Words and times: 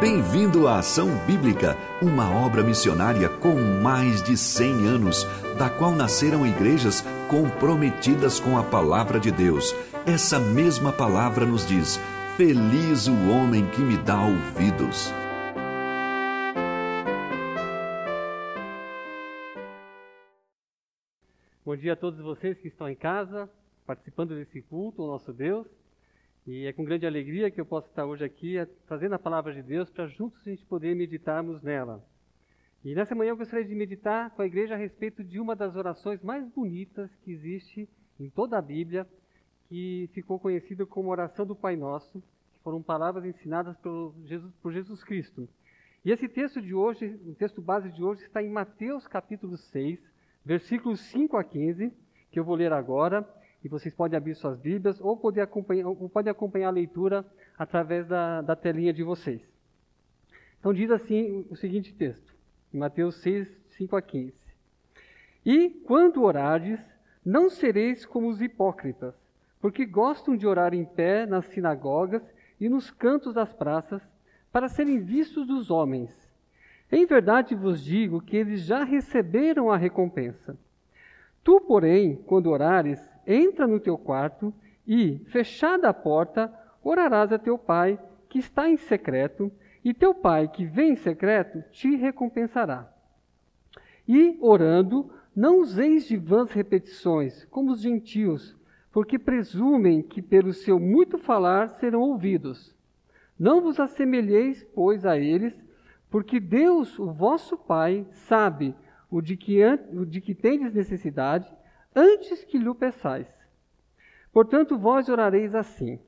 Bem-vindo 0.00 0.68
à 0.68 0.78
Ação 0.78 1.08
Bíblica, 1.26 1.76
uma 2.00 2.30
obra 2.30 2.62
missionária 2.62 3.28
com 3.28 3.56
mais 3.82 4.22
de 4.22 4.36
100 4.36 4.86
anos, 4.86 5.24
da 5.58 5.68
qual 5.68 5.90
nasceram 5.90 6.46
igrejas 6.46 7.02
comprometidas 7.28 8.38
com 8.38 8.56
a 8.56 8.62
palavra 8.62 9.18
de 9.18 9.32
Deus. 9.32 9.74
Essa 10.06 10.38
mesma 10.38 10.92
palavra 10.92 11.44
nos 11.44 11.66
diz: 11.66 11.98
Feliz 12.36 13.08
o 13.08 13.28
homem 13.28 13.68
que 13.70 13.80
me 13.80 13.96
dá 13.98 14.22
ouvidos. 14.24 15.12
Bom 21.64 21.74
dia 21.74 21.94
a 21.94 21.96
todos 21.96 22.20
vocês 22.20 22.56
que 22.60 22.68
estão 22.68 22.88
em 22.88 22.94
casa, 22.94 23.50
participando 23.84 24.36
desse 24.36 24.62
culto 24.62 25.02
ao 25.02 25.08
nosso 25.08 25.32
Deus. 25.32 25.66
E 26.50 26.66
é 26.66 26.72
com 26.72 26.82
grande 26.82 27.06
alegria 27.06 27.50
que 27.50 27.60
eu 27.60 27.66
posso 27.66 27.88
estar 27.88 28.06
hoje 28.06 28.24
aqui 28.24 28.56
trazendo 28.86 29.14
a 29.14 29.18
palavra 29.18 29.52
de 29.52 29.62
Deus 29.62 29.90
para 29.90 30.06
juntos 30.06 30.40
a 30.40 30.48
gente 30.48 30.64
poder 30.64 30.96
meditarmos 30.96 31.62
nela. 31.62 32.02
E 32.82 32.94
nessa 32.94 33.14
manhã 33.14 33.32
eu 33.32 33.36
gostaria 33.36 33.66
de 33.66 33.74
meditar 33.74 34.30
com 34.30 34.40
a 34.40 34.46
igreja 34.46 34.72
a 34.72 34.78
respeito 34.78 35.22
de 35.22 35.38
uma 35.38 35.54
das 35.54 35.76
orações 35.76 36.22
mais 36.22 36.48
bonitas 36.48 37.14
que 37.16 37.32
existe 37.32 37.86
em 38.18 38.30
toda 38.30 38.56
a 38.56 38.62
Bíblia, 38.62 39.06
que 39.68 40.08
ficou 40.14 40.40
conhecida 40.40 40.86
como 40.86 41.10
oração 41.10 41.44
do 41.44 41.54
Pai 41.54 41.76
Nosso, 41.76 42.18
que 42.54 42.60
foram 42.60 42.82
palavras 42.82 43.26
ensinadas 43.26 43.76
por 43.76 44.14
Jesus, 44.24 44.54
por 44.62 44.72
Jesus 44.72 45.04
Cristo. 45.04 45.46
E 46.02 46.10
esse 46.10 46.30
texto 46.30 46.62
de 46.62 46.74
hoje, 46.74 47.20
o 47.26 47.34
texto 47.34 47.60
base 47.60 47.90
de 47.90 48.02
hoje, 48.02 48.22
está 48.22 48.42
em 48.42 48.48
Mateus 48.48 49.06
capítulo 49.06 49.58
6, 49.58 50.00
versículos 50.46 51.00
5 51.10 51.36
a 51.36 51.44
15, 51.44 51.92
que 52.30 52.40
eu 52.40 52.44
vou 52.44 52.54
ler 52.54 52.72
agora 52.72 53.28
e 53.64 53.68
vocês 53.68 53.94
podem 53.94 54.16
abrir 54.16 54.34
suas 54.34 54.58
Bíblias 54.58 55.00
ou 55.00 55.16
poder 55.16 55.40
acompanhar, 55.40 55.86
ou 55.86 56.08
podem 56.08 56.30
acompanhar 56.30 56.68
a 56.68 56.72
leitura 56.72 57.24
através 57.58 58.06
da, 58.06 58.40
da 58.40 58.54
telinha 58.54 58.92
de 58.92 59.02
vocês. 59.02 59.42
Então 60.58 60.72
diz 60.72 60.90
assim 60.90 61.46
o 61.50 61.56
seguinte 61.56 61.92
texto, 61.92 62.34
em 62.72 62.78
Mateus 62.78 63.16
6, 63.16 63.48
5 63.70 63.96
a 63.96 64.02
15. 64.02 64.34
E 65.44 65.70
quando 65.84 66.22
orares, 66.22 66.80
não 67.24 67.48
sereis 67.50 68.04
como 68.04 68.28
os 68.28 68.40
hipócritas, 68.40 69.14
porque 69.60 69.84
gostam 69.84 70.36
de 70.36 70.46
orar 70.46 70.74
em 70.74 70.84
pé 70.84 71.26
nas 71.26 71.46
sinagogas 71.46 72.22
e 72.60 72.68
nos 72.68 72.90
cantos 72.90 73.34
das 73.34 73.52
praças, 73.52 74.02
para 74.52 74.68
serem 74.68 74.98
vistos 74.98 75.46
dos 75.46 75.70
homens. 75.70 76.10
Em 76.90 77.04
verdade 77.04 77.54
vos 77.54 77.82
digo 77.82 78.20
que 78.20 78.36
eles 78.36 78.62
já 78.62 78.82
receberam 78.82 79.70
a 79.70 79.76
recompensa. 79.76 80.56
Tu, 81.44 81.60
porém, 81.60 82.16
quando 82.26 82.50
orares, 82.50 83.00
entra 83.28 83.66
no 83.66 83.78
teu 83.78 83.98
quarto 83.98 84.52
e, 84.86 85.18
fechada 85.26 85.90
a 85.90 85.94
porta, 85.94 86.52
orarás 86.82 87.30
a 87.30 87.38
teu 87.38 87.58
pai 87.58 88.00
que 88.28 88.38
está 88.38 88.68
em 88.68 88.76
secreto, 88.76 89.52
e 89.84 89.94
teu 89.94 90.14
pai 90.14 90.48
que 90.48 90.64
vem 90.64 90.92
em 90.92 90.96
secreto 90.96 91.62
te 91.70 91.94
recompensará. 91.94 92.90
E, 94.06 94.36
orando, 94.40 95.10
não 95.36 95.60
useis 95.60 96.06
de 96.08 96.16
vãs 96.16 96.50
repetições, 96.50 97.44
como 97.46 97.72
os 97.72 97.80
gentios, 97.80 98.56
porque 98.90 99.18
presumem 99.18 100.02
que 100.02 100.20
pelo 100.20 100.52
seu 100.52 100.80
muito 100.80 101.18
falar 101.18 101.68
serão 101.68 102.00
ouvidos. 102.00 102.74
Não 103.38 103.60
vos 103.60 103.78
assemelheis, 103.78 104.66
pois, 104.74 105.06
a 105.06 105.18
eles, 105.18 105.54
porque 106.10 106.40
Deus, 106.40 106.98
o 106.98 107.12
vosso 107.12 107.56
Pai, 107.56 108.06
sabe 108.10 108.74
o 109.10 109.20
de 109.20 109.36
que, 109.36 109.62
o 109.92 110.04
de 110.04 110.20
que 110.20 110.34
tendes 110.34 110.72
necessidade, 110.74 111.50
antes 111.98 112.44
que 112.44 112.56
lhe 112.56 112.72
peçais. 112.74 113.26
Portanto, 114.32 114.78
vós 114.78 115.08
orareis 115.08 115.54
assim: 115.54 115.98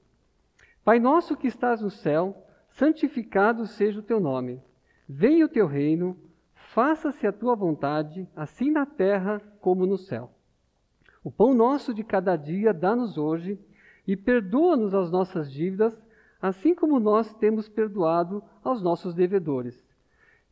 Pai 0.84 1.00
nosso 1.00 1.36
que 1.36 1.48
estás 1.48 1.80
no 1.80 1.90
céu, 1.90 2.46
santificado 2.68 3.66
seja 3.66 3.98
o 3.98 4.02
teu 4.02 4.20
nome. 4.20 4.62
Venha 5.08 5.44
o 5.44 5.48
teu 5.48 5.66
reino, 5.66 6.16
faça-se 6.54 7.26
a 7.26 7.32
tua 7.32 7.56
vontade, 7.56 8.28
assim 8.36 8.70
na 8.70 8.86
terra 8.86 9.42
como 9.60 9.84
no 9.84 9.98
céu. 9.98 10.30
O 11.24 11.30
pão 11.30 11.52
nosso 11.52 11.92
de 11.92 12.04
cada 12.04 12.36
dia 12.36 12.72
dá-nos 12.72 13.18
hoje, 13.18 13.58
e 14.06 14.16
perdoa-nos 14.16 14.94
as 14.94 15.10
nossas 15.10 15.50
dívidas, 15.52 16.00
assim 16.40 16.74
como 16.74 16.98
nós 16.98 17.34
temos 17.34 17.68
perdoado 17.68 18.42
aos 18.62 18.80
nossos 18.80 19.14
devedores. 19.14 19.84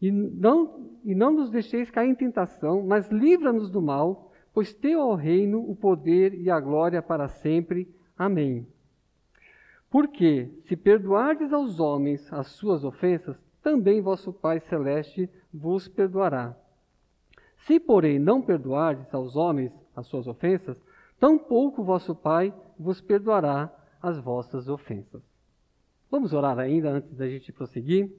E 0.01 0.11
não, 0.11 0.91
e 1.05 1.15
não 1.15 1.33
nos 1.33 1.51
deixeis 1.51 1.91
cair 1.91 2.11
em 2.11 2.15
tentação, 2.15 2.85
mas 2.87 3.09
livra-nos 3.09 3.71
do 3.71 3.81
mal 3.81 4.28
pois 4.59 4.75
teu 4.75 4.99
é 4.99 5.05
o 5.05 5.15
reino, 5.15 5.61
o 5.71 5.77
poder 5.77 6.35
e 6.35 6.51
a 6.51 6.59
glória 6.59 7.01
para 7.01 7.29
sempre. 7.29 7.89
Amém. 8.19 8.67
Porque, 9.89 10.51
se 10.67 10.77
perdoardes 10.77 11.53
aos 11.53 11.79
homens 11.79 12.27
as 12.33 12.49
suas 12.49 12.83
ofensas, 12.83 13.37
também 13.63 14.01
vosso 14.01 14.33
Pai 14.33 14.59
Celeste 14.59 15.31
vos 15.55 15.87
perdoará. 15.87 16.57
Se, 17.59 17.79
porém, 17.79 18.19
não 18.19 18.43
perdoardes 18.43 19.15
aos 19.15 19.37
homens 19.37 19.73
as 19.95 20.09
suas 20.09 20.27
ofensas, 20.27 20.77
tampouco 21.21 21.85
vosso 21.85 22.13
Pai 22.13 22.53
vos 22.77 23.01
perdoará 23.01 23.73
as 24.03 24.19
vossas 24.19 24.69
ofensas. 24.69 25.23
Vamos 26.11 26.33
orar 26.33 26.59
ainda 26.59 26.91
antes 26.91 27.15
da 27.15 27.29
gente 27.29 27.53
prosseguir? 27.53 28.11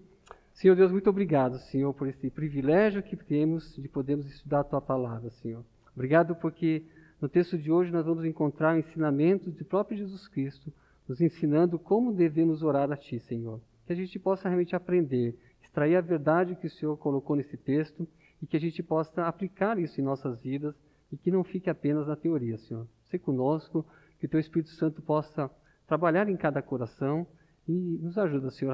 Senhor 0.54 0.78
Deus, 0.78 0.90
muito 0.90 1.10
obrigado, 1.10 1.58
Senhor, 1.58 1.94
por 1.94 2.08
esse 2.08 2.30
privilégio 2.30 3.04
que 3.04 3.18
temos 3.18 3.76
de 3.76 3.90
podermos 3.90 4.26
estudar 4.28 4.62
a 4.62 4.64
tua 4.64 4.80
palavra, 4.80 5.30
Senhor. 5.32 5.66
Obrigado 6.00 6.34
porque 6.34 6.86
no 7.20 7.28
texto 7.28 7.58
de 7.58 7.70
hoje 7.70 7.92
nós 7.92 8.06
vamos 8.06 8.24
encontrar 8.24 8.80
ensinamentos 8.80 9.54
de 9.54 9.66
próprio 9.66 9.98
Jesus 9.98 10.30
Cristo, 10.30 10.72
nos 11.06 11.20
ensinando 11.20 11.78
como 11.78 12.14
devemos 12.14 12.64
orar 12.64 12.90
a 12.90 12.96
Ti, 12.96 13.20
Senhor. 13.20 13.60
Que 13.86 13.92
a 13.92 13.96
gente 13.98 14.18
possa 14.18 14.48
realmente 14.48 14.74
aprender, 14.74 15.38
extrair 15.62 15.98
a 15.98 16.02
verdade 16.02 16.56
que 16.56 16.68
o 16.68 16.70
Senhor 16.70 16.96
colocou 16.96 17.36
nesse 17.36 17.58
texto 17.58 18.08
e 18.42 18.48
que 18.48 18.56
a 18.56 18.60
gente 18.62 18.82
possa 18.82 19.26
aplicar 19.26 19.78
isso 19.78 20.00
em 20.00 20.04
nossas 20.06 20.40
vidas 20.40 20.74
e 21.12 21.18
que 21.18 21.30
não 21.30 21.44
fique 21.44 21.70
apenas 21.70 22.08
na 22.08 22.16
teoria, 22.16 22.58
Senhor. 22.60 22.88
Se 23.04 23.20
conosco, 23.20 23.86
que 24.22 24.26
o 24.26 24.30
Teu 24.30 24.40
Espírito 24.40 24.70
Santo 24.70 25.02
possa 25.02 25.52
trabalhar 25.86 26.30
em 26.30 26.38
cada 26.38 26.62
coração 26.62 27.28
e 27.68 28.00
nos 28.02 28.18
ajuda, 28.18 28.52
Senhor, 28.52 28.72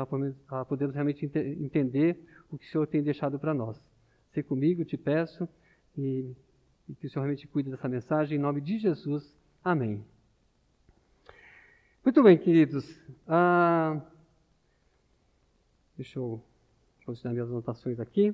a 0.48 0.64
podermos 0.64 0.94
realmente 0.94 1.26
entender 1.26 2.24
o 2.52 2.58
que 2.60 2.68
o 2.68 2.70
Senhor 2.70 2.86
tem 2.86 3.02
deixado 3.02 3.40
para 3.40 3.52
nós. 3.52 3.84
Se 4.32 4.44
comigo, 4.44 4.86
te 4.86 4.96
peço, 4.96 5.50
e 5.98 6.36
e 6.88 6.96
que 6.96 7.08
o 7.08 7.10
Senhor 7.10 7.24
realmente 7.24 7.48
cuide 7.48 7.70
dessa 7.70 7.90
mensagem. 7.90 8.38
Em 8.38 8.42
nome 8.42 8.62
de 8.62 8.78
Jesus. 8.78 9.36
Amém. 9.64 10.04
Muito 12.04 12.22
bem, 12.22 12.38
queridos. 12.38 12.86
Ah, 13.28 14.00
deixa 15.98 16.20
eu 16.20 16.42
posicionar 17.06 17.34
minhas 17.34 17.50
anotações 17.50 18.00
aqui. 18.00 18.34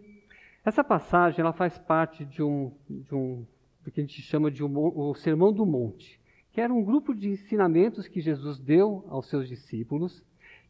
Essa 0.64 0.84
passagem 0.84 1.40
ela 1.40 1.54
faz 1.54 1.78
parte 1.80 2.26
de 2.26 2.44
um, 2.44 2.72
de 2.90 3.16
um 3.16 3.46
do 3.84 3.92
que 3.92 4.00
a 4.00 4.04
gente 4.04 4.22
chama 4.22 4.52
de 4.52 4.64
um, 4.64 4.78
o 4.78 5.16
Sermão 5.16 5.52
do 5.52 5.66
Monte, 5.66 6.20
que 6.52 6.62
era 6.62 6.74
um 6.74 6.84
grupo 6.84 7.16
de 7.16 7.30
ensinamentos 7.30 8.08
que 8.08 8.22
Jesus 8.22 8.60
deu 8.60 9.06
aos 9.10 9.28
seus 9.28 9.48
discípulos 9.48 10.24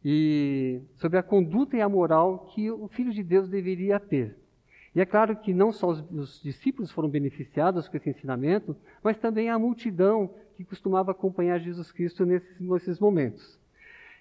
e 0.03 0.81
sobre 0.95 1.17
a 1.17 1.23
conduta 1.23 1.75
e 1.75 1.81
a 1.81 1.89
moral 1.89 2.45
que 2.53 2.71
o 2.71 2.87
Filho 2.87 3.11
de 3.11 3.23
Deus 3.23 3.49
deveria 3.49 3.99
ter. 3.99 4.37
E 4.93 4.99
é 4.99 5.05
claro 5.05 5.35
que 5.37 5.53
não 5.53 5.71
só 5.71 5.89
os, 5.89 6.03
os, 6.11 6.41
discípulos 6.41 6.91
foram 6.91 7.09
beneficiados 7.09 7.87
com 7.87 7.95
esse 7.95 8.09
ensinamento, 8.09 8.75
mas 9.01 9.17
também 9.17 9.49
a 9.49 9.57
multidão 9.57 10.33
que 10.55 10.65
costumava 10.65 11.11
acompanhar 11.11 11.59
Jesus 11.59 11.91
Cristo 11.91 12.25
nesses, 12.25 12.59
nesses 12.59 12.99
momentos. 12.99 13.57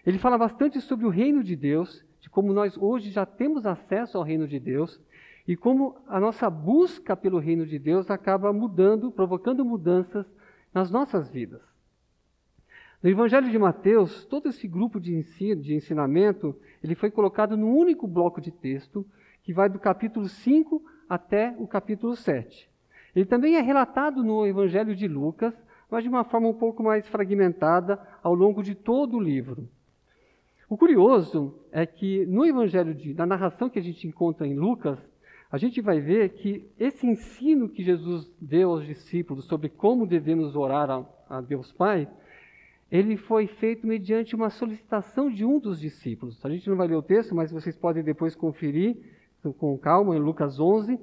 Ele 0.06 0.18
fala 0.18 0.38
bastante 0.38 0.80
sobre 0.80 1.06
o 1.06 1.10
reino 1.10 1.42
de 1.42 1.56
Deus, 1.56 2.04
de 2.20 2.30
como 2.30 2.52
nós 2.52 2.76
hoje 2.76 3.10
já 3.10 3.26
temos 3.26 3.66
acesso 3.66 4.16
ao 4.16 4.24
reino 4.24 4.46
de 4.46 4.58
Deus 4.60 5.00
e 5.46 5.56
como 5.56 5.96
a 6.06 6.20
nossa 6.20 6.48
busca 6.48 7.16
pelo 7.16 7.38
reino 7.38 7.66
de 7.66 7.78
Deus 7.78 8.10
acaba 8.10 8.52
mudando, 8.52 9.10
provocando 9.10 9.64
mudanças 9.64 10.24
nas 10.72 10.90
nossas 10.90 11.28
vidas. 11.28 11.60
No 13.02 13.10
Evangelho 13.10 13.50
de 13.50 13.58
Mateus, 13.58 14.24
todo 14.26 14.48
esse 14.48 14.68
grupo 14.68 15.00
de 15.00 15.14
ensino, 15.14 15.62
de 15.62 15.74
ensinamento, 15.74 16.54
ele 16.84 16.94
foi 16.94 17.10
colocado 17.10 17.56
num 17.56 17.74
único 17.74 18.06
bloco 18.06 18.40
de 18.40 18.50
texto 18.50 19.04
que 19.42 19.52
vai 19.52 19.68
do 19.68 19.78
capítulo 19.78 20.28
5 20.28 20.82
até 21.08 21.54
o 21.58 21.66
capítulo 21.66 22.14
7. 22.14 22.70
Ele 23.14 23.24
também 23.24 23.56
é 23.56 23.60
relatado 23.60 24.22
no 24.22 24.46
Evangelho 24.46 24.94
de 24.94 25.08
Lucas, 25.08 25.54
mas 25.90 26.04
de 26.04 26.08
uma 26.08 26.24
forma 26.24 26.48
um 26.48 26.54
pouco 26.54 26.82
mais 26.82 27.06
fragmentada 27.08 28.00
ao 28.22 28.34
longo 28.34 28.62
de 28.62 28.74
todo 28.74 29.16
o 29.16 29.20
livro. 29.20 29.68
O 30.68 30.76
curioso 30.76 31.58
é 31.72 31.84
que 31.84 32.24
no 32.26 32.46
Evangelho, 32.46 32.94
de, 32.94 33.12
na 33.12 33.26
narração 33.26 33.68
que 33.68 33.78
a 33.78 33.82
gente 33.82 34.06
encontra 34.06 34.46
em 34.46 34.54
Lucas, 34.54 34.98
a 35.50 35.58
gente 35.58 35.80
vai 35.80 36.00
ver 36.00 36.28
que 36.34 36.70
esse 36.78 37.04
ensino 37.04 37.68
que 37.68 37.82
Jesus 37.82 38.30
deu 38.40 38.70
aos 38.70 38.86
discípulos 38.86 39.46
sobre 39.46 39.68
como 39.68 40.06
devemos 40.06 40.54
orar 40.54 40.88
a, 40.88 41.04
a 41.28 41.40
Deus 41.40 41.72
Pai, 41.72 42.08
ele 42.88 43.16
foi 43.16 43.48
feito 43.48 43.84
mediante 43.84 44.36
uma 44.36 44.48
solicitação 44.48 45.28
de 45.28 45.44
um 45.44 45.58
dos 45.58 45.80
discípulos. 45.80 46.38
A 46.44 46.48
gente 46.48 46.68
não 46.68 46.76
vai 46.76 46.86
ler 46.86 46.96
o 46.96 47.02
texto, 47.02 47.34
mas 47.34 47.50
vocês 47.50 47.76
podem 47.76 48.04
depois 48.04 48.36
conferir 48.36 48.96
com 49.58 49.76
calma, 49.78 50.16
em 50.16 50.20
Lucas 50.20 50.58
11, 50.58 50.98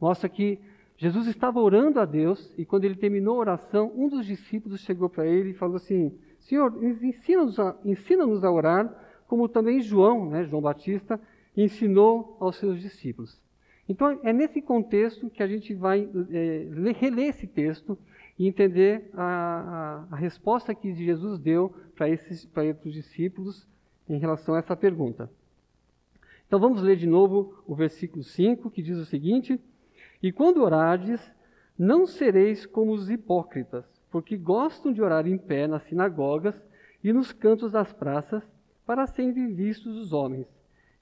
mostra 0.00 0.28
que 0.28 0.58
Jesus 0.96 1.26
estava 1.26 1.60
orando 1.60 1.98
a 1.98 2.04
Deus 2.04 2.52
e 2.56 2.64
quando 2.64 2.84
ele 2.84 2.94
terminou 2.94 3.36
a 3.36 3.40
oração, 3.40 3.92
um 3.96 4.08
dos 4.08 4.26
discípulos 4.26 4.80
chegou 4.80 5.08
para 5.08 5.26
ele 5.26 5.50
e 5.50 5.54
falou 5.54 5.76
assim: 5.76 6.16
Senhor, 6.40 6.72
ensina-nos 6.82 7.58
a, 7.58 7.76
ensina 7.84 8.24
a 8.24 8.52
orar 8.52 8.94
como 9.26 9.48
também 9.48 9.80
João, 9.80 10.30
né, 10.30 10.44
João 10.44 10.62
Batista, 10.62 11.20
ensinou 11.56 12.36
aos 12.38 12.56
seus 12.56 12.80
discípulos. 12.80 13.40
Então, 13.88 14.18
é 14.22 14.32
nesse 14.32 14.62
contexto 14.62 15.28
que 15.28 15.42
a 15.42 15.46
gente 15.46 15.74
vai 15.74 16.08
é, 16.30 16.68
reler 16.92 17.28
esse 17.28 17.46
texto 17.46 17.98
e 18.38 18.46
entender 18.48 19.10
a, 19.14 20.06
a, 20.10 20.14
a 20.14 20.16
resposta 20.16 20.74
que 20.74 20.94
Jesus 20.94 21.38
deu 21.38 21.74
para 21.94 22.08
esses, 22.08 22.48
esses 22.56 22.92
discípulos 22.92 23.66
em 24.08 24.18
relação 24.18 24.54
a 24.54 24.58
essa 24.58 24.76
pergunta. 24.76 25.30
Então, 26.46 26.58
vamos 26.58 26.82
ler 26.82 26.96
de 26.96 27.06
novo 27.06 27.62
o 27.66 27.74
versículo 27.74 28.22
5, 28.22 28.70
que 28.70 28.82
diz 28.82 28.98
o 28.98 29.04
seguinte: 29.04 29.60
E 30.22 30.30
quando 30.30 30.62
orardes, 30.62 31.20
não 31.78 32.06
sereis 32.06 32.66
como 32.66 32.92
os 32.92 33.10
hipócritas, 33.10 33.84
porque 34.10 34.36
gostam 34.36 34.92
de 34.92 35.02
orar 35.02 35.26
em 35.26 35.36
pé 35.36 35.66
nas 35.66 35.82
sinagogas 35.84 36.54
e 37.02 37.12
nos 37.12 37.32
cantos 37.32 37.72
das 37.72 37.92
praças, 37.92 38.42
para 38.86 39.06
serem 39.06 39.52
vistos 39.54 39.96
os 39.96 40.12
homens. 40.12 40.46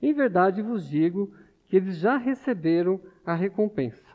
Em 0.00 0.12
verdade 0.12 0.62
vos 0.62 0.88
digo 0.88 1.32
que 1.66 1.76
eles 1.76 1.98
já 1.98 2.16
receberam 2.16 3.00
a 3.24 3.34
recompensa. 3.34 4.12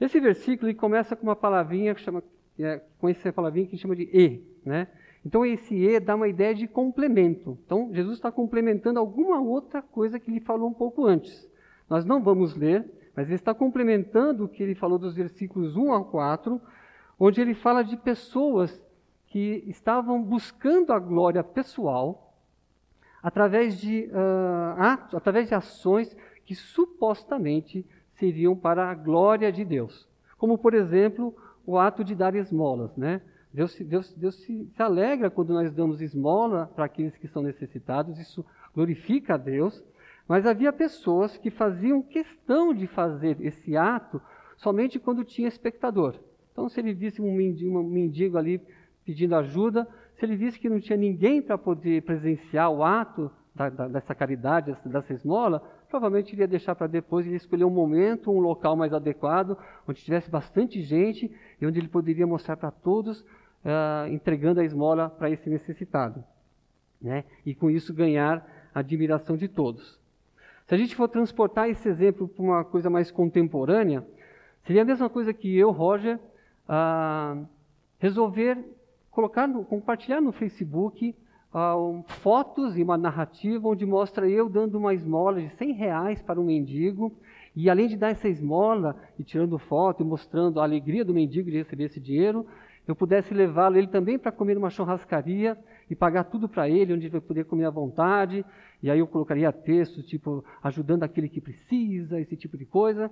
Esse 0.00 0.20
versículo 0.20 0.72
começa 0.74 1.16
com 1.16 1.24
uma 1.24 1.36
palavrinha 1.36 1.94
que 1.94 2.00
chama, 2.00 2.22
é, 2.58 2.80
com 2.98 3.08
essa 3.08 3.32
palavrinha 3.32 3.66
que 3.66 3.76
chama 3.76 3.96
de 3.96 4.04
e, 4.04 4.42
né? 4.64 4.88
Então 5.24 5.44
esse 5.44 5.74
e 5.74 6.00
dá 6.00 6.14
uma 6.14 6.28
ideia 6.28 6.54
de 6.54 6.66
complemento. 6.66 7.58
Então 7.64 7.90
Jesus 7.92 8.16
está 8.16 8.30
complementando 8.30 8.98
alguma 8.98 9.40
outra 9.40 9.82
coisa 9.82 10.18
que 10.18 10.30
ele 10.30 10.40
falou 10.40 10.68
um 10.68 10.74
pouco 10.74 11.06
antes. 11.06 11.48
Nós 11.88 12.04
não 12.04 12.22
vamos 12.22 12.54
ler, 12.54 12.84
mas 13.14 13.26
ele 13.26 13.34
está 13.34 13.54
complementando 13.54 14.44
o 14.44 14.48
que 14.48 14.62
ele 14.62 14.74
falou 14.74 14.98
dos 14.98 15.14
versículos 15.14 15.76
1 15.76 15.92
a 15.92 16.04
4, 16.04 16.60
onde 17.18 17.40
ele 17.40 17.54
fala 17.54 17.82
de 17.82 17.96
pessoas 17.96 18.80
que 19.26 19.64
estavam 19.66 20.22
buscando 20.22 20.92
a 20.92 20.98
glória 20.98 21.42
pessoal 21.42 22.34
através 23.22 23.78
de, 23.78 24.08
uh, 24.12 24.80
atos, 24.80 25.14
através 25.14 25.48
de 25.48 25.54
ações 25.54 26.16
que 26.44 26.54
supostamente 26.54 27.84
seriam 28.14 28.56
para 28.56 28.90
a 28.90 28.94
glória 28.94 29.50
de 29.52 29.64
Deus. 29.64 30.08
Como, 30.36 30.56
por 30.56 30.72
exemplo, 30.72 31.34
o 31.66 31.78
ato 31.78 32.02
de 32.02 32.14
dar 32.14 32.34
esmolas. 32.34 32.96
Né? 32.96 33.20
Deus, 33.52 33.76
Deus, 33.78 34.12
Deus 34.14 34.34
se, 34.42 34.66
se 34.74 34.82
alegra 34.82 35.30
quando 35.30 35.52
nós 35.52 35.72
damos 35.72 36.00
esmola 36.00 36.70
para 36.74 36.84
aqueles 36.84 37.16
que 37.16 37.28
são 37.28 37.42
necessitados, 37.42 38.18
isso 38.18 38.44
glorifica 38.74 39.34
a 39.34 39.38
Deus. 39.38 39.82
Mas 40.28 40.44
havia 40.44 40.72
pessoas 40.72 41.36
que 41.38 41.50
faziam 41.50 42.02
questão 42.02 42.74
de 42.74 42.86
fazer 42.86 43.40
esse 43.40 43.76
ato 43.76 44.20
somente 44.58 44.98
quando 44.98 45.24
tinha 45.24 45.48
espectador. 45.48 46.16
Então, 46.52 46.68
se 46.68 46.80
ele 46.80 46.92
visse 46.92 47.22
um 47.22 47.32
mendigo, 47.32 47.78
um 47.78 47.82
mendigo 47.82 48.36
ali 48.36 48.60
pedindo 49.04 49.34
ajuda, 49.36 49.88
se 50.16 50.26
ele 50.26 50.36
visse 50.36 50.58
que 50.58 50.68
não 50.68 50.80
tinha 50.80 50.98
ninguém 50.98 51.40
para 51.40 51.56
poder 51.56 52.02
presenciar 52.02 52.70
o 52.70 52.84
ato 52.84 53.30
da, 53.54 53.70
da, 53.70 53.88
dessa 53.88 54.14
caridade, 54.14 54.76
dessa 54.84 55.12
esmola, 55.12 55.62
provavelmente 55.88 56.32
iria 56.32 56.46
deixar 56.46 56.74
para 56.74 56.86
depois, 56.86 57.24
iria 57.24 57.36
escolher 57.36 57.64
um 57.64 57.70
momento, 57.70 58.30
um 58.30 58.38
local 58.38 58.76
mais 58.76 58.92
adequado, 58.92 59.56
onde 59.86 60.02
tivesse 60.02 60.30
bastante 60.30 60.82
gente 60.82 61.32
e 61.60 61.66
onde 61.66 61.78
ele 61.78 61.88
poderia 61.88 62.26
mostrar 62.26 62.56
para 62.56 62.70
todos, 62.70 63.24
uh, 63.64 64.12
entregando 64.12 64.60
a 64.60 64.64
esmola 64.64 65.08
para 65.08 65.30
esse 65.30 65.48
necessitado. 65.48 66.22
Né? 67.00 67.24
E 67.44 67.54
com 67.54 67.70
isso 67.70 67.94
ganhar 67.94 68.46
a 68.74 68.80
admiração 68.80 69.36
de 69.36 69.48
todos. 69.48 69.98
Se 70.66 70.74
a 70.74 70.78
gente 70.78 70.94
for 70.94 71.08
transportar 71.08 71.68
esse 71.68 71.88
exemplo 71.88 72.28
para 72.28 72.42
uma 72.42 72.64
coisa 72.64 72.90
mais 72.90 73.10
contemporânea, 73.10 74.06
seria 74.64 74.82
a 74.82 74.84
mesma 74.84 75.08
coisa 75.08 75.32
que 75.32 75.56
eu, 75.56 75.70
Roger, 75.70 76.18
uh, 76.68 77.46
resolver 77.98 78.58
colocar, 79.18 79.48
no, 79.48 79.64
compartilhar 79.64 80.20
no 80.20 80.30
Facebook 80.30 81.12
uh, 81.52 82.04
fotos 82.06 82.76
e 82.78 82.82
uma 82.84 82.96
narrativa 82.96 83.66
onde 83.66 83.84
mostra 83.84 84.28
eu 84.28 84.48
dando 84.48 84.78
uma 84.78 84.94
esmola 84.94 85.40
de 85.40 85.48
100 85.56 85.72
reais 85.72 86.22
para 86.22 86.40
um 86.40 86.44
mendigo, 86.44 87.12
e 87.56 87.68
além 87.68 87.88
de 87.88 87.96
dar 87.96 88.10
essa 88.10 88.28
esmola 88.28 88.94
e 89.18 89.24
tirando 89.24 89.58
foto 89.58 90.04
e 90.04 90.06
mostrando 90.06 90.60
a 90.60 90.62
alegria 90.62 91.04
do 91.04 91.12
mendigo 91.12 91.50
de 91.50 91.56
receber 91.56 91.84
esse 91.84 91.98
dinheiro, 91.98 92.46
eu 92.88 92.96
pudesse 92.96 93.34
levá-lo 93.34 93.76
ele 93.76 93.86
também 93.86 94.18
para 94.18 94.32
comer 94.32 94.54
numa 94.54 94.70
churrascaria 94.70 95.58
e 95.90 95.94
pagar 95.94 96.24
tudo 96.24 96.48
para 96.48 96.70
ele, 96.70 96.94
onde 96.94 97.04
ele 97.04 97.12
vai 97.12 97.20
poder 97.20 97.44
comer 97.44 97.66
à 97.66 97.70
vontade. 97.70 98.42
E 98.82 98.90
aí 98.90 98.98
eu 98.98 99.06
colocaria 99.06 99.52
textos 99.52 100.06
tipo 100.06 100.42
ajudando 100.62 101.02
aquele 101.02 101.28
que 101.28 101.38
precisa, 101.38 102.18
esse 102.18 102.34
tipo 102.34 102.56
de 102.56 102.64
coisa. 102.64 103.10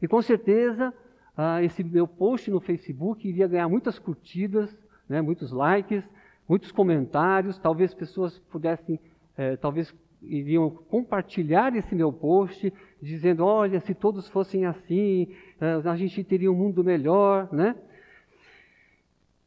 E 0.00 0.08
com 0.08 0.22
certeza 0.22 0.92
ah, 1.36 1.62
esse 1.62 1.84
meu 1.84 2.08
post 2.08 2.50
no 2.50 2.60
Facebook 2.60 3.28
iria 3.28 3.46
ganhar 3.46 3.68
muitas 3.68 3.98
curtidas, 3.98 4.74
né, 5.06 5.20
muitos 5.20 5.52
likes, 5.52 6.02
muitos 6.48 6.72
comentários, 6.72 7.58
talvez 7.58 7.92
pessoas 7.92 8.38
pudessem, 8.50 8.98
é, 9.36 9.54
talvez 9.56 9.94
iriam 10.22 10.70
compartilhar 10.70 11.76
esse 11.76 11.94
meu 11.94 12.10
post, 12.10 12.72
dizendo, 13.02 13.44
olha, 13.44 13.80
se 13.80 13.92
todos 13.92 14.28
fossem 14.28 14.64
assim, 14.64 15.28
é, 15.60 15.88
a 15.88 15.94
gente 15.94 16.24
teria 16.24 16.50
um 16.50 16.54
mundo 16.54 16.82
melhor, 16.82 17.52
né? 17.52 17.76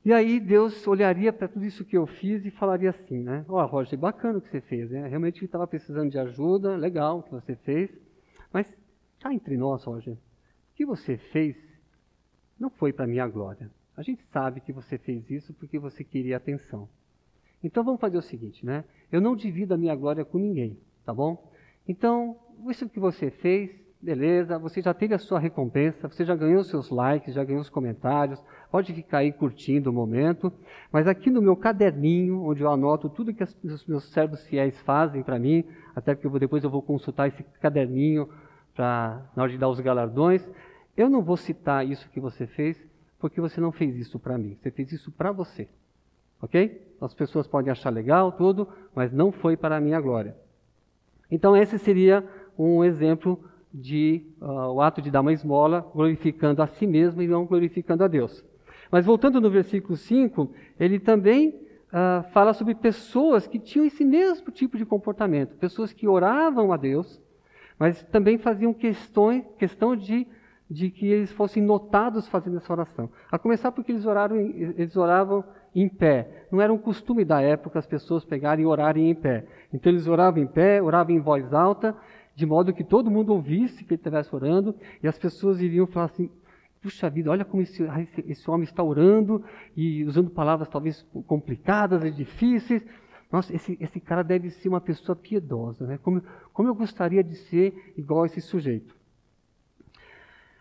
E 0.05 0.13
aí 0.13 0.39
Deus 0.39 0.85
olharia 0.85 1.33
para 1.33 1.47
tudo 1.47 1.65
isso 1.65 1.83
que 1.83 1.97
eu 1.97 2.05
fiz 2.05 2.45
e 2.45 2.51
falaria 2.51 2.91
assim, 2.91 3.23
né? 3.23 3.43
Ó, 3.49 3.59
oh, 3.59 3.65
Roger, 3.65 3.97
bacana 3.97 4.37
o 4.37 4.41
que 4.41 4.49
você 4.49 4.61
fez, 4.61 4.91
né? 4.91 5.07
Realmente 5.07 5.43
estava 5.43 5.65
precisando 5.65 6.11
de 6.11 6.19
ajuda, 6.19 6.75
legal 6.75 7.19
o 7.19 7.23
que 7.23 7.31
você 7.31 7.55
fez, 7.55 7.89
mas 8.53 8.71
cá 9.19 9.33
entre 9.33 9.57
nós, 9.57 9.83
Roger, 9.83 10.13
o 10.13 10.17
que 10.75 10.85
você 10.85 11.17
fez 11.17 11.57
não 12.59 12.69
foi 12.69 12.93
para 12.93 13.07
minha 13.07 13.27
glória. 13.27 13.71
A 13.97 14.03
gente 14.03 14.23
sabe 14.25 14.61
que 14.61 14.71
você 14.71 14.99
fez 14.99 15.27
isso 15.31 15.55
porque 15.55 15.79
você 15.79 16.03
queria 16.03 16.37
atenção. 16.37 16.87
Então 17.63 17.83
vamos 17.83 17.99
fazer 17.99 18.17
o 18.19 18.21
seguinte, 18.21 18.63
né? 18.63 18.83
Eu 19.11 19.19
não 19.19 19.35
divido 19.35 19.73
a 19.73 19.77
minha 19.77 19.95
glória 19.95 20.23
com 20.23 20.37
ninguém, 20.37 20.77
tá 21.03 21.11
bom? 21.11 21.51
Então, 21.87 22.37
isso 22.69 22.87
que 22.87 22.99
você 22.99 23.31
fez, 23.31 23.71
beleza, 24.05 24.59
você 24.59 24.83
já 24.83 24.93
teve 24.93 25.15
a 25.15 25.17
sua 25.17 25.39
recompensa, 25.39 26.07
você 26.07 26.23
já 26.23 26.35
ganhou 26.35 26.63
seus 26.63 26.91
likes, 26.91 27.33
já 27.33 27.43
ganhou 27.43 27.59
os 27.59 27.71
comentários, 27.71 28.39
pode 28.69 28.93
ficar 28.93 29.19
aí 29.19 29.31
curtindo 29.31 29.89
o 29.89 29.93
momento, 29.93 30.53
mas 30.91 31.07
aqui 31.07 31.31
no 31.31 31.41
meu 31.41 31.55
caderninho, 31.55 32.43
onde 32.43 32.61
eu 32.61 32.69
anoto 32.69 33.09
tudo 33.09 33.33
que 33.33 33.43
os 33.43 33.85
meus 33.87 34.03
servos 34.11 34.45
fiéis 34.45 34.79
fazem 34.81 35.23
para 35.23 35.39
mim, 35.39 35.65
até 35.95 36.13
porque 36.13 36.37
depois 36.37 36.63
eu 36.63 36.69
vou 36.69 36.83
consultar 36.83 37.29
esse 37.29 37.41
caderninho 37.59 38.29
para 38.75 39.25
na 39.35 39.41
hora 39.41 39.51
de 39.51 39.57
dar 39.57 39.69
os 39.69 39.79
galardões, 39.79 40.47
eu 40.95 41.09
não 41.09 41.23
vou 41.23 41.35
citar 41.35 41.83
isso 41.83 42.07
que 42.11 42.19
você 42.19 42.45
fez, 42.45 42.77
porque 43.17 43.41
você 43.41 43.59
não 43.59 43.71
fez 43.71 43.97
isso 43.97 44.19
para 44.19 44.37
mim, 44.37 44.55
você 44.61 44.69
fez 44.69 44.91
isso 44.91 45.11
para 45.11 45.31
você. 45.31 45.67
Ok? 46.39 46.95
As 47.01 47.13
pessoas 47.15 47.47
podem 47.47 47.71
achar 47.71 47.89
legal, 47.89 48.31
tudo, 48.31 48.67
mas 48.93 49.11
não 49.11 49.31
foi 49.31 49.57
para 49.57 49.77
a 49.77 49.81
minha 49.81 49.99
glória. 49.99 50.35
Então, 51.31 51.57
esse 51.57 51.79
seria 51.79 52.23
um 52.57 52.83
exemplo 52.83 53.43
de 53.75 54.25
uh, 54.41 54.71
o 54.71 54.81
ato 54.81 55.01
de 55.01 55.11
dar 55.11 55.21
uma 55.21 55.33
esmola, 55.33 55.85
glorificando 55.93 56.61
a 56.61 56.67
si 56.67 56.87
mesmo 56.87 57.21
e 57.21 57.27
não 57.27 57.45
glorificando 57.45 58.03
a 58.03 58.07
Deus. 58.07 58.43
Mas 58.89 59.05
voltando 59.05 59.41
no 59.41 59.49
versículo 59.49 59.97
5, 59.97 60.49
ele 60.79 60.99
também 60.99 61.49
uh, 61.49 62.23
fala 62.31 62.53
sobre 62.53 62.73
pessoas 62.73 63.45
que 63.45 63.59
tinham 63.59 63.85
esse 63.85 64.05
mesmo 64.05 64.49
tipo 64.51 64.77
de 64.77 64.85
comportamento, 64.85 65.57
pessoas 65.57 65.91
que 65.91 66.07
oravam 66.07 66.71
a 66.71 66.77
Deus, 66.77 67.21
mas 67.77 68.01
também 68.03 68.37
faziam 68.37 68.73
questões, 68.73 69.43
questão 69.57 69.95
de 69.95 70.25
de 70.69 70.89
que 70.89 71.07
eles 71.07 71.31
fossem 71.31 71.61
notados 71.61 72.27
fazendo 72.27 72.57
essa 72.57 72.73
oração. 72.73 73.09
A 73.31 73.37
começar 73.37 73.71
porque 73.71 73.91
eles, 73.91 74.05
oraram, 74.05 74.37
eles 74.37 74.97
oravam 74.97 75.43
em 75.75 75.87
pé. 75.87 76.47
Não 76.51 76.61
era 76.61 76.73
um 76.73 76.77
costume 76.77 77.23
da 77.23 77.41
época 77.41 77.77
as 77.77 77.85
pessoas 77.85 78.25
pegarem 78.25 78.63
e 78.63 78.65
orarem 78.65 79.09
em 79.09 79.15
pé. 79.15 79.45
Então 79.73 79.91
eles 79.91 80.07
oravam 80.07 80.41
em 80.41 80.47
pé, 80.47 80.81
oravam 80.81 81.13
em 81.13 81.19
voz 81.19 81.53
alta, 81.53 81.95
de 82.35 82.45
modo 82.45 82.73
que 82.73 82.83
todo 82.83 83.09
mundo 83.09 83.33
ouvisse 83.33 83.83
que 83.83 83.93
ele 83.93 83.99
estivesse 83.99 84.35
orando, 84.35 84.75
e 85.01 85.07
as 85.07 85.17
pessoas 85.17 85.61
iriam 85.61 85.87
falar 85.87 86.07
assim: 86.07 86.29
puxa 86.81 87.09
vida, 87.09 87.31
olha 87.31 87.45
como 87.45 87.63
esse, 87.63 87.81
esse, 87.83 88.25
esse 88.27 88.51
homem 88.51 88.65
está 88.65 88.83
orando, 88.83 89.43
e 89.75 90.03
usando 90.03 90.29
palavras 90.29 90.67
talvez 90.67 91.05
complicadas 91.25 92.03
e 92.03 92.11
difíceis. 92.11 92.85
Nossa, 93.31 93.55
esse, 93.55 93.77
esse 93.81 93.99
cara 93.99 94.23
deve 94.23 94.49
ser 94.49 94.69
uma 94.69 94.81
pessoa 94.81 95.15
piedosa, 95.15 95.87
né? 95.87 95.97
Como, 96.03 96.21
como 96.53 96.69
eu 96.69 96.75
gostaria 96.75 97.23
de 97.23 97.35
ser 97.35 97.93
igual 97.97 98.23
a 98.23 98.25
esse 98.27 98.41
sujeito. 98.41 98.95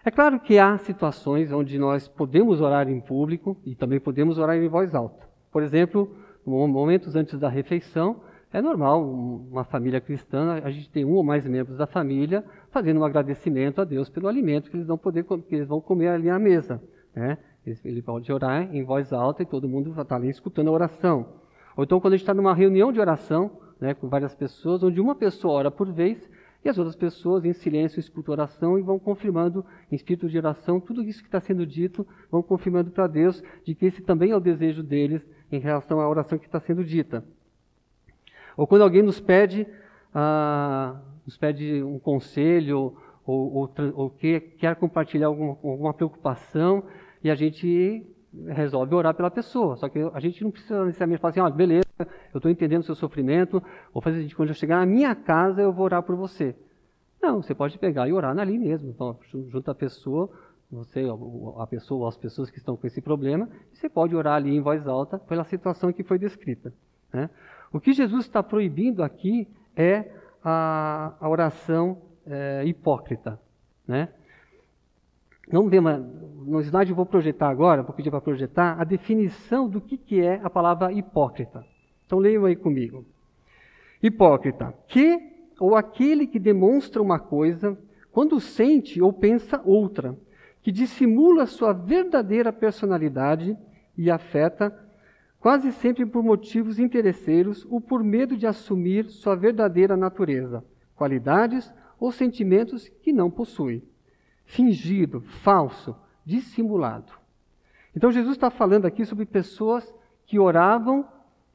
É 0.05 0.11
claro 0.11 0.39
que 0.39 0.59
há 0.59 0.77
situações 0.79 1.51
onde 1.51 1.79
nós 1.79 2.07
podemos 2.07 2.61
orar 2.61 2.89
em 2.89 3.01
público 3.01 3.57
e 3.65 3.75
também 3.75 3.99
podemos 3.99 4.39
orar 4.39 4.57
em 4.57 4.69
voz 4.69 4.95
alta. 4.95 5.27
Por 5.51 5.63
exemplo, 5.63 6.15
momentos 6.45 7.17
antes 7.17 7.39
da 7.39 7.49
refeição, 7.49 8.21
é 8.55 8.63
normal 8.63 9.05
uma 9.05 9.65
família 9.65 10.01
cristã, 10.01 10.61
a 10.63 10.71
gente 10.71 10.89
tem 10.89 11.05
um 11.05 11.15
ou 11.15 11.25
mais 11.25 11.45
membros 11.45 11.77
da 11.77 11.89
família 11.89 12.45
fazendo 12.71 13.01
um 13.01 13.05
agradecimento 13.05 13.81
a 13.81 13.85
Deus 13.85 14.09
pelo 14.09 14.29
alimento 14.29 14.71
que 14.71 14.77
eles 14.77 14.87
vão 14.87 14.97
poder 14.97 15.25
que 15.25 15.57
eles 15.57 15.67
vão 15.67 15.81
comer 15.81 16.07
ali 16.07 16.31
à 16.31 16.39
mesa. 16.39 16.81
Né? 17.13 17.37
Ele 17.85 18.01
pode 18.01 18.33
orar 18.33 18.73
em 18.73 18.85
voz 18.85 19.13
alta 19.13 19.43
e 19.43 19.47
todo 19.47 19.69
mundo 19.69 20.01
está 20.01 20.15
ali 20.15 20.29
escutando 20.29 20.69
a 20.69 20.71
oração. 20.71 21.27
Ou 21.77 21.83
então 21.83 21.99
quando 21.99 22.15
a 22.15 22.17
gente 22.17 22.23
está 22.23 22.33
numa 22.33 22.55
reunião 22.55 22.93
de 22.93 23.01
oração, 23.01 23.59
né, 23.81 23.93
com 23.93 24.09
várias 24.09 24.37
pessoas, 24.37 24.85
onde 24.85 25.01
uma 25.01 25.17
pessoa 25.17 25.55
ora 25.55 25.71
por 25.71 25.91
vez 25.91 26.31
e 26.65 26.69
as 26.69 26.79
outras 26.79 26.95
pessoas, 26.95 27.45
em 27.45 27.53
silêncio, 27.53 27.99
escutam 27.99 28.35
oração 28.35 28.79
e 28.79 28.83
vão 28.83 29.01
confirmando, 29.01 29.67
em 29.91 29.97
espírito 29.97 30.29
de 30.29 30.39
oração, 30.39 30.79
tudo 30.79 31.03
isso 31.03 31.23
que 31.23 31.29
está 31.29 31.41
sendo 31.41 31.67
dito, 31.67 32.07
vão 32.31 32.41
confirmando 32.41 32.93
para 32.93 33.09
Deus 33.09 33.43
de 33.65 33.75
que 33.75 33.87
esse 33.87 34.01
também 34.01 34.31
é 34.31 34.37
o 34.37 34.41
desejo 34.41 34.81
deles 34.81 35.27
em 35.51 35.59
relação 35.59 36.01
à 36.01 36.09
oração 36.09 36.39
que 36.39 36.47
está 36.47 36.61
sendo 36.61 36.85
dita. 36.85 37.25
Ou 38.57 38.67
quando 38.67 38.83
alguém 38.83 39.03
nos 39.03 39.21
pede, 39.21 39.67
ah, 40.15 41.01
nos 41.27 41.37
pede 41.37 41.83
um 41.83 41.99
conselho 41.99 42.97
ou, 43.27 43.55
ou, 43.55 43.75
ou 43.95 44.11
quer, 44.11 44.41
quer 44.41 44.77
compartilhar 44.77 45.29
alguma, 45.29 45.51
alguma 45.63 45.95
preocupação 45.95 46.85
e 47.23 47.31
a 47.31 47.35
gente 47.35 48.07
resolve 48.49 48.95
orar 48.95 49.15
pela 49.15 49.31
pessoa. 49.31 49.77
Só 49.77 49.89
que 49.89 49.99
a 50.13 50.21
gente 50.21 50.43
não 50.43 50.51
precisa 50.51 50.85
necessariamente 50.85 51.21
falar 51.21 51.31
assim, 51.31 51.41
olha, 51.41 51.55
beleza, 51.55 51.85
eu 52.33 52.39
estou 52.39 52.51
entendendo 52.51 52.83
o 52.83 52.85
seu 52.85 52.95
sofrimento, 52.95 53.63
vou 53.93 54.03
fazer 54.03 54.21
assim, 54.21 54.35
quando 54.35 54.49
eu 54.51 54.55
chegar 54.55 54.79
na 54.79 54.87
minha 54.87 55.15
casa 55.15 55.63
eu 55.63 55.73
vou 55.73 55.85
orar 55.85 56.03
por 56.03 56.17
você. 56.17 56.55
Não, 57.23 57.43
você 57.43 57.55
pode 57.55 57.79
pegar 57.79 58.07
e 58.09 58.13
orar 58.13 58.39
ali 58.39 58.59
mesmo. 58.59 58.91
Então, 58.91 59.19
junto 59.49 59.71
à 59.71 59.75
pessoa, 59.75 60.29
você, 60.71 61.05
a 61.59 61.67
pessoa 61.67 62.03
ou 62.03 62.09
as 62.09 62.17
pessoas 62.17 62.51
que 62.51 62.59
estão 62.59 62.77
com 62.77 62.87
esse 62.87 63.01
problema, 63.01 63.49
você 63.73 63.89
pode 63.89 64.15
orar 64.15 64.35
ali 64.35 64.55
em 64.55 64.61
voz 64.61 64.87
alta 64.87 65.19
pela 65.19 65.45
situação 65.45 65.93
que 65.93 66.03
foi 66.03 66.19
descrita. 66.19 66.73
Né? 67.13 67.31
O 67.75 67.81
que 67.81 67.93
Jesus 67.93 68.25
está 68.25 68.41
proibindo 68.41 69.03
aqui 69.03 69.49
é 69.75 70.09
a, 70.45 71.13
a 71.21 71.29
oração 71.29 72.03
é, 72.25 72.63
hipócrita. 72.65 73.41
Né? 73.85 74.11
Vamos 75.51 75.73
ver, 75.73 75.81
no 75.81 76.61
slide 76.61 76.91
eu 76.91 76.97
vou 76.97 77.05
projetar 77.05 77.49
agora, 77.49 77.83
vou 77.83 77.93
pedir 77.93 78.11
para 78.11 78.21
projetar 78.21 78.81
a 78.81 78.85
definição 78.85 79.69
do 79.69 79.81
que, 79.81 79.99
que 79.99 80.21
é 80.21 80.41
a 80.45 80.49
palavra 80.49 80.93
hipócrita. 80.93 81.67
Então 82.07 82.21
leiam 82.21 82.45
aí 82.45 82.55
comigo. 82.55 83.05
Hipócrita, 84.01 84.73
que 84.87 85.33
ou 85.59 85.75
aquele 85.75 86.29
que 86.29 86.39
demonstra 86.39 87.03
uma 87.03 87.19
coisa 87.19 87.77
quando 88.13 88.39
sente 88.39 89.03
ou 89.03 89.13
pensa 89.13 89.61
outra, 89.65 90.17
que 90.63 90.71
dissimula 90.71 91.45
sua 91.45 91.73
verdadeira 91.73 92.53
personalidade 92.53 93.59
e 93.99 94.13
afeta 94.13 94.84
quase 95.45 95.73
sempre 95.73 96.07
por 96.07 96.23
motivos 96.23 96.79
interesseiros 96.79 97.67
ou 97.69 97.79
por 97.79 98.03
medo 98.03 98.35
de 98.35 98.47
assumir 98.47 99.11
sua 99.11 99.37
verdadeira 99.37 99.95
natureza, 99.95 100.65
qualidades 100.97 101.71
ou 102.01 102.11
sentimentos 102.11 102.89
que 103.03 103.13
não 103.13 103.31
possui. 103.31 103.87
Fingido, 104.47 105.21
falso, 105.21 105.95
dissimulado. 106.25 107.13
Então 107.95 108.11
Jesus 108.11 108.37
está 108.37 108.49
falando 108.49 108.87
aqui 108.87 109.05
sobre 109.05 109.27
pessoas 109.27 109.95
que 110.25 110.39
oravam 110.39 111.07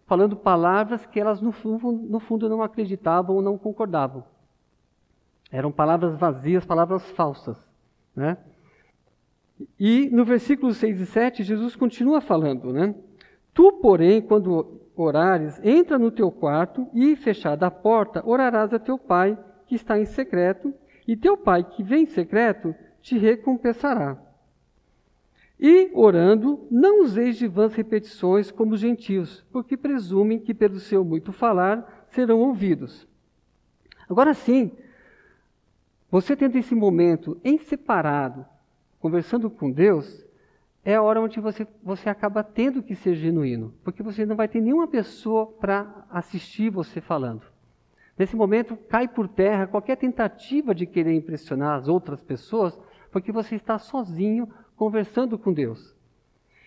falando 0.06 0.36
palavras 0.36 1.04
que 1.08 1.20
elas 1.20 1.42
no 1.42 1.52
fundo, 1.52 1.92
no 1.92 2.20
fundo 2.20 2.48
não 2.48 2.62
acreditavam 2.62 3.38
ou 3.38 3.42
não 3.42 3.58
concordavam. 3.58 4.24
Eram 5.52 5.72
palavras 5.72 6.16
vazias, 6.16 6.64
palavras 6.64 7.10
falsas. 7.14 7.58
Né? 8.16 8.38
E 9.80 10.12
no 10.12 10.24
versículo 10.24 10.76
6 10.76 11.02
e 11.02 11.06
7, 11.08 11.44
Jesus 11.44 11.76
continua 11.76 12.22
falando, 12.22 12.72
né? 12.72 12.94
Tu, 13.60 13.74
porém, 13.74 14.22
quando 14.22 14.80
orares, 14.96 15.60
entra 15.62 16.00
no 16.00 16.12
teu 16.12 16.32
quarto 16.32 16.88
e, 16.94 17.14
fechada 17.18 17.68
a 17.68 17.72
porta, 17.72 18.24
orarás 18.26 18.74
a 18.74 18.80
teu 18.80 18.98
pai 18.98 19.38
que 19.68 19.76
está 19.76 20.00
em 20.00 20.06
secreto, 20.06 20.74
e 21.06 21.18
teu 21.18 21.36
pai 21.36 21.66
que 21.66 21.84
vem 21.84 22.04
em 22.04 22.06
secreto 22.06 22.74
te 23.02 23.18
recompensará. 23.18 24.18
E, 25.60 25.92
orando, 25.94 26.66
não 26.72 27.04
useis 27.04 27.36
de 27.36 27.50
vãs 27.50 27.74
repetições 27.74 28.50
como 28.50 28.76
os 28.76 28.80
gentios, 28.80 29.46
porque 29.52 29.76
presumem 29.76 30.40
que 30.40 30.54
pelo 30.54 30.80
seu 30.80 31.04
muito 31.04 31.34
falar 31.34 32.06
serão 32.12 32.40
ouvidos. 32.40 33.06
Agora 34.10 34.34
sim, 34.34 34.72
você 36.10 36.34
tendo 36.34 36.58
esse 36.58 36.74
momento 36.74 37.38
em 37.44 37.58
separado, 37.58 38.46
conversando 39.02 39.50
com 39.50 39.70
Deus, 39.70 40.26
é 40.84 40.96
a 40.96 41.02
hora 41.02 41.22
onde 41.22 41.40
você, 41.40 41.68
você 41.84 42.10
acaba 42.10 42.44
tendo 42.44 42.82
que 42.82 42.96
ser 42.96 43.16
genuíno, 43.16 43.74
porque 43.84 44.02
você 44.02 44.26
não 44.26 44.36
vai 44.36 44.48
ter 44.48 44.62
nenhuma 44.62 44.88
pessoa 44.88 45.48
para 45.48 46.06
assistir 46.10 46.70
você 46.70 47.02
falando. 47.02 47.44
Nesse 48.18 48.36
momento, 48.36 48.76
cai 48.76 49.08
por 49.08 49.28
terra 49.28 49.68
qualquer 49.68 49.96
tentativa 49.96 50.74
de 50.76 50.86
querer 50.86 51.14
impressionar 51.14 51.78
as 51.78 51.88
outras 51.88 52.22
pessoas, 52.22 52.80
porque 53.12 53.32
você 53.32 53.56
está 53.56 53.78
sozinho 53.78 54.50
conversando 54.76 55.38
com 55.38 55.54
Deus. 55.54 55.96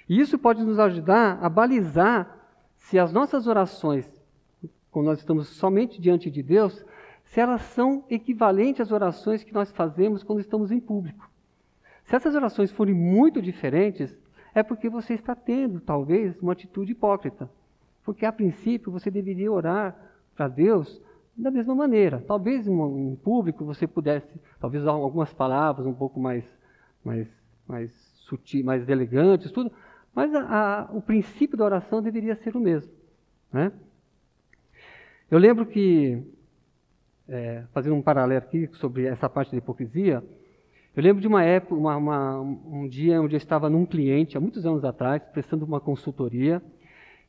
E 0.08 0.20
isso 0.20 0.38
pode 0.38 0.62
nos 0.62 0.78
ajudar 0.78 1.38
a 1.42 1.48
balizar 1.48 2.38
se 2.76 2.98
as 2.98 3.12
nossas 3.12 3.46
orações, 3.46 4.10
quando 4.90 5.06
nós 5.06 5.18
estamos 5.18 5.48
somente 5.48 6.00
diante 6.00 6.30
de 6.30 6.42
Deus, 6.42 6.84
se 7.24 7.40
elas 7.40 7.62
são 7.62 8.04
equivalentes 8.10 8.82
às 8.82 8.92
orações 8.92 9.44
que 9.44 9.54
nós 9.54 9.70
fazemos 9.72 10.22
quando 10.22 10.40
estamos 10.40 10.70
em 10.70 10.80
público. 10.80 11.31
Se 12.04 12.16
essas 12.16 12.34
orações 12.34 12.70
forem 12.70 12.94
muito 12.94 13.40
diferentes, 13.40 14.16
é 14.54 14.62
porque 14.62 14.88
você 14.88 15.14
está 15.14 15.34
tendo, 15.34 15.80
talvez, 15.80 16.40
uma 16.40 16.52
atitude 16.52 16.92
hipócrita. 16.92 17.48
Porque, 18.04 18.26
a 18.26 18.32
princípio, 18.32 18.92
você 18.92 19.10
deveria 19.10 19.50
orar 19.50 19.96
para 20.34 20.48
Deus 20.48 21.00
da 21.36 21.50
mesma 21.50 21.74
maneira. 21.74 22.22
Talvez 22.26 22.66
em 22.66 23.16
público 23.16 23.64
você 23.64 23.86
pudesse, 23.86 24.28
talvez 24.60 24.86
algumas 24.86 25.32
palavras 25.32 25.86
um 25.86 25.94
pouco 25.94 26.20
mais, 26.20 26.44
mais 27.04 27.26
mais 27.66 27.90
sutis, 28.26 28.62
mais 28.62 28.88
elegantes, 28.88 29.50
tudo. 29.50 29.72
Mas 30.14 30.34
a, 30.34 30.40
a, 30.40 30.92
o 30.92 31.00
princípio 31.00 31.56
da 31.56 31.64
oração 31.64 32.02
deveria 32.02 32.36
ser 32.36 32.56
o 32.56 32.60
mesmo. 32.60 32.92
Né? 33.52 33.72
Eu 35.30 35.38
lembro 35.38 35.64
que, 35.64 36.22
é, 37.28 37.64
fazendo 37.72 37.96
um 37.96 38.02
paralelo 38.02 38.38
aqui 38.38 38.68
sobre 38.74 39.06
essa 39.06 39.28
parte 39.28 39.50
da 39.52 39.58
hipocrisia, 39.58 40.22
eu 40.94 41.02
lembro 41.02 41.22
de 41.22 41.28
uma 41.28 41.42
época, 41.42 41.74
uma, 41.74 41.96
uma, 41.96 42.40
um 42.40 42.86
dia 42.86 43.20
onde 43.20 43.34
eu 43.34 43.38
estava 43.38 43.70
num 43.70 43.86
cliente, 43.86 44.36
há 44.36 44.40
muitos 44.40 44.66
anos 44.66 44.84
atrás, 44.84 45.22
prestando 45.32 45.64
uma 45.64 45.80
consultoria, 45.80 46.62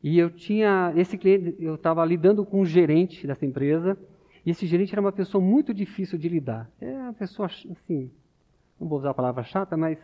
e 0.03 0.19
eu 0.19 0.29
tinha, 0.29 0.91
esse 0.97 1.17
cliente, 1.17 1.55
eu 1.59 1.75
estava 1.75 2.03
lidando 2.03 2.45
com 2.45 2.59
um 2.59 2.65
gerente 2.65 3.25
dessa 3.25 3.45
empresa, 3.45 3.97
e 4.45 4.51
esse 4.51 4.65
gerente 4.67 4.93
era 4.93 4.99
uma 4.99 5.13
pessoa 5.13 5.41
muito 5.41 5.73
difícil 5.73 6.17
de 6.17 6.27
lidar. 6.27 6.69
É 6.81 6.91
uma 6.91 7.13
pessoa, 7.13 7.45
assim, 7.45 8.11
não 8.77 8.89
vou 8.89 8.97
usar 8.97 9.11
a 9.11 9.13
palavra 9.13 9.43
chata, 9.43 9.77
mas 9.77 9.97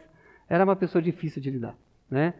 era 0.47 0.63
uma 0.63 0.77
pessoa 0.77 1.01
difícil 1.01 1.41
de 1.41 1.51
lidar. 1.51 1.75
Né? 2.09 2.33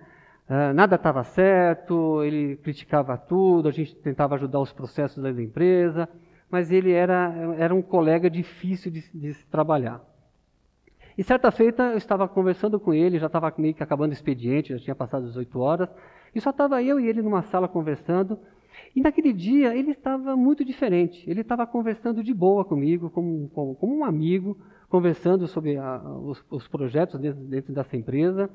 Uh, 0.50 0.74
nada 0.74 0.96
estava 0.96 1.22
certo, 1.26 2.24
ele 2.24 2.56
criticava 2.56 3.18
tudo, 3.18 3.68
a 3.68 3.72
gente 3.72 3.94
tentava 3.98 4.36
ajudar 4.36 4.62
os 4.62 4.72
processos 4.72 5.22
da 5.22 5.30
empresa, 5.30 6.08
mas 6.50 6.72
ele 6.72 6.94
era, 6.94 7.34
era 7.58 7.76
um 7.76 7.82
colega 7.82 8.30
difícil 8.30 8.90
de, 8.90 9.04
de 9.14 9.34
se 9.34 9.46
trabalhar. 9.48 10.02
E 11.20 11.24
certa 11.26 11.52
feita 11.52 11.84
eu 11.84 11.98
estava 11.98 12.30
conversando 12.30 12.80
com 12.80 12.94
ele, 12.94 13.20
já 13.20 13.26
estava 13.26 13.54
meio 13.58 13.74
que 13.74 13.84
acabando 13.84 14.12
o 14.12 14.14
expediente, 14.14 14.72
já 14.72 14.80
tinha 14.80 14.96
passado 14.96 15.26
18 15.26 15.60
horas, 15.60 15.90
e 16.34 16.40
só 16.40 16.52
estava 16.52 16.82
eu 16.82 16.98
e 16.98 17.10
ele 17.10 17.22
numa 17.22 17.42
sala 17.42 17.68
conversando. 17.68 18.40
E 18.96 19.02
naquele 19.02 19.34
dia 19.34 19.76
ele 19.76 19.92
estava 19.92 20.38
muito 20.38 20.64
diferente. 20.64 21.30
Ele 21.30 21.42
estava 21.42 21.68
conversando 21.68 22.24
de 22.24 22.34
boa 22.34 22.64
comigo, 22.64 23.10
como, 23.10 23.50
como, 23.50 23.76
como 23.76 23.98
um 23.98 24.06
amigo, 24.06 24.58
conversando 24.88 25.46
sobre 25.46 25.76
a, 25.76 26.02
os, 26.02 26.42
os, 26.50 26.70
projetos 26.70 27.20
dentro, 27.20 27.42
dentro, 27.42 27.74
dessa 27.74 27.98
empresa. 27.98 28.50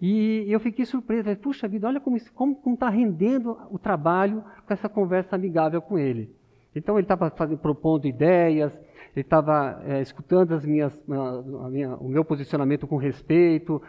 E 0.00 0.44
eu 0.46 0.60
fiquei 0.60 0.84
surpreso. 0.84 1.36
Puxa 1.38 1.66
vida, 1.66 1.88
olha 1.88 2.00
como 2.00 2.16
está 2.16 2.88
rendendo 2.88 3.58
o 3.68 3.80
trabalho 3.80 4.44
com 4.64 4.72
essa 4.72 4.88
conversa 4.88 5.34
amigável 5.34 5.82
com 5.82 5.98
ele. 5.98 6.32
Então 6.72 6.96
ele 6.96 7.04
estava 7.04 7.32
propondo 7.56 8.06
ideias, 8.06 8.80
ele 9.14 9.22
estava 9.22 9.80
é, 9.86 10.00
escutando 10.02 10.52
as 10.54 10.64
minhas, 10.64 10.92
a, 11.08 11.66
a 11.66 11.70
minha, 11.70 11.94
o 11.96 12.08
meu 12.08 12.24
posicionamento 12.24 12.86
com 12.86 12.96
respeito. 12.96 13.80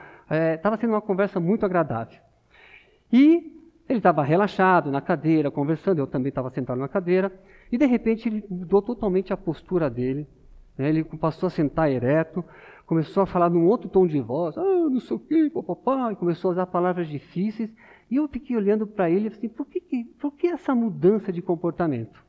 Estava 0.56 0.76
é, 0.76 0.78
sendo 0.78 0.92
uma 0.92 1.02
conversa 1.02 1.40
muito 1.40 1.66
agradável. 1.66 2.20
E 3.12 3.52
ele 3.88 4.00
estava 4.00 4.24
relaxado 4.24 4.92
na 4.92 5.02
cadeira, 5.02 5.52
conversando, 5.52 6.00
eu 6.00 6.08
também 6.08 6.30
estava 6.30 6.50
sentado 6.50 6.80
na 6.80 6.88
cadeira, 6.88 7.32
e 7.72 7.78
de 7.78 7.86
repente 7.86 8.28
ele 8.28 8.44
mudou 8.50 8.82
totalmente 8.82 9.32
a 9.32 9.38
postura 9.38 9.90
dele. 9.90 10.28
Né? 10.78 10.90
Ele 10.90 11.04
passou 11.04 11.48
a 11.48 11.50
sentar 11.50 11.92
ereto, 11.92 12.44
começou 12.86 13.24
a 13.24 13.26
falar 13.26 13.50
num 13.50 13.66
outro 13.66 13.90
tom 13.90 14.08
de 14.08 14.20
voz, 14.20 14.58
ah, 14.58 14.90
não 14.90 15.00
sei 15.00 15.16
o 15.16 15.20
quê, 15.20 15.52
papapá, 15.54 16.12
e 16.12 16.16
começou 16.16 16.50
a 16.50 16.52
usar 16.54 16.66
palavras 16.66 17.08
difíceis. 17.08 17.72
E 18.10 18.18
eu 18.18 18.28
fiquei 18.28 18.56
olhando 18.56 18.86
para 18.86 19.10
ele 19.10 19.28
assim, 19.28 19.48
por 19.48 19.66
que, 19.66 19.82
por 20.20 20.32
que 20.34 20.48
essa 20.48 20.74
mudança 20.76 21.32
de 21.32 21.42
comportamento? 21.42 22.25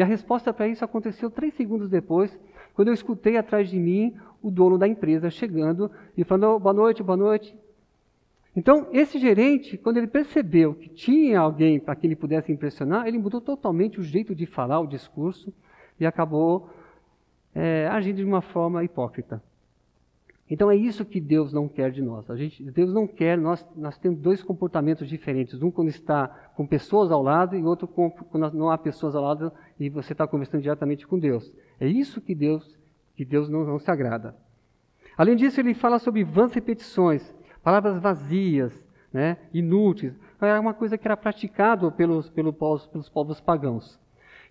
E 0.00 0.02
a 0.02 0.06
resposta 0.06 0.50
para 0.50 0.66
isso 0.66 0.82
aconteceu 0.82 1.30
três 1.30 1.52
segundos 1.52 1.90
depois, 1.90 2.34
quando 2.72 2.88
eu 2.88 2.94
escutei 2.94 3.36
atrás 3.36 3.68
de 3.68 3.78
mim 3.78 4.16
o 4.40 4.50
dono 4.50 4.78
da 4.78 4.88
empresa 4.88 5.28
chegando 5.28 5.90
e 6.16 6.24
falando, 6.24 6.58
boa 6.58 6.72
noite, 6.72 7.02
boa 7.02 7.18
noite. 7.18 7.54
Então, 8.56 8.88
esse 8.92 9.18
gerente, 9.18 9.76
quando 9.76 9.98
ele 9.98 10.06
percebeu 10.06 10.72
que 10.72 10.88
tinha 10.88 11.38
alguém 11.38 11.78
para 11.78 11.94
que 11.94 12.06
ele 12.06 12.16
pudesse 12.16 12.50
impressionar, 12.50 13.06
ele 13.06 13.18
mudou 13.18 13.42
totalmente 13.42 14.00
o 14.00 14.02
jeito 14.02 14.34
de 14.34 14.46
falar, 14.46 14.80
o 14.80 14.86
discurso, 14.86 15.52
e 16.00 16.06
acabou 16.06 16.70
é, 17.54 17.86
agindo 17.88 18.16
de 18.16 18.24
uma 18.24 18.40
forma 18.40 18.82
hipócrita. 18.82 19.42
Então 20.50 20.68
é 20.68 20.74
isso 20.74 21.04
que 21.04 21.20
Deus 21.20 21.52
não 21.52 21.68
quer 21.68 21.92
de 21.92 22.02
nós. 22.02 22.26
Gente, 22.36 22.62
Deus 22.72 22.92
não 22.92 23.06
quer, 23.06 23.38
nós, 23.38 23.64
nós 23.76 23.96
temos 23.96 24.18
dois 24.18 24.42
comportamentos 24.42 25.08
diferentes. 25.08 25.62
Um 25.62 25.70
quando 25.70 25.88
está 25.88 26.26
com 26.56 26.66
pessoas 26.66 27.12
ao 27.12 27.22
lado 27.22 27.56
e 27.56 27.62
outro 27.62 27.86
com, 27.86 28.10
quando 28.10 28.52
não 28.52 28.68
há 28.68 28.76
pessoas 28.76 29.14
ao 29.14 29.22
lado 29.22 29.52
e 29.78 29.88
você 29.88 30.12
está 30.12 30.26
conversando 30.26 30.62
diretamente 30.62 31.06
com 31.06 31.18
Deus. 31.18 31.52
É 31.78 31.86
isso 31.86 32.20
que 32.20 32.34
Deus, 32.34 32.76
que 33.14 33.24
Deus 33.24 33.48
não, 33.48 33.64
não 33.64 33.78
se 33.78 33.88
agrada. 33.88 34.34
Além 35.16 35.36
disso, 35.36 35.60
ele 35.60 35.72
fala 35.72 36.00
sobre 36.00 36.24
vãs 36.24 36.52
repetições, 36.52 37.32
palavras 37.62 38.00
vazias, 38.00 38.72
né, 39.12 39.36
inúteis. 39.54 40.18
Era 40.40 40.60
uma 40.60 40.74
coisa 40.74 40.98
que 40.98 41.06
era 41.06 41.16
praticado 41.16 41.92
pelos, 41.92 42.28
pelos, 42.28 42.86
pelos 42.86 43.08
povos 43.08 43.40
pagãos. 43.40 44.00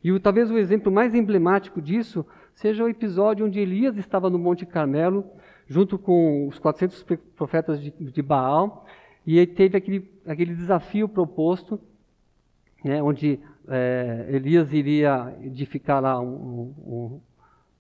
E 0.01 0.13
o, 0.13 0.20
talvez 0.20 0.50
o 0.50 0.58
exemplo 0.58 0.91
mais 0.91 1.13
emblemático 1.13 1.82
disso 1.82 2.25
seja 2.53 2.84
o 2.84 2.89
episódio 2.89 3.46
onde 3.46 3.60
Elias 3.60 3.98
estava 3.98 4.29
no 4.29 4.39
Monte 4.39 4.65
Carmelo, 4.65 5.25
junto 5.69 5.99
com 5.99 6.47
os 6.47 6.57
400 6.57 7.05
profetas 7.35 7.79
de, 7.79 7.91
de 7.91 8.21
Baal, 8.21 8.85
e 9.25 9.38
ele 9.38 9.47
teve 9.53 9.77
aquele, 9.77 10.11
aquele 10.25 10.55
desafio 10.55 11.07
proposto, 11.07 11.79
né, 12.83 13.01
onde 13.03 13.39
é, 13.67 14.25
Elias 14.29 14.73
iria 14.73 15.38
edificar 15.43 16.01
lá, 16.01 16.19
um, 16.19 16.73
um, 16.85 17.19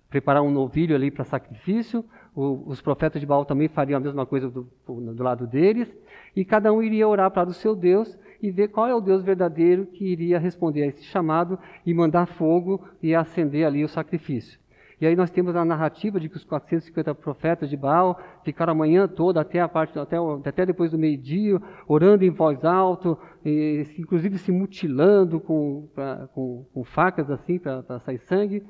preparar 0.07 0.43
um 0.43 0.51
novilho 0.51 0.95
ali 0.95 1.09
para 1.09 1.23
sacrifício, 1.23 2.05
o, 2.35 2.63
os 2.67 2.79
profetas 2.79 3.19
de 3.19 3.25
Baal 3.25 3.43
também 3.43 3.67
fariam 3.67 3.97
a 3.97 4.01
mesma 4.01 4.25
coisa 4.25 4.49
do, 4.49 4.69
do 4.85 5.23
lado 5.23 5.47
deles, 5.47 5.91
e 6.35 6.45
cada 6.45 6.71
um 6.71 6.83
iria 6.83 7.07
orar 7.07 7.31
para 7.31 7.49
o 7.49 7.53
seu 7.53 7.75
Deus 7.75 8.15
e 8.41 8.51
ver 8.51 8.67
qual 8.67 8.87
é 8.87 8.93
o 8.93 9.01
Deus 9.01 9.23
verdadeiro 9.23 9.87
que 9.87 10.05
iria 10.05 10.37
responder 10.37 10.83
a 10.83 10.87
esse 10.87 11.03
chamado 11.03 11.57
e 11.83 11.93
mandar 11.93 12.27
fogo 12.27 12.87
e 13.01 13.15
acender 13.15 13.65
ali 13.65 13.83
o 13.83 13.89
sacrifício. 13.89 14.59
E 15.01 15.07
aí 15.07 15.15
nós 15.15 15.31
temos 15.31 15.55
a 15.55 15.63
narrativa 15.63 16.19
de 16.19 16.27
que 16.27 16.35
os 16.35 16.43
450 16.43 17.15
profetas 17.15 17.69
de 17.69 17.77
Baal 17.77 18.19
ficaram 18.43 18.73
a 18.73 18.75
manhã 18.75 19.07
toda, 19.07 19.39
até, 19.39 19.61
a 19.61 19.67
parte, 19.67 19.97
até, 19.97 20.17
até 20.45 20.65
depois 20.65 20.91
do 20.91 20.97
meio-dia, 20.97 21.61
orando 21.87 22.25
em 22.25 22.29
voz 22.29 22.65
alta, 22.65 23.17
inclusive 23.97 24.37
se 24.37 24.51
mutilando 24.51 25.39
com, 25.39 25.87
pra, 25.95 26.27
com, 26.33 26.65
com 26.73 26.83
facas 26.83 27.31
assim 27.31 27.57
para 27.57 27.99
sair 28.01 28.19
sangue. 28.19 28.63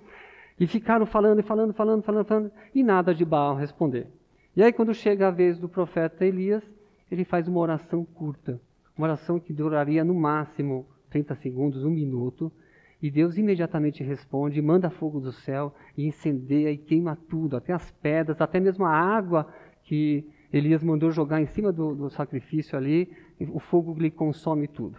E 0.59 0.67
ficaram 0.67 1.05
falando 1.05 1.39
e 1.39 1.43
falando, 1.43 1.73
falando, 1.73 2.03
falando, 2.03 2.25
falando, 2.25 2.51
e 2.75 2.83
nada 2.83 3.15
de 3.15 3.25
Baal 3.25 3.55
responder. 3.55 4.07
E 4.55 4.61
aí 4.61 4.71
quando 4.71 4.93
chega 4.93 5.29
a 5.29 5.31
vez 5.31 5.57
do 5.57 5.67
profeta 5.67 6.25
Elias, 6.25 6.63
ele 7.09 7.23
faz 7.23 7.47
uma 7.47 7.59
oração 7.59 8.05
curta. 8.05 8.61
Uma 8.95 9.07
oração 9.07 9.39
que 9.39 9.53
duraria 9.53 10.03
no 10.03 10.13
máximo 10.13 10.85
30 11.09 11.35
segundos, 11.35 11.83
um 11.83 11.89
minuto, 11.89 12.51
e 13.01 13.09
Deus 13.09 13.37
imediatamente 13.37 14.03
responde, 14.03 14.61
manda 14.61 14.89
fogo 14.89 15.19
do 15.19 15.31
céu 15.31 15.73
e 15.97 16.05
incendeia 16.05 16.71
e 16.71 16.77
queima 16.77 17.17
tudo, 17.29 17.55
até 17.55 17.71
as 17.71 17.89
pedras, 17.91 18.41
até 18.41 18.59
mesmo 18.59 18.85
a 18.85 18.91
água 18.91 19.47
que 19.83 20.27
Elias 20.51 20.83
mandou 20.83 21.09
jogar 21.11 21.41
em 21.41 21.45
cima 21.45 21.71
do, 21.71 21.95
do 21.95 22.09
sacrifício 22.09 22.77
ali, 22.77 23.09
o 23.39 23.59
fogo 23.59 23.93
lhe 23.93 24.11
consome 24.11 24.67
tudo. 24.67 24.97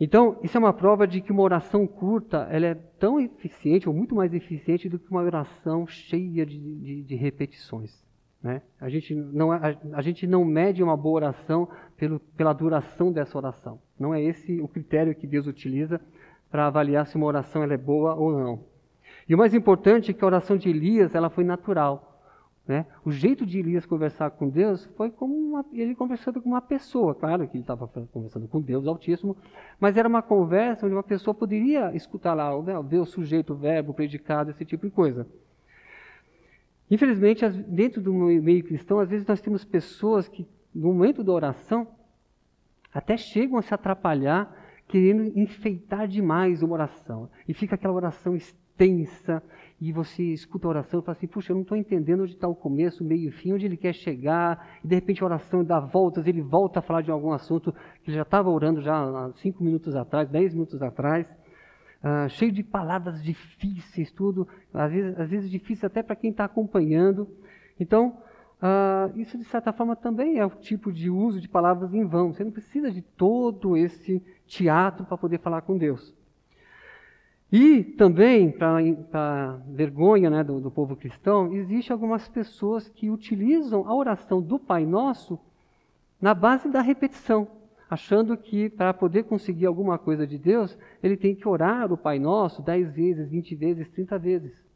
Então, 0.00 0.38
isso 0.42 0.56
é 0.56 0.60
uma 0.60 0.72
prova 0.72 1.06
de 1.06 1.20
que 1.20 1.30
uma 1.30 1.42
oração 1.42 1.86
curta 1.86 2.48
ela 2.50 2.66
é 2.66 2.74
tão 2.74 3.20
eficiente, 3.20 3.86
ou 3.86 3.94
muito 3.94 4.14
mais 4.14 4.32
eficiente, 4.32 4.88
do 4.88 4.98
que 4.98 5.10
uma 5.10 5.20
oração 5.20 5.86
cheia 5.86 6.46
de, 6.46 6.58
de, 6.58 7.02
de 7.02 7.14
repetições. 7.16 8.02
Né? 8.42 8.62
A, 8.80 8.88
gente 8.88 9.14
não, 9.14 9.52
a, 9.52 9.76
a, 9.92 10.00
gente 10.00 10.26
não 10.26 10.42
mede 10.42 10.82
uma 10.82 10.96
boa 10.96 11.16
oração 11.16 11.68
pelo, 11.98 12.18
pela 12.18 12.54
duração 12.54 13.12
dessa 13.12 13.36
oração. 13.36 13.78
Não 13.98 14.14
é 14.14 14.22
esse 14.22 14.58
o 14.62 14.66
critério 14.66 15.14
que 15.14 15.26
Deus 15.26 15.46
utiliza 15.46 16.00
para 16.50 16.66
avaliar 16.66 17.06
se 17.06 17.16
uma 17.16 17.26
oração 17.26 17.62
é 17.62 17.76
boa 17.76 18.14
ou 18.14 18.32
não. 18.32 18.64
E 19.28 19.34
o 19.34 19.38
mais 19.38 19.54
importante 19.54 20.10
é 20.10 20.14
que 20.14 20.24
a 20.24 20.26
oração 20.26 20.56
de 20.56 20.68
Elias 20.68 21.14
ela 21.14 21.30
foi 21.30 21.44
natural. 21.44 22.10
Né? 22.66 22.86
O 23.04 23.10
jeito 23.10 23.46
de 23.46 23.58
Elias 23.58 23.86
conversar 23.86 24.30
com 24.30 24.48
Deus 24.48 24.84
foi 24.96 25.10
como 25.10 25.34
uma, 25.34 25.64
ele 25.72 25.94
conversando 25.94 26.40
com 26.40 26.48
uma 26.48 26.60
pessoa. 26.60 27.14
Claro 27.14 27.46
que 27.48 27.56
ele 27.56 27.62
estava 27.62 27.86
conversando 27.86 28.46
com 28.48 28.60
Deus 28.60 28.86
Altíssimo, 28.86 29.36
mas 29.78 29.96
era 29.96 30.08
uma 30.08 30.22
conversa 30.22 30.86
onde 30.86 30.94
uma 30.94 31.02
pessoa 31.02 31.34
poderia 31.34 31.94
escutar 31.94 32.34
lá, 32.34 32.50
ver 32.82 32.98
o 32.98 33.06
sujeito, 33.06 33.52
o 33.52 33.56
verbo, 33.56 33.92
o 33.92 33.94
predicado, 33.94 34.50
esse 34.50 34.64
tipo 34.64 34.86
de 34.86 34.92
coisa. 34.92 35.26
Infelizmente, 36.90 37.48
dentro 37.48 38.02
do 38.02 38.12
meio 38.12 38.64
cristão, 38.64 38.98
às 38.98 39.08
vezes 39.08 39.26
nós 39.26 39.40
temos 39.40 39.64
pessoas 39.64 40.28
que, 40.28 40.46
no 40.74 40.92
momento 40.92 41.22
da 41.22 41.32
oração, 41.32 41.86
até 42.92 43.16
chegam 43.16 43.58
a 43.58 43.62
se 43.62 43.72
atrapalhar 43.72 44.59
querendo 44.90 45.38
enfeitar 45.38 46.08
demais 46.08 46.64
uma 46.64 46.74
oração. 46.74 47.30
E 47.46 47.54
fica 47.54 47.76
aquela 47.76 47.94
oração 47.94 48.34
extensa, 48.34 49.40
e 49.80 49.92
você 49.92 50.20
escuta 50.24 50.66
a 50.66 50.70
oração 50.70 50.98
e 50.98 51.02
fala 51.04 51.16
assim, 51.16 51.28
puxa, 51.28 51.52
eu 51.52 51.54
não 51.54 51.62
estou 51.62 51.76
entendendo 51.76 52.24
onde 52.24 52.32
está 52.32 52.48
o 52.48 52.56
começo, 52.56 53.04
o 53.04 53.06
meio 53.06 53.26
e 53.26 53.28
o 53.28 53.32
fim, 53.32 53.52
onde 53.52 53.64
ele 53.64 53.76
quer 53.76 53.94
chegar, 53.94 54.68
e 54.82 54.88
de 54.88 54.94
repente 54.96 55.22
a 55.22 55.26
oração 55.26 55.62
dá 55.62 55.78
voltas, 55.78 56.26
ele 56.26 56.42
volta 56.42 56.80
a 56.80 56.82
falar 56.82 57.02
de 57.02 57.10
algum 57.10 57.32
assunto 57.32 57.72
que 58.02 58.10
ele 58.10 58.16
já 58.16 58.22
estava 58.22 58.50
orando 58.50 58.80
já 58.80 59.00
há 59.00 59.32
cinco 59.36 59.62
minutos 59.62 59.94
atrás, 59.94 60.28
dez 60.28 60.52
minutos 60.52 60.82
atrás, 60.82 61.24
uh, 62.02 62.28
cheio 62.28 62.50
de 62.50 62.64
palavras 62.64 63.22
difíceis, 63.22 64.10
tudo, 64.10 64.48
às 64.74 64.90
vezes, 64.90 65.20
às 65.20 65.30
vezes 65.30 65.48
difícil 65.48 65.86
até 65.86 66.02
para 66.02 66.16
quem 66.16 66.32
está 66.32 66.46
acompanhando. 66.46 67.28
Então, 67.78 68.18
Uh, 68.62 69.18
isso, 69.18 69.38
de 69.38 69.44
certa 69.44 69.72
forma, 69.72 69.96
também 69.96 70.38
é 70.38 70.44
o 70.44 70.50
tipo 70.50 70.92
de 70.92 71.08
uso 71.08 71.40
de 71.40 71.48
palavras 71.48 71.94
em 71.94 72.04
vão. 72.04 72.32
Você 72.32 72.44
não 72.44 72.52
precisa 72.52 72.90
de 72.90 73.00
todo 73.00 73.76
esse 73.76 74.22
teatro 74.46 75.06
para 75.06 75.16
poder 75.16 75.38
falar 75.38 75.62
com 75.62 75.78
Deus. 75.78 76.14
E 77.50 77.82
também, 77.82 78.50
para 78.50 79.56
vergonha 79.66 80.30
né, 80.30 80.44
do, 80.44 80.60
do, 80.60 80.70
povo 80.70 80.94
cristão, 80.94 81.52
existe 81.52 81.92
algumas 81.92 82.28
pessoas 82.28 82.88
que 82.88 83.10
utilizam 83.10 83.88
a 83.88 83.94
oração 83.94 84.40
do 84.40 84.58
Pai 84.58 84.86
Nosso 84.86 85.38
na 86.20 86.32
base 86.32 86.68
da 86.68 86.80
repetição, 86.80 87.48
achando 87.88 88.36
que 88.36 88.68
para 88.68 88.94
poder 88.94 89.24
conseguir 89.24 89.66
alguma 89.66 89.98
coisa 89.98 90.26
de 90.26 90.38
Deus, 90.38 90.78
ele 91.02 91.16
tem 91.16 91.34
que 91.34 91.48
orar 91.48 91.92
o 91.92 91.96
Pai 91.96 92.20
Nosso 92.20 92.62
10 92.62 92.92
vezes, 92.92 93.28
20 93.28 93.54
vezes, 93.56 93.88
30 93.88 94.18
vezes. 94.18 94.69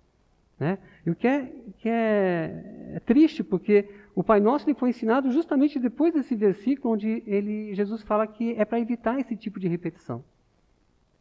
Né? 0.59 0.79
E 1.05 1.11
o 1.11 1.15
que, 1.15 1.27
é, 1.27 1.53
que 1.79 1.89
é, 1.89 2.93
é, 2.95 3.01
triste, 3.01 3.43
porque 3.43 3.89
o 4.15 4.23
Pai 4.23 4.41
Nosso 4.41 4.67
ele 4.67 4.79
foi 4.79 4.91
ensinado 4.91 5.31
justamente 5.31 5.79
depois 5.79 6.15
desse 6.15 6.35
versículo, 6.35 6.95
onde 6.95 7.23
ele, 7.27 7.75
Jesus 7.75 8.03
fala 8.03 8.27
que 8.27 8.53
é 8.53 8.65
para 8.65 8.81
evitar 8.81 9.19
esse 9.19 9.37
tipo 9.37 9.59
de 9.59 9.67
repetição. 9.69 10.25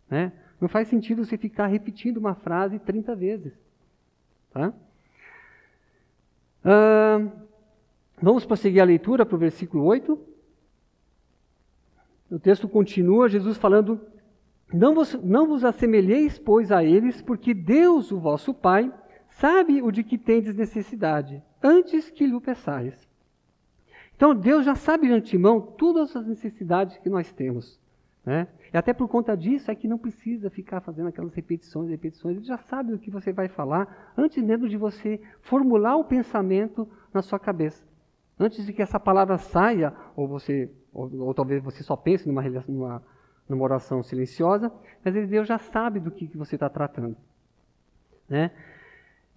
Né? 0.10 0.32
Não 0.62 0.70
faz 0.70 0.88
sentido 0.88 1.26
você 1.26 1.38
ficar 1.38 1.68
repetindo 1.68 2.18
uma 2.18 2.36
frase 2.36 2.78
30 2.80 3.16
vezes. 3.16 3.54
Tá? 4.52 4.72
Uh, 6.64 7.32
vamos 8.22 8.46
prosseguir 8.46 8.82
a 8.82 8.86
leitura 8.86 9.26
para 9.26 9.36
o 9.36 9.40
versículo 9.40 9.84
8. 9.84 10.18
O 12.30 12.40
texto 12.40 12.70
continua, 12.70 13.28
Jesus 13.28 13.58
falando: 13.58 14.00
não 14.72 14.94
vos, 14.94 15.14
não 15.16 15.48
vos 15.48 15.66
assemelheis, 15.66 16.40
pois, 16.40 16.72
a 16.72 16.84
eles, 16.84 17.22
porque 17.22 17.54
Deus, 17.54 18.12
o 18.12 18.20
vosso 18.20 18.54
Pai, 18.54 18.92
sabe 19.38 19.82
o 19.82 19.92
de 19.92 20.04
que 20.04 20.18
tendes 20.18 20.56
necessidade, 20.56 21.42
antes 21.62 22.10
que 22.10 22.26
lhe 22.26 22.40
peçais. 22.40 23.08
Então 24.16 24.34
Deus 24.36 24.66
já 24.66 24.76
sabe 24.76 25.08
de 25.08 25.14
antemão 25.14 25.60
todas 25.60 26.16
as 26.16 26.26
necessidades 26.26 26.98
que 26.98 27.10
nós 27.10 27.32
temos. 27.32 27.80
Né? 28.26 28.48
E 28.74 28.78
até 28.78 28.94
por 28.94 29.08
conta 29.08 29.36
disso 29.36 29.70
é 29.70 29.76
que 29.76 29.88
não 29.88 29.98
precisa 29.98 30.50
ficar 30.50 30.80
fazendo 30.80 31.10
aquelas 31.10 31.34
repetições, 31.34 31.90
repetições. 31.90 32.38
Ele 32.38 32.46
já 32.46 32.58
sabe 32.58 32.94
o 32.94 33.00
que 33.00 33.12
você 33.12 33.34
vai 33.34 33.48
falar 33.48 34.14
antes 34.18 34.42
mesmo 34.42 34.70
de 34.70 34.78
você 34.78 35.20
formular 35.42 35.98
o 35.98 36.06
pensamento 36.06 36.88
na 37.14 37.22
sua 37.22 37.40
cabeça. 37.40 37.86
Antes 38.40 38.66
de 38.66 38.74
que 38.74 38.82
essa 38.82 39.00
palavra 39.00 39.38
saia, 39.38 39.94
ou 40.16 40.28
você, 40.28 40.72
ou, 40.94 41.14
ou 41.22 41.34
talvez 41.34 41.62
você 41.62 41.84
só 41.84 41.96
pense 41.96 42.28
numa, 42.28 42.42
numa, 42.68 43.04
numa 43.48 43.64
oração 43.64 44.02
silenciosa, 44.02 44.72
mas 45.04 45.14
Deus 45.30 45.48
já 45.48 45.58
sabe 45.58 46.00
do 46.00 46.10
que, 46.10 46.28
que 46.28 46.38
você 46.38 46.56
está 46.56 46.70
tratando. 46.70 47.16
Né? 48.28 48.52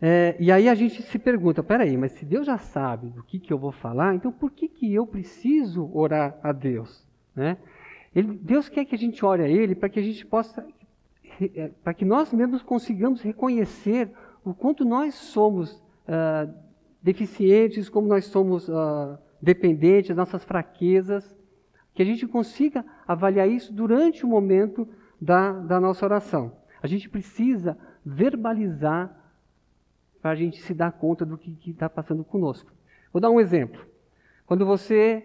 É, 0.00 0.36
e 0.38 0.52
aí 0.52 0.68
a 0.68 0.74
gente 0.74 1.02
se 1.02 1.18
pergunta, 1.18 1.62
peraí, 1.62 1.96
mas 1.96 2.12
se 2.12 2.24
Deus 2.24 2.46
já 2.46 2.58
sabe 2.58 3.08
do 3.08 3.22
que, 3.22 3.38
que 3.38 3.52
eu 3.52 3.58
vou 3.58 3.72
falar, 3.72 4.14
então 4.14 4.30
por 4.30 4.50
que, 4.50 4.68
que 4.68 4.92
eu 4.92 5.06
preciso 5.06 5.90
orar 5.94 6.38
a 6.42 6.52
Deus? 6.52 7.06
Né? 7.34 7.56
Ele, 8.14 8.38
Deus 8.42 8.68
quer 8.68 8.84
que 8.84 8.94
a 8.94 8.98
gente 8.98 9.24
ore 9.24 9.42
a 9.42 9.48
Ele 9.48 9.74
para 9.74 9.88
que 9.88 9.98
a 9.98 10.02
gente 10.02 10.24
possa, 10.26 10.66
é, 11.40 11.70
para 11.82 11.94
que 11.94 12.04
nós 12.04 12.32
mesmos 12.32 12.62
consigamos 12.62 13.22
reconhecer 13.22 14.10
o 14.44 14.54
quanto 14.54 14.84
nós 14.84 15.14
somos 15.14 15.72
uh, 16.06 16.52
deficientes, 17.02 17.88
como 17.88 18.06
nós 18.06 18.26
somos 18.26 18.68
uh, 18.68 19.18
dependentes, 19.40 20.14
nossas 20.14 20.44
fraquezas, 20.44 21.36
que 21.94 22.02
a 22.02 22.04
gente 22.04 22.26
consiga 22.26 22.84
avaliar 23.08 23.48
isso 23.48 23.72
durante 23.72 24.24
o 24.24 24.28
momento 24.28 24.86
da, 25.20 25.52
da 25.52 25.80
nossa 25.80 26.04
oração. 26.04 26.52
A 26.82 26.86
gente 26.86 27.08
precisa 27.08 27.76
verbalizar 28.04 29.25
para 30.26 30.32
a 30.32 30.34
gente 30.34 30.60
se 30.60 30.74
dar 30.74 30.90
conta 30.90 31.24
do 31.24 31.38
que 31.38 31.56
está 31.70 31.88
passando 31.88 32.24
conosco. 32.24 32.68
Vou 33.12 33.20
dar 33.20 33.30
um 33.30 33.38
exemplo. 33.38 33.80
Quando 34.44 34.66
você, 34.66 35.24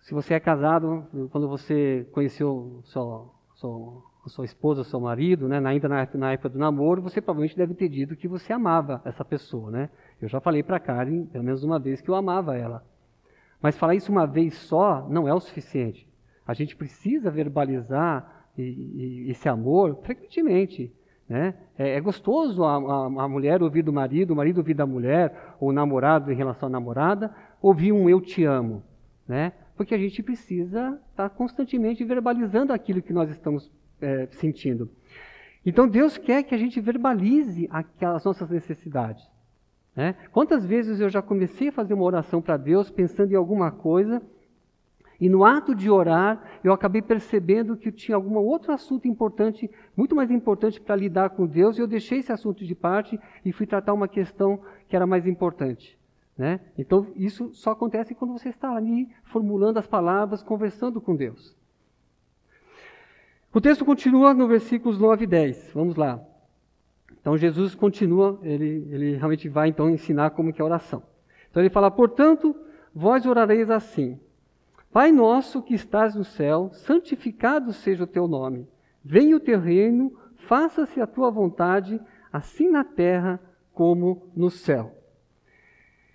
se 0.00 0.14
você 0.14 0.32
é 0.32 0.40
casado, 0.40 1.06
quando 1.30 1.46
você 1.46 2.08
conheceu 2.10 2.80
sua, 2.84 3.28
sua, 3.56 4.02
sua 4.28 4.44
esposa, 4.46 4.84
seu 4.84 4.98
marido, 4.98 5.46
né, 5.46 5.60
ainda 5.62 5.86
na, 5.86 6.08
na, 6.14 6.32
época 6.32 6.48
do 6.48 6.58
namoro, 6.58 7.02
você 7.02 7.20
provavelmente 7.20 7.54
deve 7.54 7.74
ter 7.74 7.90
dito 7.90 8.16
que 8.16 8.26
você 8.26 8.54
amava 8.54 9.02
essa 9.04 9.22
pessoa. 9.22 9.70
Né? 9.70 9.90
Eu 10.18 10.28
já 10.28 10.40
falei 10.40 10.62
para 10.62 10.80
Karen, 10.80 11.26
pelo 11.26 11.44
menos 11.44 11.62
uma 11.62 11.78
vez, 11.78 12.00
que 12.00 12.08
eu 12.08 12.14
amava 12.14 12.56
ela. 12.56 12.82
Mas 13.60 13.76
falar 13.76 13.94
isso 13.96 14.10
uma 14.10 14.26
vez 14.26 14.54
só 14.54 15.06
não 15.10 15.28
é 15.28 15.34
o 15.34 15.40
suficiente. 15.40 16.08
A 16.46 16.54
gente 16.54 16.74
precisa 16.74 17.30
verbalizar 17.30 18.46
esse 18.56 19.46
amor 19.46 19.96
frequentemente. 20.02 20.90
Né? 21.30 21.54
É, 21.78 21.90
é 21.90 22.00
gostoso 22.00 22.64
a, 22.64 22.74
a, 22.74 23.06
a, 23.06 23.28
mulher 23.28 23.62
ouvir 23.62 23.82
do 23.82 23.92
marido, 23.92 24.32
o 24.32 24.36
marido 24.36 24.58
ouvir 24.58 24.74
da 24.74 24.84
mulher, 24.84 25.54
ou 25.60 25.68
o 25.68 25.72
namorado 25.72 26.32
em 26.32 26.34
relação 26.34 26.68
à 26.68 26.72
namorada, 26.72 27.32
ouvir 27.62 27.92
um 27.92 28.10
eu 28.10 28.20
te 28.20 28.42
amo. 28.44 28.82
Né? 29.28 29.52
Porque 29.76 29.94
a 29.94 29.98
gente 29.98 30.24
precisa 30.24 31.00
estar 31.08 31.30
constantemente 31.30 32.04
verbalizando 32.04 32.72
aquilo 32.72 33.00
que 33.00 33.12
nós 33.12 33.30
estamos 33.30 33.70
é, 34.00 34.26
sentindo. 34.32 34.90
Então 35.64 35.86
Deus 35.86 36.18
quer 36.18 36.42
que 36.42 36.52
a 36.52 36.58
gente 36.58 36.80
verbalize 36.80 37.68
aquelas 37.70 38.24
nossas 38.24 38.50
necessidades. 38.50 39.22
Né? 39.94 40.16
Quantas 40.32 40.66
vezes 40.66 40.98
eu 40.98 41.08
já 41.08 41.22
comecei 41.22 41.68
a 41.68 41.72
fazer 41.72 41.94
uma 41.94 42.02
oração 42.02 42.42
para 42.42 42.56
Deus 42.56 42.90
pensando 42.90 43.30
em 43.30 43.36
alguma 43.36 43.70
coisa 43.70 44.20
e 45.20 45.28
no 45.28 45.44
ato 45.44 45.74
de 45.74 45.90
orar 45.90 46.42
eu 46.64 46.72
acabei 46.72 47.02
percebendo 47.02 47.76
que 47.76 47.92
tinha 47.92 48.16
algum 48.16 48.36
outro 48.38 48.72
assunto 48.72 49.06
importante, 49.06 49.70
muito 49.96 50.16
mais 50.16 50.30
importante 50.30 50.80
para 50.80 50.96
lidar 50.96 51.30
com 51.30 51.46
Deus 51.46 51.76
e 51.76 51.80
eu 51.80 51.86
deixei 51.86 52.20
esse 52.20 52.32
assunto 52.32 52.64
de 52.64 52.74
parte 52.74 53.20
e 53.44 53.52
fui 53.52 53.66
tratar 53.66 53.92
uma 53.92 54.08
questão 54.08 54.60
que 54.88 54.96
era 54.96 55.06
mais 55.06 55.26
importante. 55.26 55.98
Né? 56.38 56.58
Então 56.78 57.06
isso 57.14 57.50
só 57.52 57.72
acontece 57.72 58.14
quando 58.14 58.32
você 58.32 58.48
está 58.48 58.74
ali 58.74 59.10
formulando 59.24 59.76
as 59.76 59.86
palavras, 59.86 60.42
conversando 60.42 61.00
com 61.00 61.14
Deus. 61.14 61.54
O 63.52 63.60
texto 63.60 63.84
continua 63.84 64.32
no 64.32 64.46
versículos 64.46 64.98
9 64.98 65.24
e 65.24 65.26
10. 65.26 65.72
Vamos 65.74 65.96
lá. 65.96 66.24
Então 67.20 67.36
Jesus 67.36 67.74
continua, 67.74 68.38
ele, 68.42 68.88
ele 68.90 69.16
realmente 69.16 69.48
vai 69.48 69.68
então 69.68 69.90
ensinar 69.90 70.30
como 70.30 70.52
que 70.52 70.62
é 70.62 70.64
a 70.64 70.66
oração. 70.66 71.02
Então 71.50 71.62
ele 71.62 71.68
fala, 71.68 71.90
portanto, 71.90 72.56
vós 72.94 73.26
orareis 73.26 73.68
assim. 73.68 74.18
Pai 74.92 75.12
nosso 75.12 75.62
que 75.62 75.74
estás 75.74 76.16
no 76.16 76.24
céu, 76.24 76.70
santificado 76.72 77.72
seja 77.72 78.02
o 78.02 78.08
teu 78.08 78.26
nome. 78.26 78.66
Venha 79.04 79.36
o 79.36 79.40
teu 79.40 79.60
reino, 79.60 80.18
faça-se 80.48 81.00
a 81.00 81.06
tua 81.06 81.30
vontade, 81.30 82.00
assim 82.32 82.68
na 82.68 82.82
terra 82.82 83.40
como 83.72 84.30
no 84.34 84.50
céu. 84.50 84.96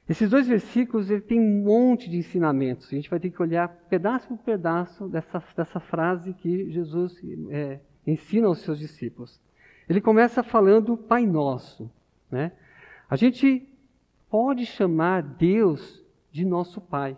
Esses 0.07 0.29
dois 0.29 0.47
versículos 0.47 1.09
ele 1.09 1.21
tem 1.21 1.39
um 1.39 1.63
monte 1.63 2.09
de 2.09 2.17
ensinamentos. 2.17 2.87
A 2.91 2.95
gente 2.95 3.09
vai 3.09 3.19
ter 3.19 3.31
que 3.31 3.41
olhar 3.41 3.67
pedaço 3.89 4.27
por 4.27 4.37
pedaço 4.39 5.07
dessa, 5.07 5.41
dessa 5.55 5.79
frase 5.79 6.33
que 6.33 6.69
Jesus 6.69 7.19
é, 7.49 7.79
ensina 8.05 8.47
aos 8.47 8.59
seus 8.59 8.77
discípulos. 8.77 9.41
Ele 9.87 10.01
começa 10.01 10.43
falando 10.43 10.97
Pai 10.97 11.25
Nosso. 11.25 11.89
Né? 12.29 12.51
A 13.09 13.15
gente 13.15 13.67
pode 14.29 14.65
chamar 14.65 15.23
Deus 15.23 16.03
de 16.31 16.45
nosso 16.45 16.81
Pai. 16.81 17.17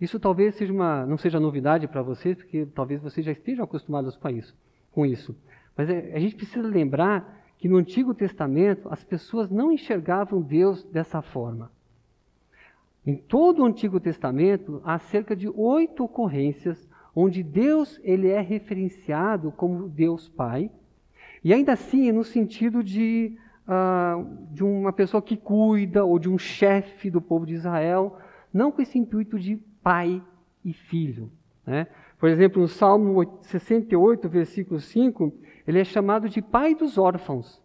Isso 0.00 0.20
talvez 0.20 0.54
seja 0.54 0.72
uma, 0.72 1.04
não 1.04 1.18
seja 1.18 1.40
novidade 1.40 1.88
para 1.88 2.02
vocês, 2.02 2.36
porque 2.36 2.66
talvez 2.74 3.00
vocês 3.00 3.24
já 3.26 3.32
estejam 3.32 3.64
acostumados 3.64 4.16
com 4.16 4.28
isso. 4.28 4.56
Com 4.92 5.04
isso. 5.04 5.36
Mas 5.76 5.90
é, 5.90 6.12
a 6.14 6.18
gente 6.18 6.36
precisa 6.36 6.66
lembrar 6.66 7.36
que 7.58 7.68
no 7.68 7.76
Antigo 7.76 8.14
Testamento 8.14 8.88
as 8.90 9.02
pessoas 9.02 9.50
não 9.50 9.72
enxergavam 9.72 10.40
Deus 10.40 10.84
dessa 10.84 11.20
forma. 11.20 11.70
Em 13.04 13.16
todo 13.16 13.62
o 13.62 13.66
Antigo 13.66 13.98
Testamento 13.98 14.80
há 14.84 14.98
cerca 14.98 15.34
de 15.34 15.48
oito 15.48 16.04
ocorrências 16.04 16.88
onde 17.14 17.42
Deus 17.42 17.98
ele 18.04 18.28
é 18.28 18.40
referenciado 18.40 19.50
como 19.50 19.88
Deus 19.88 20.28
Pai, 20.28 20.70
e 21.42 21.52
ainda 21.52 21.72
assim 21.72 22.12
no 22.12 22.22
sentido 22.22 22.82
de, 22.82 23.36
uh, 23.66 24.52
de 24.52 24.62
uma 24.62 24.92
pessoa 24.92 25.20
que 25.20 25.36
cuida 25.36 26.04
ou 26.04 26.18
de 26.18 26.28
um 26.28 26.38
chefe 26.38 27.10
do 27.10 27.20
povo 27.20 27.44
de 27.44 27.54
Israel, 27.54 28.18
não 28.52 28.70
com 28.70 28.82
esse 28.82 28.98
intuito 28.98 29.38
de 29.38 29.60
pai 29.82 30.22
e 30.64 30.72
filho. 30.72 31.30
Né? 31.66 31.86
Por 32.18 32.28
exemplo, 32.28 32.60
no 32.60 32.68
Salmo 32.68 33.38
68, 33.42 34.28
versículo 34.28 34.80
5, 34.80 35.32
ele 35.66 35.78
é 35.78 35.84
chamado 35.84 36.28
de 36.28 36.42
pai 36.42 36.74
dos 36.74 36.98
órfãos, 36.98 37.62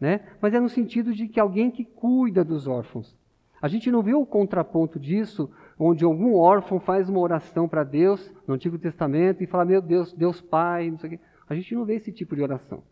né? 0.00 0.20
mas 0.40 0.54
é 0.54 0.60
no 0.60 0.68
sentido 0.68 1.12
de 1.12 1.28
que 1.28 1.40
alguém 1.40 1.70
que 1.70 1.84
cuida 1.84 2.44
dos 2.44 2.66
órfãos. 2.66 3.16
A 3.60 3.68
gente 3.68 3.90
não 3.90 4.02
vê 4.02 4.12
o 4.12 4.26
contraponto 4.26 4.98
disso, 4.98 5.50
onde 5.78 6.04
algum 6.04 6.34
órfão 6.34 6.80
faz 6.80 7.08
uma 7.08 7.20
oração 7.20 7.68
para 7.68 7.84
Deus 7.84 8.32
no 8.46 8.54
Antigo 8.54 8.76
Testamento 8.76 9.42
e 9.42 9.46
fala, 9.46 9.64
meu 9.64 9.80
Deus, 9.80 10.12
Deus 10.12 10.40
Pai, 10.40 10.90
não 10.90 10.98
sei 10.98 11.08
o 11.08 11.10
quê. 11.12 11.20
A 11.48 11.54
gente 11.54 11.74
não 11.74 11.84
vê 11.84 11.94
esse 11.94 12.10
tipo 12.10 12.34
de 12.34 12.42
oração. 12.42 12.82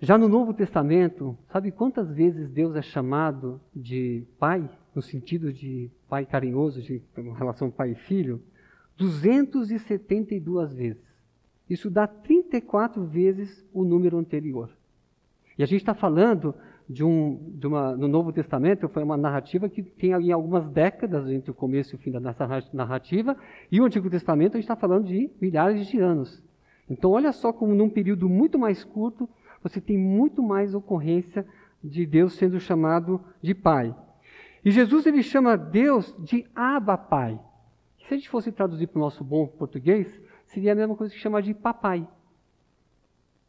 Já 0.00 0.16
no 0.16 0.28
Novo 0.28 0.52
Testamento, 0.52 1.36
sabe 1.48 1.70
quantas 1.70 2.10
vezes 2.12 2.50
Deus 2.50 2.74
é 2.76 2.82
chamado 2.82 3.60
de 3.74 4.26
Pai, 4.38 4.68
no 4.94 5.02
sentido 5.02 5.52
de 5.52 5.90
Pai 6.08 6.24
carinhoso, 6.24 6.80
de 6.80 7.02
relação 7.36 7.70
pai 7.70 7.92
e 7.92 7.94
filho? 7.94 8.40
272 8.96 10.72
vezes. 10.72 11.02
Isso 11.68 11.90
dá 11.90 12.06
34 12.06 13.04
vezes 13.04 13.64
o 13.72 13.84
número 13.84 14.18
anterior. 14.18 14.70
E 15.58 15.62
a 15.62 15.66
gente 15.66 15.80
está 15.80 15.94
falando 15.94 16.54
de, 16.88 17.02
um, 17.02 17.52
de 17.54 17.66
uma, 17.66 17.96
no 17.96 18.06
Novo 18.06 18.32
Testamento, 18.32 18.88
foi 18.88 19.02
uma 19.02 19.16
narrativa 19.16 19.68
que 19.68 19.82
tem 19.82 20.12
ali 20.12 20.30
algumas 20.30 20.68
décadas 20.68 21.28
entre 21.28 21.50
o 21.50 21.54
começo 21.54 21.94
e 21.94 21.96
o 21.96 21.98
fim 21.98 22.10
da 22.10 22.20
narrativa, 22.72 23.36
e 23.70 23.80
o 23.80 23.84
Antigo 23.84 24.10
Testamento 24.10 24.54
a 24.54 24.60
gente 24.60 24.64
está 24.64 24.76
falando 24.76 25.06
de 25.06 25.30
milhares 25.40 25.86
de 25.86 25.98
anos. 25.98 26.42
Então, 26.88 27.12
olha 27.12 27.32
só 27.32 27.52
como 27.52 27.74
num 27.74 27.88
período 27.88 28.28
muito 28.28 28.58
mais 28.58 28.84
curto, 28.84 29.28
você 29.62 29.80
tem 29.80 29.96
muito 29.96 30.42
mais 30.42 30.74
ocorrência 30.74 31.46
de 31.82 32.04
Deus 32.04 32.34
sendo 32.34 32.60
chamado 32.60 33.20
de 33.40 33.54
Pai. 33.54 33.94
E 34.64 34.70
Jesus 34.70 35.04
ele 35.06 35.22
chama 35.22 35.56
Deus 35.56 36.14
de 36.18 36.46
Abba 36.54 36.96
Pai. 36.96 37.38
Se 38.06 38.14
a 38.14 38.16
gente 38.16 38.28
fosse 38.28 38.50
traduzir 38.50 38.86
para 38.86 38.98
o 38.98 39.02
nosso 39.02 39.22
bom 39.22 39.46
português, 39.46 40.20
seria 40.46 40.72
a 40.72 40.74
mesma 40.74 40.96
coisa 40.96 41.12
que 41.12 41.20
chamar 41.20 41.42
de 41.42 41.54
papai. 41.54 42.06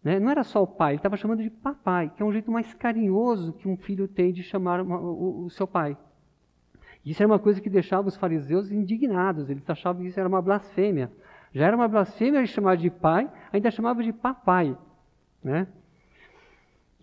Né? 0.03 0.19
Não 0.19 0.29
era 0.29 0.43
só 0.43 0.61
o 0.61 0.67
pai, 0.67 0.91
ele 0.91 0.99
estava 0.99 1.17
chamando 1.17 1.41
de 1.41 1.49
papai, 1.49 2.11
que 2.15 2.21
é 2.21 2.25
um 2.25 2.31
jeito 2.31 2.51
mais 2.51 2.73
carinhoso 2.73 3.53
que 3.53 3.67
um 3.67 3.75
filho 3.75 4.07
tem 4.07 4.31
de 4.31 4.43
chamar 4.43 4.81
uma, 4.81 4.99
o, 4.99 5.45
o, 5.45 5.49
seu 5.49 5.65
pai. 5.65 5.97
Isso 7.03 7.23
era 7.23 7.31
uma 7.31 7.39
coisa 7.39 7.59
que 7.59 7.69
deixava 7.69 8.07
os 8.07 8.15
fariseus 8.15 8.71
indignados, 8.71 9.49
eles 9.49 9.67
achavam 9.69 10.03
que 10.03 10.09
isso 10.09 10.19
era 10.19 10.29
uma 10.29 10.41
blasfêmia. 10.41 11.11
Já 11.51 11.67
era 11.67 11.75
uma 11.75 11.87
blasfêmia 11.87 12.45
chamar 12.45 12.77
de 12.77 12.89
pai, 12.89 13.31
ainda 13.51 13.71
chamava 13.71 14.03
de 14.03 14.13
papai. 14.13 14.77
Né? 15.43 15.67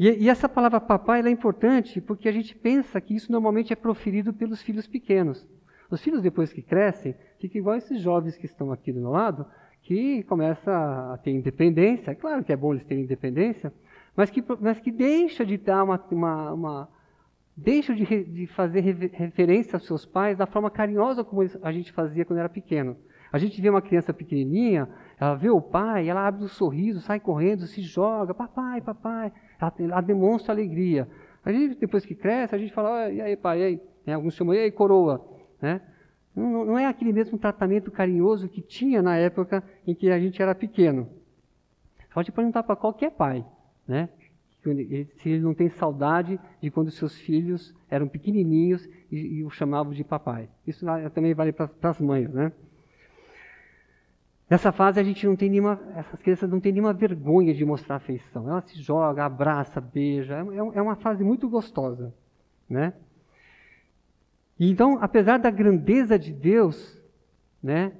E, 0.02 0.24
e 0.24 0.28
essa 0.28 0.48
palavra 0.48 0.80
papai 0.80 1.22
é 1.22 1.30
importante 1.30 2.00
porque 2.00 2.28
a 2.28 2.32
gente 2.32 2.56
pensa 2.56 3.00
que 3.00 3.14
isso 3.14 3.30
normalmente 3.30 3.72
é 3.72 3.76
proferido 3.76 4.34
pelos 4.34 4.60
filhos 4.60 4.84
pequenos. 4.84 5.48
Os 5.88 6.02
filhos, 6.02 6.20
depois 6.20 6.52
que 6.52 6.60
crescem, 6.60 7.14
ficam 7.38 7.60
igual 7.60 7.76
esses 7.76 8.00
jovens 8.00 8.36
que 8.36 8.44
estão 8.44 8.72
aqui 8.72 8.92
do 8.92 9.00
meu 9.00 9.10
lado, 9.10 9.46
que 9.80 10.24
começa 10.24 10.72
a 11.12 11.16
ter 11.18 11.30
independência. 11.30 12.10
É 12.10 12.14
claro 12.16 12.42
que 12.42 12.52
é 12.52 12.56
bom 12.56 12.72
eles 12.72 12.84
terem 12.84 13.04
independência, 13.04 13.72
mas 14.16 14.28
que, 14.28 14.42
mas 14.60 14.80
que 14.80 14.90
deixa 14.90 15.46
de 15.46 15.56
dar 15.56 15.84
uma, 15.84 16.04
uma, 16.10 16.52
uma 16.52 16.88
deixa 17.56 17.94
de, 17.94 18.24
de, 18.24 18.48
fazer 18.48 18.80
referência 18.80 19.76
aos 19.76 19.86
seus 19.86 20.04
pais 20.04 20.36
da 20.36 20.46
forma 20.46 20.68
carinhosa 20.68 21.22
como 21.22 21.42
a 21.62 21.70
gente 21.70 21.92
fazia 21.92 22.24
quando 22.24 22.40
era 22.40 22.48
pequeno. 22.48 22.96
A 23.32 23.38
gente 23.38 23.60
vê 23.62 23.70
uma 23.70 23.80
criança 23.80 24.12
pequenininha, 24.12 24.88
ela 25.18 25.34
vê 25.34 25.48
o 25.48 25.60
pai, 25.60 26.08
ela 26.08 26.26
abre 26.26 26.44
um 26.44 26.48
sorriso, 26.48 27.00
sai 27.00 27.18
correndo, 27.18 27.66
se 27.66 27.80
joga, 27.80 28.34
papai, 28.34 28.80
papai, 28.80 29.32
ela, 29.62 29.74
ela 29.78 30.00
demonstra 30.00 30.52
alegria. 30.52 31.08
A 31.44 31.52
gente, 31.52 31.78
depois 31.78 32.04
que 32.04 32.14
cresce, 32.14 32.54
a 32.54 32.58
gente 32.58 32.72
fala, 32.72 33.10
e 33.10 33.20
aí 33.20 33.36
pai, 33.36 33.60
e 33.60 33.64
aí? 33.64 34.14
Alguns 34.14 34.34
chamam, 34.34 34.54
e 34.54 34.58
aí 34.58 34.70
coroa? 34.70 35.24
Né? 35.60 35.80
Não, 36.34 36.64
não 36.64 36.78
é 36.78 36.86
aquele 36.86 37.12
mesmo 37.12 37.38
tratamento 37.38 37.90
carinhoso 37.90 38.48
que 38.48 38.60
tinha 38.60 39.02
na 39.02 39.16
época 39.16 39.62
em 39.86 39.94
que 39.94 40.10
a 40.10 40.18
gente 40.18 40.40
era 40.40 40.54
pequeno. 40.54 41.08
Pode 42.12 42.32
perguntar 42.32 42.62
para 42.62 42.76
qualquer 42.76 43.10
pai, 43.12 43.44
né? 43.86 44.08
Se 44.62 45.28
ele 45.28 45.40
não 45.40 45.54
tem 45.54 45.68
saudade 45.70 46.38
de 46.60 46.70
quando 46.70 46.90
seus 46.90 47.16
filhos 47.16 47.74
eram 47.90 48.06
pequenininhos 48.06 48.88
e, 49.10 49.38
e 49.38 49.44
o 49.44 49.50
chamavam 49.50 49.92
de 49.92 50.04
papai. 50.04 50.48
Isso 50.64 50.86
também 51.12 51.34
vale 51.34 51.52
para 51.52 51.68
as 51.82 52.00
mães, 52.00 52.32
né? 52.32 52.52
Nessa 54.52 54.70
fase 54.70 55.00
a 55.00 55.02
gente 55.02 55.26
não 55.26 55.34
tem 55.34 55.48
nenhuma, 55.48 55.80
essas 55.96 56.20
crianças 56.20 56.50
não 56.50 56.60
têm 56.60 56.72
nenhuma 56.72 56.92
vergonha 56.92 57.54
de 57.54 57.64
mostrar 57.64 57.96
afeição. 57.96 58.50
Ela 58.50 58.60
se 58.60 58.78
joga, 58.82 59.24
abraça, 59.24 59.80
beija. 59.80 60.34
É, 60.34 60.56
é 60.76 60.82
uma 60.82 60.94
fase 60.94 61.24
muito 61.24 61.48
gostosa, 61.48 62.12
né? 62.68 62.92
E 64.60 64.70
então, 64.70 64.98
apesar 65.00 65.38
da 65.38 65.50
grandeza 65.50 66.18
de 66.18 66.34
Deus, 66.34 67.00
né, 67.62 67.94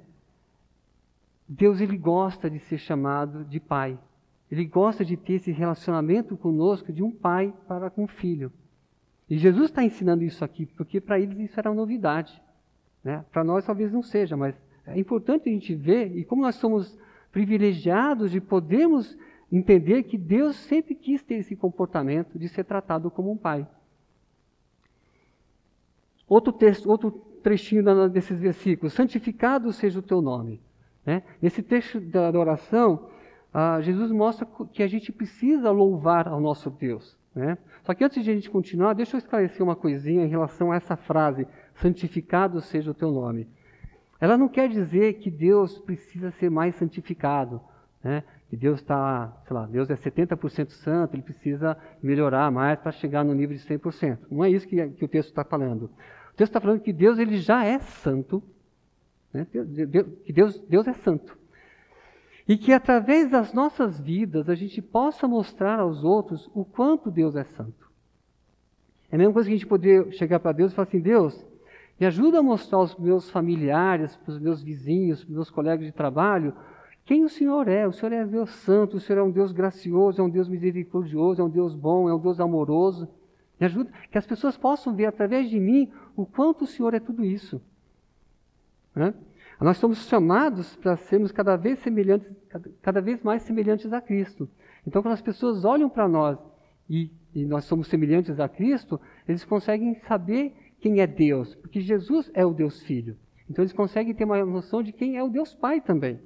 Deus 1.49 1.81
ele 1.81 1.97
gosta 1.97 2.51
de 2.51 2.59
ser 2.59 2.77
chamado 2.77 3.43
de 3.45 3.59
pai. 3.59 3.97
Ele 4.51 4.65
gosta 4.65 5.03
de 5.03 5.17
ter 5.17 5.33
esse 5.33 5.51
relacionamento 5.51 6.37
conosco 6.37 6.93
de 6.93 7.01
um 7.01 7.09
pai 7.09 7.51
para 7.67 7.89
com 7.89 8.03
um 8.03 8.07
filho. 8.07 8.53
E 9.27 9.39
Jesus 9.39 9.71
está 9.71 9.83
ensinando 9.83 10.23
isso 10.23 10.45
aqui, 10.45 10.67
porque 10.67 11.01
para 11.01 11.19
eles 11.19 11.39
isso 11.39 11.59
era 11.59 11.71
uma 11.71 11.75
novidade. 11.75 12.39
Né? 13.03 13.25
Para 13.31 13.43
nós 13.43 13.65
talvez 13.65 13.91
não 13.91 14.03
seja, 14.03 14.37
mas 14.37 14.55
é 14.85 14.99
importante 14.99 15.49
a 15.49 15.51
gente 15.51 15.73
ver, 15.73 16.15
e 16.15 16.25
como 16.25 16.41
nós 16.41 16.55
somos 16.55 16.97
privilegiados 17.31 18.31
de 18.31 18.39
podermos 18.41 19.17
entender 19.51 20.03
que 20.03 20.17
Deus 20.17 20.55
sempre 20.55 20.95
quis 20.95 21.21
ter 21.23 21.35
esse 21.35 21.55
comportamento 21.55 22.37
de 22.37 22.47
ser 22.49 22.63
tratado 22.63 23.09
como 23.09 23.31
um 23.31 23.37
pai. 23.37 23.67
Outro 26.27 26.51
texto, 26.51 26.89
outro 26.89 27.11
trechinho 27.43 28.09
desses 28.09 28.39
versículos: 28.39 28.93
santificado 28.93 29.71
seja 29.71 29.99
o 29.99 30.01
teu 30.01 30.21
nome. 30.21 30.61
Né? 31.05 31.23
Nesse 31.41 31.61
trecho 31.61 31.99
da 31.99 32.31
oração, 32.31 33.09
ah, 33.53 33.79
Jesus 33.81 34.11
mostra 34.11 34.47
que 34.71 34.81
a 34.81 34.87
gente 34.87 35.11
precisa 35.11 35.69
louvar 35.69 36.27
ao 36.27 36.39
nosso 36.39 36.69
Deus. 36.69 37.17
Né? 37.35 37.57
Só 37.83 37.93
que 37.93 38.03
antes 38.03 38.23
de 38.23 38.31
a 38.31 38.33
gente 38.33 38.49
continuar, 38.49 38.93
deixa 38.93 39.15
eu 39.15 39.19
esclarecer 39.19 39.61
uma 39.61 39.75
coisinha 39.75 40.25
em 40.25 40.29
relação 40.29 40.71
a 40.71 40.75
essa 40.75 40.95
frase: 40.95 41.47
santificado 41.75 42.61
seja 42.61 42.91
o 42.91 42.95
teu 42.95 43.11
nome. 43.11 43.47
Ela 44.23 44.37
não 44.37 44.47
quer 44.47 44.69
dizer 44.69 45.15
que 45.15 45.29
Deus 45.29 45.77
precisa 45.79 46.31
ser 46.31 46.49
mais 46.49 46.75
santificado, 46.75 47.59
né? 48.01 48.23
que 48.49 48.55
Deus 48.55 48.79
está, 48.79 49.37
sei 49.45 49.53
lá, 49.53 49.65
Deus 49.65 49.89
é 49.89 49.97
70% 49.97 50.69
santo, 50.69 51.13
ele 51.13 51.23
precisa 51.23 51.77
melhorar 52.01 52.49
mais 52.49 52.79
para 52.79 52.93
chegar 52.93 53.25
no 53.25 53.33
nível 53.33 53.57
de 53.57 53.61
100%. 53.61 54.19
Não 54.31 54.41
é 54.41 54.49
isso 54.49 54.65
que, 54.65 54.87
que 54.91 55.03
o 55.03 55.09
texto 55.09 55.27
está 55.27 55.43
falando. 55.43 55.87
O 56.31 56.35
texto 56.37 56.51
está 56.51 56.61
falando 56.61 56.79
que 56.79 56.93
Deus 56.93 57.19
ele 57.19 57.35
já 57.35 57.65
é 57.65 57.79
santo, 57.79 58.41
né? 59.33 59.45
Que 59.51 60.31
Deus, 60.31 60.57
Deus 60.69 60.87
é 60.87 60.93
santo. 60.93 61.37
E 62.47 62.55
que 62.55 62.71
através 62.71 63.29
das 63.29 63.51
nossas 63.51 63.99
vidas 63.99 64.47
a 64.47 64.55
gente 64.55 64.81
possa 64.81 65.27
mostrar 65.27 65.81
aos 65.81 66.01
outros 66.01 66.49
o 66.53 66.63
quanto 66.63 67.11
Deus 67.11 67.35
é 67.35 67.43
santo. 67.43 67.91
É 69.11 69.15
a 69.15 69.17
mesma 69.17 69.33
coisa 69.33 69.49
que 69.49 69.53
a 69.53 69.57
gente 69.57 69.67
poder 69.67 70.13
chegar 70.13 70.39
para 70.39 70.53
Deus 70.53 70.71
e 70.71 70.75
falar 70.75 70.87
assim: 70.87 71.01
Deus, 71.01 71.45
me 72.03 72.07
ajuda 72.07 72.39
a 72.39 72.43
mostrar 72.43 72.79
aos 72.79 72.97
meus 72.97 73.29
familiares, 73.29 74.13
para 74.17 74.33
os 74.33 74.37
meus 74.37 74.61
vizinhos, 74.61 75.23
para 75.23 75.29
os 75.29 75.35
meus 75.35 75.49
colegas 75.49 75.85
de 75.85 75.93
trabalho, 75.93 76.53
quem 77.05 77.23
o 77.23 77.29
Senhor 77.29 77.65
é. 77.69 77.87
O 77.87 77.93
Senhor 77.93 78.11
é 78.11 78.25
Deus 78.25 78.49
santo, 78.49 78.97
o 78.97 78.99
Senhor 78.99 79.19
é 79.19 79.23
um 79.23 79.31
Deus 79.31 79.53
gracioso, 79.53 80.19
é 80.19 80.23
um 80.23 80.29
Deus 80.29 80.49
misericordioso, 80.49 81.41
é 81.41 81.45
um 81.45 81.49
Deus 81.49 81.73
bom, 81.73 82.09
é 82.09 82.13
um 82.13 82.19
Deus 82.19 82.41
amoroso. 82.41 83.07
Me 83.57 83.67
ajuda, 83.67 83.89
que 84.11 84.17
as 84.17 84.27
pessoas 84.27 84.57
possam 84.57 84.93
ver 84.93 85.05
através 85.05 85.49
de 85.49 85.57
mim 85.57 85.93
o 86.13 86.25
quanto 86.25 86.65
o 86.65 86.67
Senhor 86.67 86.93
é 86.93 86.99
tudo 86.99 87.23
isso. 87.23 87.61
Né? 88.93 89.13
Nós 89.61 89.77
somos 89.77 90.05
chamados 90.05 90.75
para 90.75 90.97
sermos 90.97 91.31
cada 91.31 91.55
vez 91.55 91.79
semelhantes, 91.79 92.29
cada 92.81 92.99
vez 92.99 93.23
mais 93.23 93.43
semelhantes 93.43 93.93
a 93.93 94.01
Cristo. 94.01 94.49
Então, 94.85 95.01
quando 95.01 95.13
as 95.13 95.21
pessoas 95.21 95.63
olham 95.63 95.87
para 95.87 96.05
nós 96.09 96.37
e, 96.89 97.09
e 97.33 97.45
nós 97.45 97.63
somos 97.63 97.87
semelhantes 97.87 98.41
a 98.41 98.49
Cristo, 98.49 98.99
eles 99.25 99.45
conseguem 99.45 99.95
saber 100.01 100.53
quem 100.83 100.99
é 100.99 101.07
Deus, 101.07 101.55
porque 101.55 101.79
Jesus 101.79 102.29
é 102.33 102.45
o 102.45 102.53
Deus 102.53 102.83
Filho. 102.83 103.15
Então, 103.49 103.63
eles 103.63 103.71
conseguem 103.71 104.13
ter 104.13 104.25
uma 104.25 104.43
noção 104.43 104.83
de 104.83 104.91
quem 104.91 105.15
é 105.15 105.23
o 105.23 105.29
Deus 105.29 105.55
Pai 105.55 105.79
também. 105.79 106.19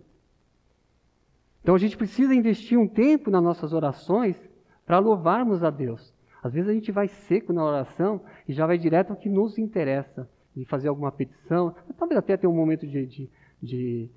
Então, 1.61 1.75
a 1.75 1.77
gente 1.77 1.95
precisa 1.95 2.33
investir 2.33 2.75
um 2.75 2.87
tempo 2.87 3.29
nas 3.29 3.43
nossas 3.43 3.71
orações 3.71 4.35
para 4.83 4.97
louvarmos 4.97 5.63
a 5.63 5.69
Deus. 5.69 6.11
Às 6.41 6.53
vezes 6.53 6.69
a 6.69 6.73
gente 6.73 6.91
vai 6.91 7.07
seco 7.07 7.53
na 7.53 7.63
oração 7.63 8.19
e 8.47 8.53
já 8.53 8.65
vai 8.65 8.79
direto 8.79 9.11
ao 9.11 9.15
que 9.15 9.29
nos 9.29 9.59
interessa 9.59 10.27
de 10.55 10.65
fazer 10.65 10.87
alguma 10.87 11.11
petição, 11.11 11.75
talvez 11.95 12.17
até 12.17 12.35
ter 12.35 12.47
um 12.47 12.55
momento 12.55 12.87
de, 12.87 13.05
de, 13.05 13.29
de, 13.61 14.09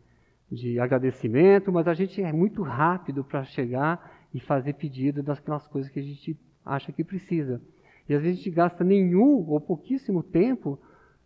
de 0.51 0.81
agradecimento, 0.81 1.71
mas 1.71 1.87
a 1.87 1.93
gente 1.93 2.23
é 2.23 2.33
muito 2.33 2.63
rápido 2.63 3.23
para 3.23 3.45
chegar 3.45 4.25
e 4.33 4.41
fazer 4.41 4.73
pedido 4.73 5.23
daquelas 5.23 5.67
coisas 5.67 5.91
que 5.91 5.99
a 5.99 6.03
gente 6.03 6.35
acha 6.65 6.93
que 6.93 7.05
precisa. 7.05 7.61
E 8.11 8.15
às 8.15 8.23
vezes 8.23 8.41
a 8.41 8.43
gente 8.43 8.51
gasta 8.51 8.83
nenhum 8.83 9.49
ou 9.49 9.61
pouquíssimo 9.61 10.23
tempo 10.23 10.79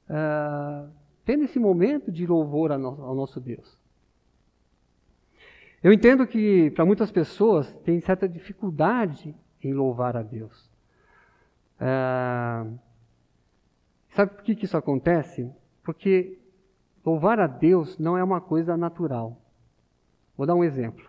uh, 0.09 0.89
tendo 1.25 1.45
esse 1.45 1.59
momento 1.59 2.13
de 2.13 2.27
louvor 2.27 2.71
ao 2.71 2.79
nosso, 3.15 3.41
Deus. 3.41 3.79
Eu 5.83 5.93
entendo 5.93 6.27
que 6.27 6.71
para 6.73 6.85
muitas 6.85 7.11
pessoas 7.11 7.73
tem 7.85 8.01
certa 8.01 8.29
dificuldade 8.29 9.35
em 9.63 9.73
louvar 9.73 10.17
a 10.17 10.23
Deus. 10.23 10.71
Uh, 11.81 12.79
Sabe 14.15 14.33
por 14.33 14.45
que, 14.45 14.55
que 14.55 14.65
isso 14.65 14.77
acontece? 14.77 15.51
Porque 15.83 16.39
louvar 17.05 17.41
a 17.41 17.49
Deus 17.49 17.99
não 17.99 18.17
é 18.17 18.23
uma 18.23 18.41
coisa 18.41 18.77
natural. 18.77 19.37
Vou 20.37 20.47
dar 20.47 20.55
um 20.55 20.63
exemplo. 20.63 21.05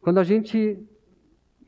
Quando 0.00 0.18
a 0.18 0.24
gente. 0.24 0.84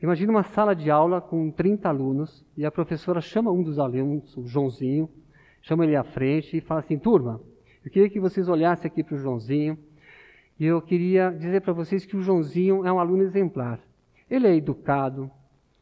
Imagina 0.01 0.31
uma 0.31 0.43
sala 0.43 0.75
de 0.75 0.89
aula 0.89 1.21
com 1.21 1.51
30 1.51 1.87
alunos 1.87 2.43
e 2.57 2.65
a 2.65 2.71
professora 2.71 3.21
chama 3.21 3.51
um 3.51 3.61
dos 3.61 3.77
alunos, 3.77 4.35
o 4.35 4.47
Joãozinho, 4.47 5.07
chama 5.61 5.85
ele 5.85 5.95
à 5.95 6.03
frente 6.03 6.57
e 6.57 6.61
fala 6.61 6.79
assim: 6.79 6.97
turma, 6.97 7.39
eu 7.85 7.91
queria 7.91 8.09
que 8.09 8.19
vocês 8.19 8.49
olhassem 8.49 8.89
aqui 8.89 9.03
para 9.03 9.13
o 9.13 9.19
Joãozinho 9.19 9.77
e 10.59 10.65
eu 10.65 10.81
queria 10.81 11.29
dizer 11.29 11.61
para 11.61 11.71
vocês 11.71 12.03
que 12.03 12.17
o 12.17 12.21
Joãozinho 12.23 12.83
é 12.83 12.91
um 12.91 12.99
aluno 12.99 13.21
exemplar. 13.21 13.79
Ele 14.27 14.47
é 14.47 14.55
educado, 14.55 15.29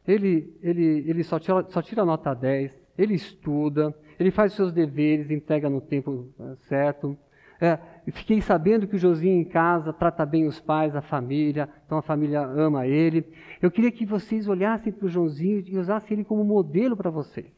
ele, 0.05 0.53
ele, 0.61 1.05
ele 1.07 1.23
só, 1.23 1.39
tira, 1.39 1.65
só 1.69 1.81
tira 1.81 2.03
nota 2.03 2.33
10, 2.33 2.77
ele 2.97 3.13
estuda, 3.13 3.95
ele 4.19 4.31
faz 4.31 4.51
os 4.51 4.57
seus 4.57 4.73
deveres, 4.73 5.31
entrega 5.31 5.69
no 5.69 5.79
tempo 5.79 6.27
eh, 6.37 6.55
certo. 6.67 7.17
É, 7.61 7.77
fiquei 8.11 8.41
sabendo 8.41 8.87
que 8.87 8.95
o 8.95 8.99
Josinho 8.99 9.41
em 9.41 9.43
casa 9.43 9.91
trata 9.91 10.25
bem 10.25 10.47
os 10.47 10.61
pais, 10.61 10.95
a 10.95 11.01
família, 11.01 11.67
então 11.85 11.97
a 11.97 12.01
família 12.01 12.41
ama 12.41 12.87
ele. 12.87 13.25
Eu 13.61 13.69
queria 13.69 13.91
que 13.91 14.05
vocês 14.05 14.47
olhassem 14.47 14.93
para 14.93 15.05
o 15.05 15.09
Joãozinho 15.09 15.63
e 15.67 15.77
usassem 15.77 16.15
ele 16.15 16.23
como 16.23 16.43
modelo 16.43 16.95
para 16.95 17.09
vocês. 17.09 17.51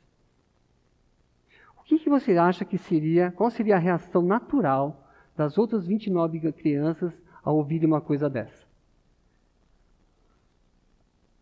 O 1.80 1.84
que, 1.84 2.00
que 2.00 2.10
você 2.10 2.38
acha 2.38 2.66
que 2.66 2.78
seria, 2.78 3.32
qual 3.32 3.52
seria 3.52 3.76
a 3.76 3.80
reação 3.80 4.24
natural 4.24 5.08
das 5.36 5.58
outras 5.58 5.86
29 5.86 6.52
crianças 6.54 7.14
ao 7.44 7.58
ouvirem 7.58 7.88
uma 7.88 8.02
coisa 8.02 8.30
dessa? 8.30 8.66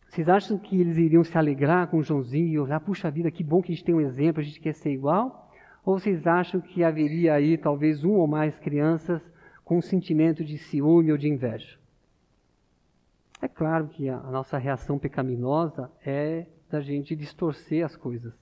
Vocês 0.09 0.27
acham 0.27 0.57
que 0.57 0.81
eles 0.81 0.97
iriam 0.97 1.23
se 1.23 1.37
alegrar 1.37 1.87
com 1.87 1.97
o 1.97 2.03
Joãozinho 2.03 2.47
e 2.47 2.59
olhar, 2.59 2.79
puxa 2.79 3.11
vida, 3.11 3.29
que 3.29 3.43
bom 3.43 3.61
que 3.61 3.71
a 3.71 3.75
gente 3.75 3.85
tem 3.85 3.93
um 3.93 4.01
exemplo, 4.01 4.41
a 4.41 4.43
gente 4.43 4.59
quer 4.59 4.73
ser 4.73 4.91
igual? 4.91 5.48
Ou 5.85 5.99
vocês 5.99 6.27
acham 6.27 6.59
que 6.59 6.83
haveria 6.83 7.33
aí 7.33 7.57
talvez 7.57 8.03
um 8.03 8.13
ou 8.13 8.27
mais 8.27 8.57
crianças 8.59 9.21
com 9.63 9.77
um 9.77 9.81
sentimento 9.81 10.43
de 10.43 10.57
ciúme 10.57 11.11
ou 11.11 11.17
de 11.17 11.27
inveja? 11.27 11.77
É 13.41 13.47
claro 13.47 13.87
que 13.87 14.09
a 14.09 14.17
nossa 14.17 14.57
reação 14.57 14.99
pecaminosa 14.99 15.89
é 16.05 16.45
da 16.69 16.81
gente 16.81 17.15
distorcer 17.15 17.85
as 17.85 17.95
coisas. 17.95 18.33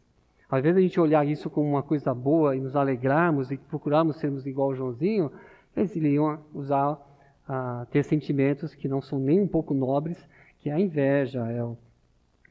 Invés 0.52 0.76
de 0.76 0.80
a 0.80 0.82
gente 0.82 1.00
olhar 1.00 1.28
isso 1.28 1.50
como 1.50 1.69
uma 1.69 1.84
coisa 1.84 2.13
boa 2.13 2.56
e 2.56 2.60
nos 2.60 2.76
alegrarmos 2.76 3.52
e 3.52 3.58
procurarmos 3.58 4.17
sermos 4.17 4.45
igual 4.45 4.69
ao 4.69 4.76
Joãozinho, 4.76 5.32
eles 5.76 5.95
iriam 5.95 6.39
usar, 6.54 6.93
uh, 6.93 7.86
ter 7.91 8.04
sentimentos 8.04 8.73
que 8.73 8.88
não 8.88 9.02
são 9.02 9.19
nem 9.19 9.41
um 9.41 9.47
pouco 9.47 9.73
nobres 9.73 10.17
que 10.60 10.69
é 10.69 10.73
a 10.73 10.80
inveja, 10.80 11.45
é 11.52 11.63
o, 11.63 11.78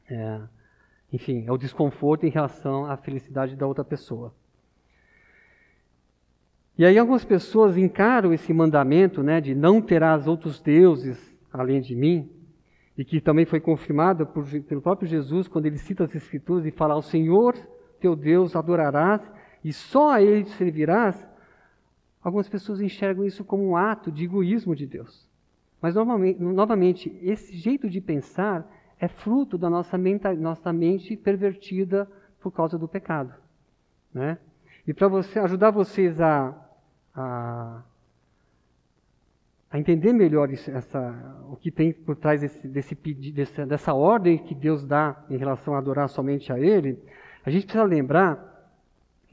é, 0.09 0.39
enfim, 1.11 1.45
é 1.45 1.51
o 1.51 1.57
desconforto 1.57 2.25
em 2.25 2.29
relação 2.29 2.85
à 2.85 2.95
felicidade 2.95 3.55
da 3.55 3.67
outra 3.67 3.83
pessoa. 3.83 4.33
E 6.77 6.85
aí 6.85 6.97
algumas 6.97 7.25
pessoas 7.25 7.75
encaram 7.75 8.31
esse 8.31 8.53
mandamento 8.53 9.23
né, 9.23 9.41
de 9.41 9.55
não 9.55 9.81
terás 9.81 10.27
outros 10.27 10.61
deuses 10.61 11.35
além 11.51 11.81
de 11.81 11.95
mim, 11.95 12.29
e 12.97 13.03
que 13.03 13.21
também 13.21 13.45
foi 13.45 13.59
confirmado 13.59 14.25
por, 14.25 14.45
pelo 14.63 14.81
próprio 14.81 15.07
Jesus 15.07 15.47
quando 15.47 15.65
ele 15.65 15.77
cita 15.77 16.03
as 16.03 16.15
Escrituras 16.15 16.65
e 16.65 16.71
fala: 16.71 16.93
Ao 16.93 17.01
Senhor 17.01 17.55
teu 17.99 18.15
Deus 18.15 18.55
adorarás 18.55 19.21
e 19.63 19.73
só 19.73 20.11
a 20.11 20.21
Ele 20.21 20.45
servirás. 20.45 21.27
Algumas 22.21 22.49
pessoas 22.49 22.81
enxergam 22.81 23.25
isso 23.25 23.43
como 23.45 23.63
um 23.63 23.77
ato 23.77 24.11
de 24.11 24.25
egoísmo 24.25 24.75
de 24.75 24.85
Deus. 24.85 25.27
Mas, 25.81 25.95
novamente, 25.95 27.17
esse 27.21 27.55
jeito 27.55 27.89
de 27.89 28.01
pensar 28.01 28.67
é 28.99 29.07
fruto 29.07 29.57
da 29.57 29.69
nossa, 29.69 29.97
menta, 29.97 30.33
nossa 30.33 30.73
mente 30.73 31.15
pervertida 31.15 32.09
por 32.41 32.51
causa 32.51 32.77
do 32.77 32.87
pecado. 32.87 33.33
Né? 34.13 34.37
E 34.87 34.93
para 34.93 35.07
você, 35.07 35.39
ajudar 35.39 35.69
vocês 35.69 36.19
a, 36.19 36.66
a, 37.17 37.81
a 39.71 39.79
entender 39.79 40.13
melhor 40.13 40.51
isso, 40.51 40.69
essa, 40.69 41.35
o 41.49 41.55
que 41.55 41.71
tem 41.71 41.91
por 41.91 42.15
trás 42.15 42.41
desse, 42.41 42.67
desse, 42.67 42.95
desse, 42.95 43.65
dessa 43.65 43.93
ordem 43.93 44.37
que 44.37 44.53
Deus 44.53 44.85
dá 44.85 45.25
em 45.29 45.37
relação 45.37 45.73
a 45.73 45.79
adorar 45.79 46.07
somente 46.07 46.53
a 46.53 46.59
Ele, 46.59 46.97
a 47.43 47.49
gente 47.49 47.63
precisa 47.63 47.83
lembrar 47.83 48.71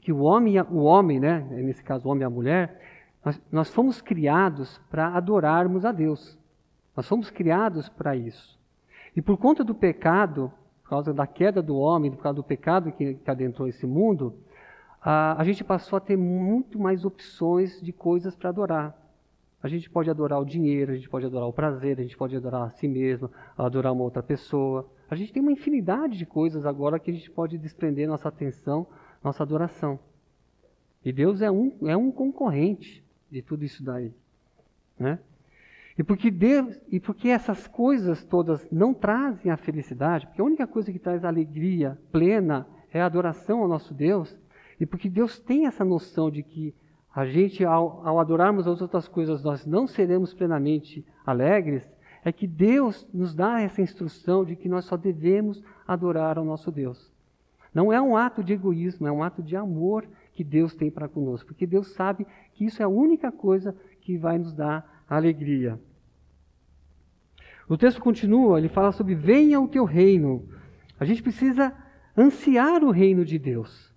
que 0.01 0.11
o 0.11 0.19
homem, 0.19 0.59
o 0.61 0.83
homem, 0.83 1.19
né, 1.19 1.39
nesse 1.51 1.83
caso 1.83 2.07
o 2.07 2.11
homem 2.11 2.23
e 2.23 2.25
a 2.25 2.29
mulher, 2.29 2.81
nós, 3.23 3.41
nós 3.51 3.69
fomos 3.69 4.01
criados 4.01 4.79
para 4.89 5.09
adorarmos 5.09 5.85
a 5.85 5.91
Deus. 5.91 6.37
Nós 6.95 7.07
fomos 7.07 7.29
criados 7.29 7.89
para 7.89 8.15
isso. 8.15 8.57
E 9.15 9.21
por 9.21 9.37
conta 9.37 9.63
do 9.63 9.73
pecado, 9.73 10.51
por 10.83 10.89
causa 10.89 11.13
da 11.13 11.25
queda 11.25 11.61
do 11.61 11.75
homem, 11.75 12.11
por 12.11 12.21
causa 12.21 12.35
do 12.35 12.43
pecado 12.43 12.91
que, 12.91 13.15
que 13.15 13.31
adentrou 13.31 13.67
esse 13.67 13.85
mundo, 13.85 14.35
a, 15.07 15.43
gente 15.43 15.63
passou 15.63 15.97
a 15.97 15.99
ter 15.99 16.17
muito 16.17 16.79
mais 16.79 17.05
opções 17.05 17.79
de 17.79 17.93
coisas 17.93 18.35
para 18.35 18.49
adorar. 18.49 18.99
A 19.61 19.67
gente 19.67 19.87
pode 19.87 20.09
adorar 20.09 20.41
o 20.41 20.45
dinheiro, 20.45 20.91
a 20.91 20.95
gente 20.95 21.07
pode 21.07 21.27
adorar 21.27 21.47
o 21.47 21.53
prazer, 21.53 21.99
a 21.99 22.01
gente 22.01 22.17
pode 22.17 22.35
adorar 22.35 22.63
a 22.63 22.69
si 22.71 22.87
mesmo, 22.87 23.29
adorar 23.55 23.93
uma 23.93 24.03
outra 24.03 24.23
pessoa. 24.23 24.89
A 25.07 25.15
gente 25.15 25.31
tem 25.31 25.43
uma 25.43 25.51
infinidade 25.51 26.17
de 26.17 26.25
coisas 26.25 26.65
agora 26.65 26.99
que 26.99 27.11
a 27.11 27.13
gente 27.13 27.29
pode 27.29 27.55
desprender 27.59 28.07
nossa 28.07 28.29
atenção, 28.29 28.87
nossa 29.23 29.43
adoração. 29.43 29.99
E 31.03 31.13
Deus 31.13 31.39
é 31.41 31.51
um, 31.51 31.71
é 31.83 31.95
um 31.95 32.11
concorrente 32.11 33.03
de 33.29 33.43
tudo 33.43 33.63
isso 33.63 33.83
daí. 33.83 34.11
Né? 34.97 35.19
E 35.95 36.03
porque 36.03 36.31
Deus, 36.31 36.79
e 36.91 36.99
porque 36.99 37.29
essas 37.29 37.67
coisas 37.67 38.23
todas 38.23 38.67
não 38.71 38.91
trazem 38.91 39.51
a 39.51 39.57
felicidade, 39.57 40.25
porque 40.25 40.41
a 40.41 40.45
única 40.45 40.65
coisa 40.65 40.91
que 40.91 40.97
traz 40.97 41.23
alegria 41.23 41.95
plena 42.11 42.67
é 42.91 43.01
a 43.01 43.05
adoração 43.05 43.61
ao 43.61 43.67
nosso 43.67 43.93
Deus, 43.93 44.35
e 44.79 44.85
porque 44.85 45.09
Deus 45.09 45.39
tem 45.39 45.65
essa 45.65 45.85
noção 45.85 46.29
de 46.29 46.43
que 46.43 46.73
a 47.13 47.25
gente, 47.25 47.63
ao, 47.63 48.05
ao 48.05 48.19
adorarmos 48.19 48.67
as 48.67 48.81
outras 48.81 49.07
coisas, 49.07 49.41
nós 49.41 49.65
não 49.65 49.87
seremos 49.87 50.33
plenamente 50.33 51.05
alegres, 51.25 51.83
é 52.23 52.31
que 52.31 52.45
Deus 52.45 53.07
nos 53.13 53.33
dá 53.33 53.61
essa 53.61 53.81
instrução 53.81 54.43
de 54.43 54.55
que 54.55 54.67
nós 54.67 54.85
só 54.85 54.97
devemos 54.97 55.63
adorar 55.87 56.37
ao 56.37 56.43
nosso 56.43 56.71
Deus. 56.71 57.13
Não 57.73 57.91
é 57.91 58.01
um 58.01 58.17
ato 58.17 58.43
de 58.43 58.53
egoísmo, 58.53 59.07
é 59.07 59.11
um 59.11 59.23
ato 59.23 59.41
de 59.41 59.55
amor 59.55 60.05
que 60.33 60.43
Deus 60.43 60.75
tem 60.75 60.91
para 60.91 61.07
conosco, 61.07 61.47
porque 61.47 61.65
Deus 61.65 61.93
sabe 61.93 62.27
que 62.53 62.65
isso 62.65 62.81
é 62.81 62.85
a 62.85 62.89
única 62.89 63.31
coisa 63.31 63.75
que 64.01 64.17
vai 64.17 64.37
nos 64.37 64.53
dar 64.53 65.03
alegria. 65.07 65.79
O 67.67 67.77
texto 67.77 68.01
continua, 68.01 68.59
ele 68.59 68.69
fala 68.69 68.91
sobre 68.91 69.15
venha 69.15 69.59
o 69.59 69.67
teu 69.67 69.85
reino. 69.85 70.47
A 70.99 71.05
gente 71.05 71.23
precisa 71.23 71.73
ansiar 72.17 72.83
o 72.83 72.91
reino 72.91 73.23
de 73.23 73.39
Deus. 73.39 73.94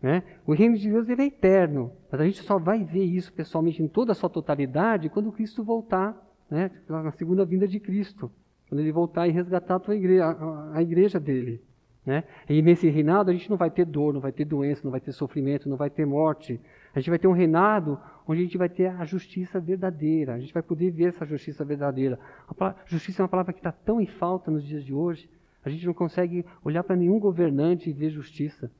Né? 0.00 0.22
O 0.46 0.52
reino 0.52 0.76
de 0.76 0.88
Deus 0.88 1.08
ele 1.08 1.22
é 1.22 1.26
eterno, 1.26 1.92
mas 2.10 2.20
a 2.20 2.24
gente 2.24 2.42
só 2.42 2.58
vai 2.58 2.84
ver 2.84 3.04
isso 3.04 3.32
pessoalmente 3.32 3.82
em 3.82 3.88
toda 3.88 4.12
a 4.12 4.14
sua 4.14 4.30
totalidade 4.30 5.08
quando 5.08 5.32
Cristo 5.32 5.64
voltar, 5.64 6.16
né? 6.48 6.70
na 6.88 7.10
segunda 7.12 7.44
vinda 7.44 7.66
de 7.66 7.80
Cristo, 7.80 8.30
quando 8.68 8.80
ele 8.80 8.92
voltar 8.92 9.26
e 9.26 9.32
resgatar 9.32 9.80
a, 9.84 9.94
igreja, 9.94 10.24
a, 10.24 10.76
a 10.76 10.82
igreja 10.82 11.18
dele. 11.18 11.60
Né? 12.06 12.24
E 12.48 12.62
nesse 12.62 12.88
reinado 12.88 13.30
a 13.30 13.34
gente 13.34 13.50
não 13.50 13.56
vai 13.56 13.70
ter 13.70 13.84
dor, 13.84 14.14
não 14.14 14.20
vai 14.20 14.32
ter 14.32 14.44
doença, 14.44 14.82
não 14.84 14.90
vai 14.90 15.00
ter 15.00 15.12
sofrimento, 15.12 15.68
não 15.68 15.76
vai 15.76 15.90
ter 15.90 16.06
morte. 16.06 16.60
A 16.94 17.00
gente 17.00 17.10
vai 17.10 17.18
ter 17.18 17.26
um 17.26 17.32
reinado 17.32 17.98
onde 18.26 18.40
a 18.40 18.44
gente 18.44 18.56
vai 18.56 18.68
ter 18.68 18.86
a 18.86 19.04
justiça 19.04 19.60
verdadeira. 19.60 20.34
A 20.34 20.40
gente 20.40 20.54
vai 20.54 20.62
poder 20.62 20.90
ver 20.90 21.08
essa 21.08 21.26
justiça 21.26 21.64
verdadeira. 21.64 22.18
A 22.58 22.74
justiça 22.86 23.20
é 23.20 23.22
uma 23.24 23.28
palavra 23.28 23.52
que 23.52 23.58
está 23.58 23.72
tão 23.72 24.00
em 24.00 24.06
falta 24.06 24.50
nos 24.50 24.64
dias 24.64 24.84
de 24.84 24.94
hoje. 24.94 25.28
A 25.64 25.68
gente 25.68 25.84
não 25.84 25.92
consegue 25.92 26.46
olhar 26.64 26.82
para 26.82 26.96
nenhum 26.96 27.18
governante 27.18 27.90
e 27.90 27.92
ver 27.92 28.08
justiça. 28.08 28.70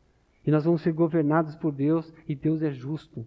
E 0.46 0.50
nós 0.50 0.64
vamos 0.64 0.82
ser 0.82 0.92
governados 0.92 1.56
por 1.56 1.72
Deus 1.72 2.12
e 2.26 2.34
Deus 2.34 2.62
é 2.62 2.70
justo. 2.70 3.26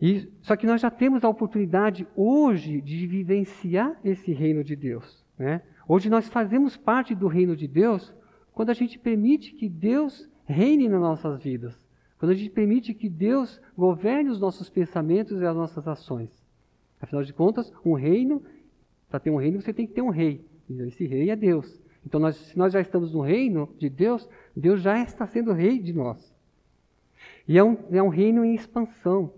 E, 0.00 0.28
só 0.40 0.56
que 0.56 0.66
nós 0.66 0.80
já 0.80 0.90
temos 0.90 1.22
a 1.22 1.28
oportunidade 1.28 2.06
hoje 2.16 2.80
de 2.80 3.06
vivenciar 3.06 3.98
esse 4.02 4.32
reino 4.32 4.64
de 4.64 4.74
Deus. 4.74 5.24
Né? 5.38 5.62
Hoje 5.86 6.08
nós 6.08 6.28
fazemos 6.28 6.76
parte 6.76 7.14
do 7.14 7.28
reino 7.28 7.54
de 7.54 7.68
Deus 7.68 8.14
quando 8.52 8.70
a 8.70 8.74
gente 8.74 8.98
permite 8.98 9.52
que 9.52 9.68
Deus 9.68 10.28
reine 10.46 10.88
nas 10.88 11.00
nossas 11.00 11.42
vidas. 11.42 11.76
Quando 12.18 12.32
a 12.32 12.34
gente 12.34 12.50
permite 12.50 12.92
que 12.92 13.08
Deus 13.08 13.60
governe 13.76 14.30
os 14.30 14.40
nossos 14.40 14.68
pensamentos 14.68 15.40
e 15.40 15.46
as 15.46 15.56
nossas 15.56 15.86
ações. 15.86 16.30
Afinal 17.00 17.24
de 17.24 17.32
contas, 17.32 17.72
um 17.84 17.94
reino, 17.94 18.42
para 19.08 19.20
ter 19.20 19.30
um 19.30 19.36
reino 19.36 19.60
você 19.60 19.72
tem 19.72 19.86
que 19.86 19.94
ter 19.94 20.02
um 20.02 20.10
rei. 20.10 20.44
E 20.68 20.80
esse 20.82 21.06
rei 21.06 21.30
é 21.30 21.36
Deus. 21.36 21.79
Então, 22.04 22.18
nós, 22.18 22.36
se 22.36 22.58
nós 22.58 22.72
já 22.72 22.80
estamos 22.80 23.12
no 23.12 23.20
reino 23.20 23.68
de 23.78 23.88
Deus, 23.88 24.28
Deus 24.56 24.80
já 24.80 25.00
está 25.02 25.26
sendo 25.26 25.52
rei 25.52 25.78
de 25.78 25.92
nós. 25.92 26.34
E 27.46 27.58
é 27.58 27.64
um, 27.64 27.76
é 27.90 28.02
um 28.02 28.08
reino 28.08 28.44
em 28.44 28.54
expansão. 28.54 29.34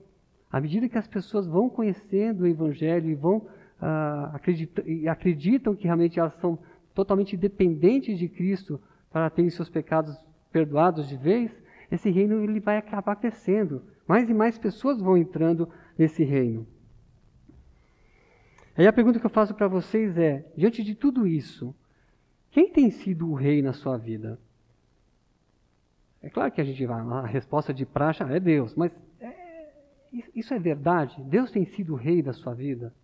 À 0.50 0.60
medida 0.60 0.88
que 0.88 0.98
as 0.98 1.08
pessoas 1.08 1.46
vão 1.46 1.68
conhecendo 1.68 2.42
o 2.42 2.46
Evangelho 2.46 3.10
e 3.10 3.14
vão 3.14 3.38
uh, 3.38 4.34
acredita, 4.34 4.82
e 4.86 5.08
acreditam 5.08 5.74
que 5.74 5.84
realmente 5.84 6.20
elas 6.20 6.34
são 6.34 6.58
totalmente 6.94 7.36
dependentes 7.36 8.18
de 8.18 8.28
Cristo 8.28 8.80
para 9.10 9.30
terem 9.30 9.50
seus 9.50 9.68
pecados 9.68 10.16
perdoados 10.52 11.08
de 11.08 11.16
vez, 11.16 11.50
esse 11.90 12.10
reino 12.10 12.42
ele 12.42 12.60
vai 12.60 12.76
acabar 12.76 13.16
crescendo. 13.16 13.82
Mais 14.06 14.28
e 14.28 14.34
mais 14.34 14.58
pessoas 14.58 15.00
vão 15.00 15.16
entrando 15.16 15.68
nesse 15.98 16.22
reino. 16.22 16.66
Aí 18.76 18.86
a 18.86 18.92
pergunta 18.92 19.18
que 19.18 19.26
eu 19.26 19.30
faço 19.30 19.54
para 19.54 19.68
vocês 19.68 20.16
é: 20.16 20.46
diante 20.56 20.82
de 20.82 20.94
tudo 20.94 21.26
isso, 21.26 21.74
quem 22.52 22.68
tem 22.68 22.90
sido 22.90 23.28
o 23.30 23.34
rei 23.34 23.62
na 23.62 23.72
sua 23.72 23.96
vida? 23.96 24.38
É 26.22 26.30
claro 26.30 26.52
que 26.52 26.60
a 26.60 26.64
gente 26.64 26.84
vai, 26.86 27.00
a 27.00 27.26
resposta 27.26 27.74
de 27.74 27.84
praxe 27.84 28.22
é 28.22 28.38
Deus, 28.38 28.74
mas 28.76 28.92
é, 29.20 29.72
isso 30.34 30.54
é 30.54 30.58
verdade? 30.58 31.20
Deus 31.24 31.50
tem 31.50 31.64
sido 31.64 31.94
o 31.94 31.96
rei 31.96 32.22
da 32.22 32.32
sua 32.32 32.54
vida? 32.54 32.94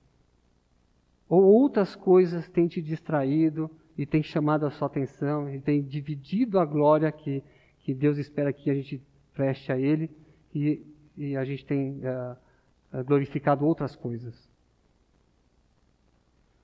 Ou 1.29 1.43
outras 1.43 1.97
coisas 1.97 2.49
têm 2.49 2.69
te 2.69 2.81
distraído 2.81 3.71
e 3.97 4.07
têm 4.07 4.23
chamado 4.23 4.65
a 4.65 4.71
sua 4.71 4.87
atenção 4.87 5.53
e 5.53 5.61
têm 5.61 5.83
dividido 5.83 6.59
a 6.59 6.65
glória 6.65 7.11
que, 7.11 7.43
que 7.81 7.93
Deus 7.93 8.19
espera 8.19 8.53
que 8.53 8.71
a 8.71 8.75
gente 8.75 9.03
preste 9.35 9.73
a 9.73 9.79
Ele 9.79 10.11
e, 10.55 10.87
e 11.17 11.37
a 11.37 11.45
gente 11.45 11.67
tem 11.67 12.01
uh, 12.01 13.05
glorificado 13.05 13.67
outras 13.67 13.97
coisas? 13.97 14.48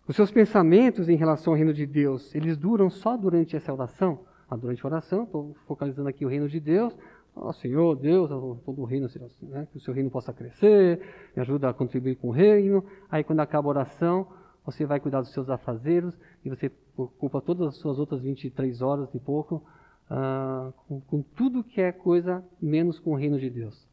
Os 0.06 0.16
seus 0.16 0.30
pensamentos 0.30 1.08
em 1.08 1.16
relação 1.16 1.54
ao 1.54 1.56
reino 1.56 1.72
de 1.72 1.86
Deus, 1.86 2.34
eles 2.34 2.58
duram 2.58 2.90
só 2.90 3.16
durante 3.16 3.56
essa 3.56 3.72
oração? 3.72 4.20
Ah, 4.50 4.56
durante 4.56 4.84
a 4.84 4.88
oração, 4.88 5.24
estou 5.24 5.56
focalizando 5.66 6.08
aqui 6.08 6.26
o 6.26 6.28
reino 6.28 6.46
de 6.46 6.60
Deus. 6.60 6.94
Ó 7.34 7.48
oh, 7.48 7.52
Senhor, 7.54 7.96
Deus, 7.96 8.28
todo 8.28 8.82
o 8.82 8.84
reino, 8.84 9.08
né, 9.42 9.66
que 9.72 9.78
o 9.78 9.80
seu 9.80 9.94
reino 9.94 10.10
possa 10.10 10.30
crescer, 10.30 11.00
me 11.34 11.40
ajuda 11.40 11.70
a 11.70 11.72
contribuir 11.72 12.16
com 12.16 12.28
o 12.28 12.30
reino. 12.30 12.84
Aí 13.10 13.24
quando 13.24 13.40
acaba 13.40 13.66
a 13.66 13.70
oração, 13.70 14.28
você 14.64 14.84
vai 14.84 15.00
cuidar 15.00 15.22
dos 15.22 15.32
seus 15.32 15.48
afazeres 15.48 16.14
e 16.44 16.50
você 16.50 16.70
ocupa 16.96 17.40
todas 17.40 17.66
as 17.68 17.76
suas 17.76 17.98
outras 17.98 18.20
23 18.20 18.82
horas 18.82 19.12
e 19.14 19.18
pouco 19.18 19.64
uh, 20.10 20.70
com, 20.86 21.00
com 21.00 21.22
tudo 21.22 21.64
que 21.64 21.80
é 21.80 21.90
coisa 21.90 22.44
menos 22.60 22.98
com 22.98 23.12
o 23.12 23.16
reino 23.16 23.38
de 23.38 23.48
Deus. 23.48 23.88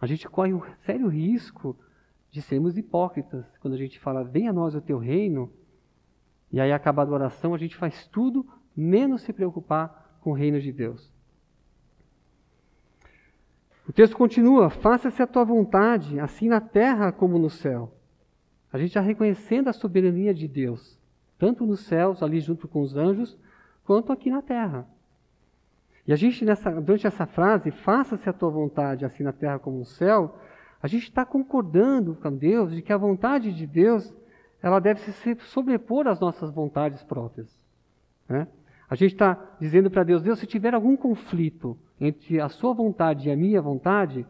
A 0.00 0.06
gente 0.06 0.28
corre 0.28 0.54
um 0.54 0.62
sério 0.86 1.08
risco 1.08 1.76
de 2.30 2.42
sermos 2.42 2.76
hipócritas. 2.76 3.46
Quando 3.58 3.74
a 3.74 3.78
gente 3.78 3.98
fala, 3.98 4.24
venha 4.24 4.50
a 4.50 4.52
nós 4.52 4.74
o 4.74 4.80
teu 4.80 4.98
reino, 4.98 5.52
e 6.50 6.60
aí 6.60 6.72
acabada 6.72 7.10
a 7.10 7.14
oração, 7.14 7.54
a 7.54 7.58
gente 7.58 7.76
faz 7.76 8.06
tudo 8.06 8.46
menos 8.76 9.22
se 9.22 9.32
preocupar 9.32 10.18
com 10.20 10.30
o 10.30 10.34
reino 10.34 10.60
de 10.60 10.72
Deus. 10.72 11.12
O 13.88 13.92
texto 13.92 14.16
continua: 14.16 14.68
faça-se 14.68 15.22
a 15.22 15.26
tua 15.26 15.44
vontade, 15.44 16.20
assim 16.20 16.48
na 16.48 16.60
terra 16.60 17.10
como 17.10 17.38
no 17.38 17.48
céu. 17.48 17.94
A 18.70 18.78
gente 18.78 18.94
já 18.94 19.00
reconhecendo 19.00 19.68
a 19.68 19.72
soberania 19.72 20.34
de 20.34 20.46
Deus, 20.46 20.98
tanto 21.38 21.64
nos 21.66 21.80
céus, 21.80 22.22
ali 22.22 22.38
junto 22.38 22.68
com 22.68 22.82
os 22.82 22.96
anjos, 22.96 23.38
quanto 23.84 24.12
aqui 24.12 24.30
na 24.30 24.42
terra. 24.42 24.86
E 26.06 26.12
a 26.12 26.16
gente, 26.16 26.44
nessa, 26.44 26.70
durante 26.80 27.06
essa 27.06 27.26
frase, 27.26 27.70
faça-se 27.70 28.28
a 28.28 28.32
tua 28.32 28.50
vontade, 28.50 29.04
assim 29.04 29.22
na 29.22 29.32
terra 29.32 29.58
como 29.58 29.78
no 29.78 29.84
céu, 29.84 30.38
a 30.82 30.86
gente 30.86 31.04
está 31.04 31.24
concordando 31.24 32.14
com 32.14 32.34
Deus 32.34 32.72
de 32.72 32.82
que 32.82 32.92
a 32.92 32.96
vontade 32.96 33.52
de 33.52 33.66
Deus 33.66 34.14
ela 34.62 34.80
deve 34.80 35.00
se 35.00 35.36
sobrepor 35.40 36.06
às 36.06 36.20
nossas 36.20 36.50
vontades 36.50 37.02
próprias. 37.02 37.48
Né? 38.28 38.46
A 38.88 38.94
gente 38.94 39.12
está 39.12 39.56
dizendo 39.60 39.90
para 39.90 40.02
Deus, 40.02 40.22
Deus, 40.22 40.38
se 40.38 40.46
tiver 40.46 40.74
algum 40.74 40.96
conflito 40.96 41.78
entre 42.00 42.40
a 42.40 42.48
sua 42.48 42.72
vontade 42.72 43.28
e 43.28 43.32
a 43.32 43.36
minha 43.36 43.60
vontade, 43.60 44.26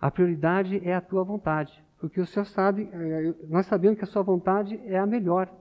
a 0.00 0.10
prioridade 0.10 0.80
é 0.88 0.94
a 0.94 1.00
tua 1.00 1.22
vontade. 1.22 1.84
Porque 1.98 2.20
o 2.20 2.26
Senhor 2.26 2.46
sabe, 2.46 2.88
é, 2.92 3.34
nós 3.48 3.66
sabemos 3.66 3.98
que 3.98 4.04
a 4.04 4.08
sua 4.08 4.22
vontade 4.22 4.80
é 4.84 4.98
a 4.98 5.06
melhor, 5.06 5.52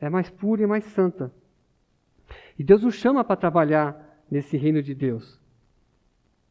é 0.00 0.08
mais 0.08 0.30
pura 0.30 0.62
e 0.62 0.66
mais 0.66 0.84
santa. 0.84 1.32
E 2.58 2.62
Deus 2.62 2.82
nos 2.82 2.94
chama 2.94 3.24
para 3.24 3.36
trabalhar 3.36 4.24
nesse 4.30 4.56
reino 4.56 4.82
de 4.82 4.94
Deus. 4.94 5.40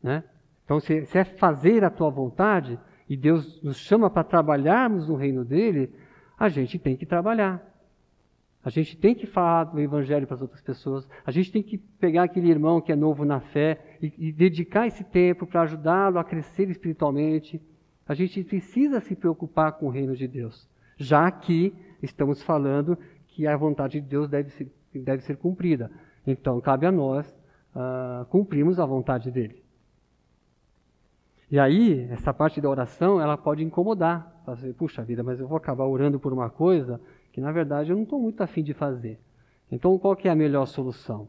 Né? 0.01 0.23
Então, 0.71 0.79
se, 0.79 1.05
se 1.05 1.17
é 1.17 1.25
fazer 1.25 1.83
a 1.83 1.89
tua 1.89 2.09
vontade, 2.09 2.79
e 3.09 3.17
Deus 3.17 3.61
nos 3.61 3.75
chama 3.75 4.09
para 4.09 4.23
trabalharmos 4.23 5.05
no 5.05 5.15
reino 5.15 5.43
dele, 5.43 5.93
a 6.39 6.47
gente 6.47 6.79
tem 6.79 6.95
que 6.95 7.05
trabalhar. 7.05 7.61
A 8.63 8.69
gente 8.69 8.95
tem 8.95 9.13
que 9.13 9.27
falar 9.27 9.65
do 9.65 9.81
Evangelho 9.81 10.25
para 10.25 10.35
as 10.35 10.41
outras 10.41 10.61
pessoas. 10.61 11.05
A 11.25 11.31
gente 11.31 11.51
tem 11.51 11.61
que 11.61 11.77
pegar 11.77 12.23
aquele 12.23 12.49
irmão 12.49 12.79
que 12.79 12.89
é 12.89 12.95
novo 12.95 13.25
na 13.25 13.41
fé 13.41 13.97
e, 14.01 14.13
e 14.29 14.31
dedicar 14.31 14.87
esse 14.87 15.03
tempo 15.03 15.45
para 15.45 15.63
ajudá-lo 15.63 16.17
a 16.17 16.23
crescer 16.23 16.69
espiritualmente. 16.69 17.61
A 18.07 18.13
gente 18.13 18.41
precisa 18.41 19.01
se 19.01 19.13
preocupar 19.13 19.73
com 19.73 19.87
o 19.87 19.89
reino 19.89 20.15
de 20.15 20.25
Deus, 20.25 20.69
já 20.95 21.29
que 21.29 21.75
estamos 22.01 22.41
falando 22.41 22.97
que 23.27 23.45
a 23.45 23.57
vontade 23.57 23.99
de 23.99 24.07
Deus 24.07 24.29
deve 24.29 24.49
ser, 24.51 24.71
deve 24.95 25.21
ser 25.21 25.35
cumprida. 25.35 25.91
Então, 26.25 26.61
cabe 26.61 26.85
a 26.85 26.91
nós 26.93 27.29
uh, 27.75 28.23
cumprirmos 28.27 28.79
a 28.79 28.85
vontade 28.85 29.29
dele. 29.29 29.60
E 31.51 31.59
aí, 31.59 32.07
essa 32.09 32.33
parte 32.33 32.61
da 32.61 32.69
oração, 32.69 33.19
ela 33.19 33.37
pode 33.37 33.61
incomodar. 33.61 34.41
Você, 34.45 34.71
puxa 34.71 35.03
vida, 35.03 35.21
mas 35.21 35.37
eu 35.37 35.49
vou 35.49 35.57
acabar 35.57 35.85
orando 35.85 36.17
por 36.17 36.31
uma 36.31 36.49
coisa 36.49 36.99
que, 37.33 37.41
na 37.41 37.51
verdade, 37.51 37.89
eu 37.89 37.95
não 37.97 38.03
estou 38.03 38.21
muito 38.21 38.41
afim 38.41 38.63
de 38.63 38.73
fazer. 38.73 39.19
Então, 39.69 39.99
qual 39.99 40.15
que 40.15 40.29
é 40.29 40.31
a 40.31 40.35
melhor 40.35 40.65
solução? 40.65 41.27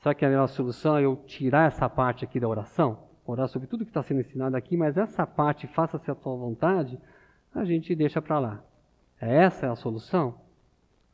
Será 0.00 0.14
que 0.14 0.24
a 0.24 0.28
melhor 0.28 0.48
solução 0.48 0.98
é 0.98 1.04
eu 1.04 1.16
tirar 1.26 1.66
essa 1.66 1.88
parte 1.88 2.26
aqui 2.26 2.38
da 2.38 2.46
oração? 2.46 2.98
Orar 3.26 3.48
sobre 3.48 3.66
tudo 3.66 3.84
que 3.84 3.90
está 3.90 4.02
sendo 4.02 4.20
ensinado 4.20 4.54
aqui, 4.54 4.76
mas 4.76 4.98
essa 4.98 5.26
parte, 5.26 5.66
faça-se 5.66 6.10
a 6.10 6.14
tua 6.14 6.36
vontade, 6.36 7.00
a 7.54 7.64
gente 7.64 7.94
deixa 7.94 8.20
para 8.20 8.38
lá. 8.38 8.64
É 9.18 9.44
essa 9.44 9.64
é 9.64 9.68
a 9.70 9.76
solução? 9.76 10.34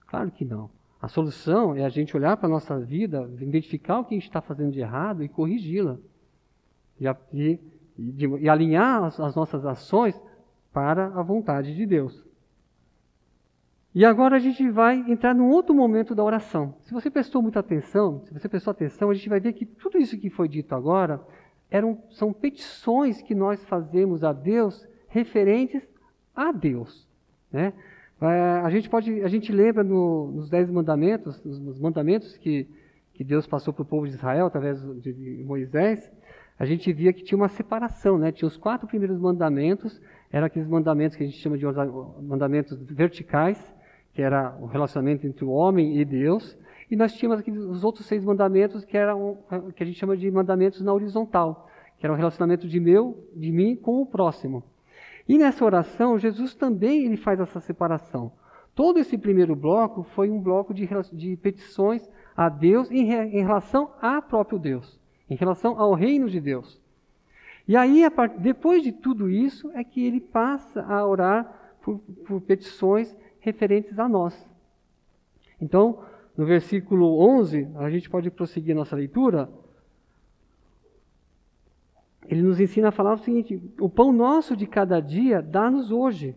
Claro 0.09 0.33
que 0.33 0.45
não. 0.45 0.69
A 1.01 1.07
solução 1.07 1.77
é 1.77 1.85
a 1.85 1.89
gente 1.89 2.17
olhar 2.17 2.37
para 2.37 2.47
a 2.47 2.51
nossa 2.51 2.81
vida, 2.81 3.31
identificar 3.41 4.01
o 4.01 4.05
que 4.05 4.15
a 4.15 4.19
gente 4.19 4.29
está 4.29 4.41
fazendo 4.41 4.73
de 4.73 4.81
errado 4.81 5.23
e 5.23 5.29
corrigi-la. 5.29 5.99
E, 7.01 7.07
e 7.33 7.61
e, 7.99 8.13
de, 8.13 8.27
e 8.27 8.49
alinhar 8.49 9.05
as, 9.05 9.19
as 9.21 9.35
nossas 9.35 9.65
ações 9.65 10.21
para 10.73 11.07
a 11.07 11.23
vontade 11.23 11.75
de 11.75 11.87
Deus. 11.87 12.25
E 13.95 14.05
agora 14.05 14.37
a 14.37 14.41
gente 14.41 14.69
vai 14.71 14.97
entrar 15.09 15.33
num 15.35 15.49
outro 15.51 15.73
momento 15.73 16.17
da 16.17 16.25
oração. 16.25 16.75
Se 16.81 16.93
você 16.93 17.09
prestou 17.09 17.41
muita 17.41 17.61
atenção, 17.61 18.23
se 18.25 18.33
você 18.33 18.49
prestou 18.49 18.73
atenção, 18.73 19.09
a 19.09 19.15
gente 19.15 19.29
vai 19.29 19.39
ver 19.39 19.53
que 19.53 19.65
tudo 19.65 19.99
isso 19.99 20.19
que 20.19 20.29
foi 20.29 20.49
dito 20.49 20.75
agora 20.75 21.21
eram, 21.71 22.03
são 22.11 22.33
petições 22.33 23.23
que 23.23 23.35
nós 23.35 23.65
fazemos 23.65 24.25
a 24.25 24.33
Deus 24.33 24.85
referentes 25.07 25.83
a 26.35 26.51
Deus. 26.51 27.09
Né? 27.53 27.73
É, 28.21 28.27
a 28.65 28.71
gente 28.71 28.91
pode, 28.91 29.23
a 29.23 29.29
gente 29.29 29.53
lembra 29.53 29.85
no, 29.85 30.33
nos 30.33 30.51
dez 30.51 30.69
mandamentos, 30.69 31.41
nos 31.45 31.79
mandamentos 31.79 32.37
que, 32.37 32.67
que 33.13 33.23
Deus 33.23 33.47
passou 33.47 33.73
para 33.73 33.83
o 33.83 33.87
povo 33.87 34.09
de 34.09 34.15
Israel 34.15 34.47
através 34.47 34.81
de 35.01 35.45
Moisés, 35.47 36.11
a 36.59 36.65
gente 36.65 36.93
via 36.93 37.13
que 37.13 37.23
tinha 37.23 37.37
uma 37.37 37.49
separação, 37.49 38.17
né? 38.17 38.31
Tinha 38.31 38.47
os 38.47 38.57
quatro 38.57 38.87
primeiros 38.87 39.19
mandamentos, 39.19 40.01
eram 40.31 40.47
aqueles 40.47 40.69
mandamentos 40.69 41.17
que 41.17 41.23
a 41.23 41.27
gente 41.27 41.39
chama 41.39 41.59
de 41.59 41.65
mandamentos 42.23 42.79
verticais, 42.91 43.75
que 44.13 44.23
era 44.23 44.57
o 44.61 44.67
relacionamento 44.67 45.27
entre 45.27 45.45
o 45.45 45.51
homem 45.51 45.99
e 45.99 46.05
Deus, 46.05 46.57
e 46.91 46.97
nós 46.97 47.13
tínhamos 47.15 47.41
aqui 47.41 47.51
os 47.51 47.83
outros 47.83 48.07
seis 48.07 48.25
mandamentos 48.25 48.85
que 48.85 48.97
eram 48.97 49.39
que 49.75 49.83
a 49.83 49.87
gente 49.87 49.99
chama 49.99 50.17
de 50.17 50.31
mandamentos 50.31 50.81
na 50.81 50.93
horizontal, 50.93 51.69
que 51.99 52.07
era 52.07 52.13
o 52.13 52.17
relacionamento 52.17 52.69
de 52.69 52.79
meu, 52.79 53.29
de 53.35 53.51
mim 53.51 53.75
com 53.75 54.01
o 54.01 54.07
próximo. 54.07 54.63
E 55.29 55.39
nessa 55.39 55.65
oração, 55.65 56.19
Jesus 56.19 56.55
também 56.55 57.05
ele 57.05 57.17
faz 57.17 57.41
essa 57.41 57.59
separação. 57.59 58.31
Todo 58.75 58.99
esse 58.99 59.17
primeiro 59.17 59.57
bloco 59.57 60.03
foi 60.15 60.31
um 60.31 60.41
bloco 60.41 60.75
de, 60.75 60.89
de 61.13 61.37
petições 61.37 62.09
a 62.37 62.49
Deus 62.49 62.91
em, 62.91 63.11
em 63.11 63.43
relação 63.43 63.91
a 64.01 64.21
próprio 64.21 64.59
Deus, 64.59 65.01
em 65.29 65.37
relação 65.37 65.79
ao 65.79 65.95
reino 65.95 66.29
de 66.29 66.41
Deus. 66.41 66.81
E 67.67 67.77
aí, 67.77 68.03
depois 68.39 68.83
de 68.83 68.93
tudo 68.93 69.31
isso, 69.31 69.71
é 69.73 69.83
que 69.83 70.05
ele 70.05 70.21
passa 70.21 70.83
a 70.83 71.07
orar 71.07 71.77
por, 71.83 71.99
por 72.27 72.41
petições 72.43 73.15
referentes 73.41 73.99
a 73.99 74.09
nós. 74.09 74.49
Então, 75.61 76.05
no 76.37 76.45
versículo 76.45 77.19
11, 77.19 77.69
a 77.77 77.91
gente 77.91 78.11
pode 78.11 78.31
prosseguir 78.31 78.75
nossa 78.75 78.97
leitura. 78.97 79.49
Ele 82.27 82.43
nos 82.43 82.61
ensina 82.61 82.89
a 82.89 82.93
falar 82.93 83.15
o 83.15 83.19
seguinte: 83.19 83.61
o 83.81 83.89
pão 83.89 84.13
nosso 84.13 84.57
de 84.57 84.67
cada 84.67 85.01
dia 85.01 85.41
dá-nos 85.41 85.91
hoje. 85.91 86.35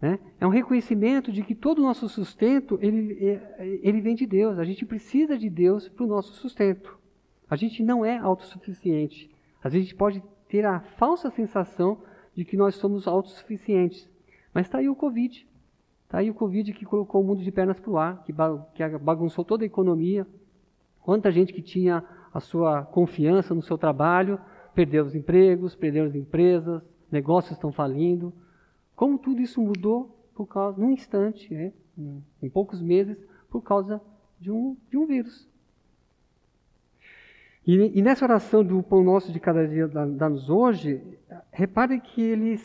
Né? 0.00 0.18
É 0.38 0.46
um 0.46 0.50
reconhecimento 0.50 1.32
de 1.32 1.42
que 1.42 1.54
todo 1.54 1.78
o 1.78 1.82
nosso 1.82 2.08
sustento 2.08 2.78
ele, 2.82 3.24
é, 3.24 3.78
ele 3.82 4.00
vem 4.00 4.14
de 4.14 4.26
Deus. 4.26 4.58
A 4.58 4.64
gente 4.64 4.84
precisa 4.84 5.36
de 5.36 5.48
Deus 5.50 5.88
para 5.88 6.04
o 6.04 6.08
nosso 6.08 6.32
sustento. 6.34 6.98
A 7.48 7.56
gente 7.56 7.82
não 7.82 8.04
é 8.04 8.18
autossuficiente. 8.18 9.30
A 9.62 9.68
gente 9.68 9.94
pode 9.94 10.22
ter 10.48 10.64
a 10.64 10.80
falsa 10.80 11.30
sensação 11.30 11.98
de 12.34 12.44
que 12.44 12.56
nós 12.56 12.74
somos 12.76 13.06
autossuficientes. 13.06 14.08
Mas 14.52 14.66
está 14.66 14.78
aí 14.78 14.88
o 14.88 14.96
Covid. 14.96 15.46
Está 16.04 16.18
aí 16.18 16.30
o 16.30 16.34
Covid 16.34 16.72
que 16.72 16.84
colocou 16.84 17.20
o 17.20 17.24
mundo 17.24 17.42
de 17.42 17.50
pernas 17.50 17.80
para 17.80 17.90
o 17.90 17.98
ar, 17.98 18.22
que 18.24 18.32
bagunçou 19.00 19.44
toda 19.44 19.64
a 19.64 19.66
economia. 19.66 20.26
Quanta 21.00 21.30
gente 21.30 21.52
que 21.52 21.62
tinha 21.62 22.04
a 22.32 22.40
sua 22.40 22.82
confiança 22.82 23.54
no 23.54 23.62
seu 23.62 23.78
trabalho 23.78 24.38
perdeu 24.74 25.04
os 25.04 25.14
empregos, 25.14 25.74
perdeu 25.74 26.04
as 26.04 26.14
empresas, 26.14 26.82
negócios 27.10 27.52
estão 27.52 27.72
falindo. 27.72 28.32
Como 28.94 29.18
tudo 29.18 29.40
isso 29.40 29.60
mudou 29.60 30.14
por 30.34 30.46
causa, 30.46 30.78
num 30.78 30.90
instante, 30.90 31.52
né, 31.52 31.72
em 32.42 32.50
poucos 32.50 32.82
meses, 32.82 33.16
por 33.48 33.62
causa 33.62 34.00
de 34.38 34.50
um, 34.50 34.76
de 34.90 34.98
um 34.98 35.06
vírus. 35.06 35.48
E, 37.66 37.98
e, 37.98 38.02
nessa 38.02 38.24
oração 38.24 38.62
do 38.62 38.80
pão 38.80 39.02
nosso 39.02 39.32
de 39.32 39.40
cada 39.40 39.66
dia 39.66 39.88
dá-nos 39.88 40.48
hoje, 40.48 41.02
repare 41.50 42.00
que 42.00 42.22
ele, 42.22 42.56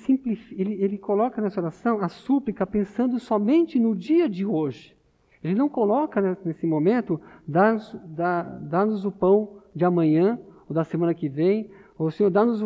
ele, 0.52 0.74
ele 0.84 0.98
coloca 1.00 1.42
nessa 1.42 1.60
oração 1.60 2.00
a 2.02 2.08
súplica 2.08 2.68
pensando 2.68 3.18
somente 3.20 3.80
no 3.80 3.96
dia 3.96 4.30
de 4.30 4.46
hoje. 4.46 4.96
Ele 5.44 5.56
não 5.56 5.68
coloca 5.68 6.38
nesse 6.46 6.68
momento, 6.68 7.20
dá-nos 7.48 7.98
dá, 8.06 8.44
dá 8.44 8.86
o 8.86 9.12
pão 9.12 9.58
de 9.74 9.84
amanhã, 9.84 10.40
ou 10.70 10.76
da 10.76 10.84
semana 10.84 11.16
que 11.16 11.28
vem, 11.28 11.72
ou 11.98 12.12
Senhor, 12.12 12.30
dá-nos 12.30 12.64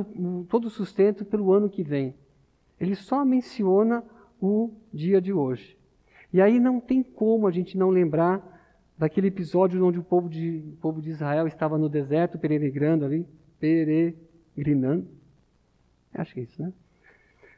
todo 0.49 0.65
o 0.65 0.69
sustento 0.69 1.23
pelo 1.23 1.53
ano 1.53 1.69
que 1.69 1.83
vem. 1.83 2.13
Ele 2.77 2.95
só 2.95 3.23
menciona 3.23 4.03
o 4.41 4.71
dia 4.93 5.21
de 5.21 5.31
hoje. 5.31 5.77
E 6.33 6.41
aí 6.41 6.59
não 6.59 6.81
tem 6.81 7.01
como 7.01 7.47
a 7.47 7.51
gente 7.51 7.77
não 7.77 7.89
lembrar 7.89 8.54
daquele 8.97 9.27
episódio 9.27 9.85
onde 9.85 9.99
o 9.99 10.03
povo 10.03 10.29
de, 10.29 10.63
o 10.73 10.77
povo 10.77 11.01
de 11.01 11.09
Israel 11.09 11.47
estava 11.47 11.77
no 11.77 11.89
deserto, 11.89 12.37
peregrinando 12.37 13.05
ali, 13.05 13.27
peregrinando. 13.59 15.07
Acho 16.13 16.33
que 16.33 16.39
é 16.39 16.43
isso, 16.43 16.61
né? 16.61 16.71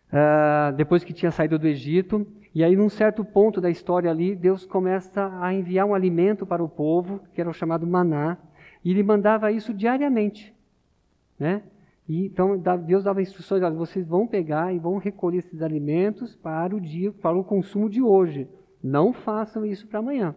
Uh, 0.10 0.76
depois 0.76 1.04
que 1.04 1.14
tinha 1.14 1.32
saído 1.32 1.60
do 1.60 1.68
Egito, 1.68 2.26
e 2.56 2.64
aí 2.64 2.76
num 2.76 2.90
certo 2.90 3.24
ponto 3.26 3.60
da 3.60 3.70
história 3.70 4.10
ali, 4.10 4.36
Deus 4.36 4.66
começa 4.66 5.30
a 5.42 5.54
enviar 5.54 5.86
um 5.86 5.94
alimento 5.94 6.46
para 6.46 6.64
o 6.64 6.70
povo, 6.70 7.20
que 7.34 7.42
era 7.42 7.50
o 7.50 7.54
chamado 7.54 7.86
maná, 7.86 8.38
e 8.84 8.92
ele 8.92 9.04
mandava 9.04 9.52
isso 9.52 9.74
diariamente, 9.74 10.56
né? 11.38 11.62
E, 12.08 12.26
então 12.26 12.58
Deus 12.58 13.04
dava 13.04 13.22
instruções, 13.22 13.62
olha, 13.62 13.76
vocês 13.76 14.08
vão 14.08 14.26
pegar 14.26 14.74
e 14.74 14.80
vão 14.80 14.98
recolher 14.98 15.40
esses 15.40 15.62
alimentos 15.62 16.36
para 16.36 16.74
o 16.74 16.80
dia, 16.80 17.12
para 17.12 17.38
o 17.38 17.44
consumo 17.44 17.90
de 17.90 18.02
hoje. 18.02 18.48
Não 18.82 19.12
façam 19.12 19.66
isso 19.66 19.86
para 19.88 20.00
amanhã. 20.00 20.34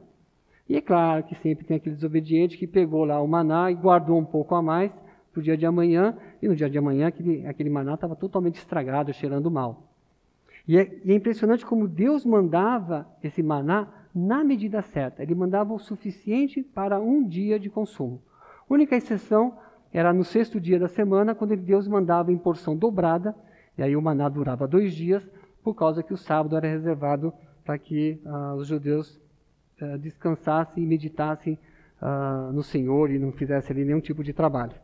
E 0.71 0.77
é 0.77 0.81
claro 0.81 1.25
que 1.25 1.35
sempre 1.35 1.67
tem 1.67 1.79
aquele 1.79 1.97
desobediente 1.97 2.57
que 2.57 2.65
pegou 2.65 3.05
lá 3.05 3.21
o 3.21 3.27
maná 3.27 3.73
e 3.73 3.75
guardou 3.75 4.17
um 4.17 4.25
pouco 4.25 4.55
a 4.55 4.63
mais 4.63 4.93
para 5.33 5.41
o 5.41 5.43
dia 5.43 5.57
de 5.57 5.67
amanhã, 5.67 6.17
e 6.41 6.47
no 6.47 6.55
dia 6.55 6.71
de 6.71 6.79
amanhã 6.79 7.09
aquele, 7.09 7.45
aquele 7.45 7.69
maná 7.69 7.95
estava 7.95 8.15
totalmente 8.15 8.55
estragado, 8.55 9.13
cheirando 9.13 9.51
mal. 9.51 9.83
E 10.69 10.79
é, 10.79 11.01
e 11.05 11.11
é 11.11 11.15
impressionante 11.17 11.67
como 11.67 11.89
Deus 11.89 12.25
mandava 12.25 13.05
esse 13.21 13.43
maná 13.43 13.89
na 14.15 14.45
medida 14.45 14.81
certa. 14.81 15.25
Ele 15.25 15.35
mandava 15.35 15.75
o 15.75 15.79
suficiente 15.81 16.63
para 16.63 17.01
um 17.01 17.27
dia 17.27 17.59
de 17.59 17.69
consumo. 17.69 18.23
A 18.69 18.73
única 18.73 18.95
exceção 18.95 19.59
era 19.93 20.13
no 20.13 20.23
sexto 20.23 20.61
dia 20.61 20.79
da 20.79 20.87
semana, 20.87 21.35
quando 21.35 21.57
Deus 21.57 21.89
mandava 21.89 22.31
em 22.31 22.39
porção 22.39 22.77
dobrada, 22.77 23.35
e 23.77 23.83
aí 23.83 23.97
o 23.97 24.03
maná 24.03 24.29
durava 24.29 24.69
dois 24.69 24.95
dias, 24.95 25.29
por 25.65 25.75
causa 25.75 26.01
que 26.01 26.15
o 26.15 26.17
sábado 26.17 26.57
era 26.57 26.69
reservado 26.69 27.33
para 27.65 27.77
que 27.77 28.21
uh, 28.25 28.55
os 28.55 28.69
judeus 28.69 29.21
uh, 29.81 29.99
descansassem 29.99 30.83
e 30.83 30.87
meditassem 30.87 31.59
uh, 32.01 32.53
no 32.53 32.63
Senhor 32.63 33.11
e 33.11 33.19
não 33.19 33.33
fizessem 33.33 33.75
ali 33.75 33.85
nenhum 33.85 34.01
tipo 34.01 34.23
de 34.23 34.33
trabalho. 34.33 34.75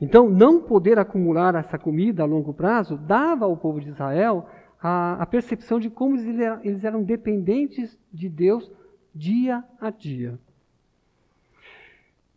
Então, 0.00 0.28
não 0.28 0.62
poder 0.62 0.98
acumular 0.98 1.54
essa 1.54 1.76
comida 1.76 2.22
a 2.22 2.26
longo 2.26 2.54
prazo 2.54 2.96
dava 2.96 3.44
ao 3.44 3.56
povo 3.56 3.80
de 3.80 3.88
Israel 3.88 4.48
a, 4.80 5.14
a 5.14 5.26
percepção 5.26 5.80
de 5.80 5.90
como 5.90 6.16
eles 6.16 6.38
eram, 6.38 6.60
eles 6.62 6.84
eram 6.84 7.02
dependentes 7.02 7.98
de 8.12 8.28
Deus 8.28 8.70
dia 9.14 9.64
a 9.80 9.90
dia. 9.90 10.38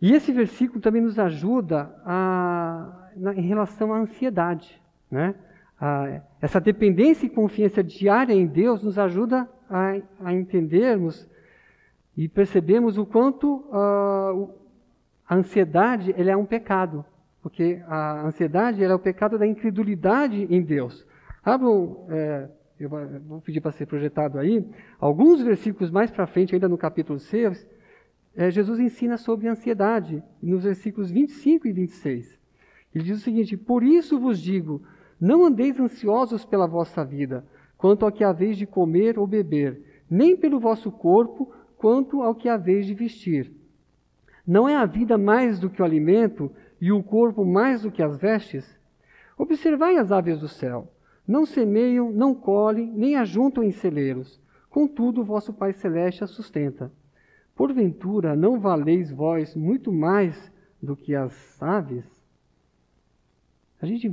E 0.02 0.14
esse 0.14 0.32
versículo 0.32 0.82
também 0.82 1.02
nos 1.02 1.20
ajuda 1.20 1.96
a, 2.04 3.10
na, 3.16 3.36
em 3.36 3.42
relação 3.42 3.94
à 3.94 4.00
ansiedade. 4.00 4.82
Né? 5.12 5.36
A, 5.80 6.22
essa 6.42 6.60
dependência 6.60 7.28
e 7.28 7.30
confiança 7.30 7.84
diária 7.84 8.34
em 8.34 8.48
Deus 8.48 8.82
nos 8.82 8.98
ajuda 8.98 9.48
a, 9.72 10.02
a 10.20 10.34
entendermos 10.34 11.28
e 12.16 12.28
percebemos 12.28 12.98
o 12.98 13.06
quanto 13.06 13.64
uh, 13.70 14.54
a 15.28 15.36
ansiedade 15.36 16.14
é 16.18 16.36
um 16.36 16.46
pecado. 16.46 17.06
Porque 17.42 17.82
a 17.88 18.28
ansiedade 18.28 18.84
é 18.84 18.94
o 18.94 19.00
pecado 19.00 19.40
da 19.40 19.48
incredulidade 19.48 20.46
em 20.50 20.62
Deus. 20.62 21.08
Abram, 21.44 22.06
é, 22.10 22.50
eu 22.80 22.90
vou 22.90 23.42
pedir 23.42 23.62
para 23.62 23.72
ser 23.72 23.88
projetado 23.88 24.38
aí, 24.38 24.64
alguns 25.00 25.42
versículos 25.42 25.90
mais 25.90 26.12
para 26.12 26.28
frente, 26.28 26.54
ainda 26.54 26.70
no 26.70 26.78
capítulo 26.78 27.18
6, 27.18 27.68
é, 28.36 28.52
Jesus 28.52 28.80
ensina 28.80 29.18
sobre 29.18 29.48
ansiedade, 29.48 30.22
nos 30.42 30.64
versículos 30.64 31.10
25 31.10 31.68
e 31.68 31.72
26. 31.72 32.40
Ele 32.94 33.04
diz 33.04 33.18
o 33.18 33.24
seguinte: 33.24 33.58
Por 33.58 33.84
isso 33.84 34.20
vos 34.20 34.40
digo, 34.40 34.84
não 35.20 35.46
andeis 35.46 35.80
ansiosos 35.80 36.46
pela 36.46 36.68
vossa 36.68 37.04
vida, 37.04 37.46
quanto 37.82 38.06
ao 38.06 38.12
que 38.12 38.24
haveis 38.24 38.58
de 38.58 38.68
comer 38.68 39.18
ou 39.18 39.26
beber, 39.26 40.04
nem 40.08 40.38
pelo 40.38 40.60
vosso 40.60 40.92
corpo, 40.92 41.52
quanto 41.78 42.22
ao 42.22 42.36
que 42.36 42.48
haveis 42.48 42.86
de 42.86 42.94
vestir. 42.94 43.52
Não 44.46 44.70
é 44.70 44.76
a 44.76 44.86
vida 44.86 45.18
mais 45.18 45.60
do 45.60 45.68
que 45.68 45.82
o 45.82 45.86
alimento, 45.86 46.52
e 46.80 46.92
o 46.92 47.02
corpo 47.02 47.44
mais 47.44 47.82
do 47.82 47.92
que 47.92 48.04
as 48.04 48.20
vestes? 48.20 48.80
Observai 49.36 49.98
as 49.98 50.12
aves 50.12 50.40
do 50.40 50.48
céu. 50.48 50.92
Não 51.28 51.44
semeiam, 51.44 52.12
não 52.12 52.36
colhem, 52.36 52.92
nem 52.92 53.16
ajuntam 53.16 53.64
em 53.64 53.72
celeiros. 53.72 54.40
Contudo, 54.70 55.24
vosso 55.24 55.52
Pai 55.52 55.74
Celeste 55.74 56.24
as 56.24 56.30
sustenta. 56.30 56.92
Porventura, 57.56 58.36
não 58.36 58.60
valeis 58.60 59.12
vós 59.12 59.56
muito 59.56 59.92
mais 59.92 60.52
do 60.82 60.96
que 60.96 61.16
as 61.16 61.60
aves? 61.60 62.06
A 63.82 63.88
gente 63.88 64.08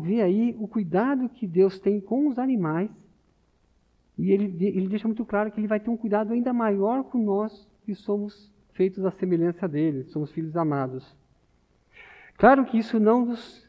vê 0.00 0.22
aí 0.22 0.56
o 0.58 0.66
cuidado 0.66 1.28
que 1.28 1.46
Deus 1.46 1.78
tem 1.78 2.00
com 2.00 2.28
os 2.28 2.38
animais. 2.38 3.01
E 4.18 4.30
ele, 4.30 4.66
ele 4.66 4.88
deixa 4.88 5.08
muito 5.08 5.24
claro 5.24 5.50
que 5.50 5.60
ele 5.60 5.66
vai 5.66 5.80
ter 5.80 5.90
um 5.90 5.96
cuidado 5.96 6.32
ainda 6.32 6.52
maior 6.52 7.04
com 7.04 7.18
nós 7.18 7.68
que 7.84 7.94
somos 7.94 8.52
feitos 8.72 9.04
à 9.04 9.10
semelhança 9.10 9.68
dele, 9.68 10.04
somos 10.04 10.30
filhos 10.32 10.56
amados. 10.56 11.16
Claro 12.36 12.64
que 12.64 12.78
isso 12.78 12.98
não 12.98 13.26
nos 13.26 13.68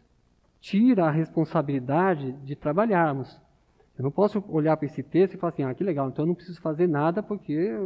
tira 0.59 1.05
a 1.05 1.11
responsabilidade 1.11 2.31
de 2.43 2.55
trabalharmos. 2.55 3.39
Eu 3.97 4.03
não 4.03 4.11
posso 4.11 4.43
olhar 4.49 4.75
para 4.77 4.85
esse 4.85 5.03
texto 5.03 5.35
e 5.35 5.37
falar 5.37 5.53
assim, 5.53 5.63
ah, 5.63 5.73
que 5.73 5.83
legal, 5.83 6.09
então 6.09 6.23
eu 6.23 6.27
não 6.27 6.35
preciso 6.35 6.59
fazer 6.61 6.87
nada 6.87 7.21
porque 7.21 7.77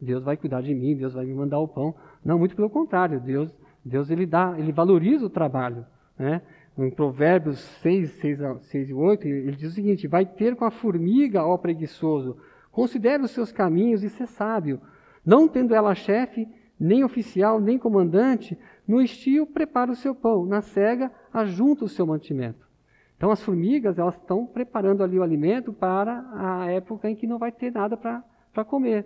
Deus 0.00 0.24
vai 0.24 0.36
cuidar 0.36 0.62
de 0.62 0.74
mim, 0.74 0.96
Deus 0.96 1.12
vai 1.12 1.26
me 1.26 1.34
mandar 1.34 1.58
o 1.58 1.68
pão. 1.68 1.94
Não, 2.24 2.38
muito 2.38 2.56
pelo 2.56 2.70
contrário, 2.70 3.20
Deus, 3.20 3.54
Deus 3.84 4.10
ele 4.10 4.24
dá, 4.24 4.54
ele 4.58 4.72
valoriza 4.72 5.26
o 5.26 5.30
trabalho, 5.30 5.84
né? 6.18 6.40
Em 6.78 6.90
Provérbios 6.90 7.58
6, 7.82 8.10
6, 8.12 8.38
6 8.62 8.90
e 8.90 8.94
8, 8.94 9.28
ele 9.28 9.56
diz 9.56 9.72
o 9.72 9.74
seguinte: 9.74 10.06
Vai 10.06 10.24
ter 10.24 10.56
com 10.56 10.64
a 10.64 10.70
formiga, 10.70 11.44
ó 11.44 11.58
preguiçoso, 11.58 12.36
considere 12.70 13.22
os 13.22 13.32
seus 13.32 13.52
caminhos 13.52 14.02
e 14.02 14.08
ser 14.08 14.26
sábio. 14.26 14.80
Não 15.24 15.46
tendo 15.46 15.74
ela 15.74 15.94
chefe, 15.94 16.48
nem 16.78 17.04
oficial, 17.04 17.60
nem 17.60 17.78
comandante, 17.78 18.56
no 18.88 19.02
estio 19.02 19.46
prepara 19.46 19.92
o 19.92 19.96
seu 19.96 20.14
pão, 20.14 20.46
na 20.46 20.62
cega 20.62 21.12
ajunta 21.32 21.84
o 21.84 21.88
seu 21.88 22.06
mantimento. 22.06 22.66
Então 23.16 23.30
as 23.30 23.42
formigas 23.42 23.98
elas 23.98 24.16
estão 24.16 24.46
preparando 24.46 25.04
ali 25.04 25.18
o 25.18 25.22
alimento 25.22 25.74
para 25.74 26.24
a 26.32 26.70
época 26.70 27.10
em 27.10 27.14
que 27.14 27.26
não 27.26 27.38
vai 27.38 27.52
ter 27.52 27.70
nada 27.70 27.94
para 27.94 28.64
comer. 28.64 29.04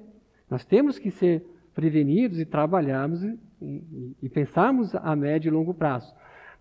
Nós 0.49 0.65
temos 0.65 1.01
que 1.01 1.11
ser 1.11 1.45
prevenidos 1.75 2.39
e 2.39 2.45
trabalharmos 2.45 3.25
e, 3.25 3.37
e, 3.61 4.17
e 4.23 4.29
pensarmos 4.29 4.95
a 4.95 5.17
médio 5.17 5.49
e 5.49 5.51
longo 5.51 5.75
prazo. 5.75 6.15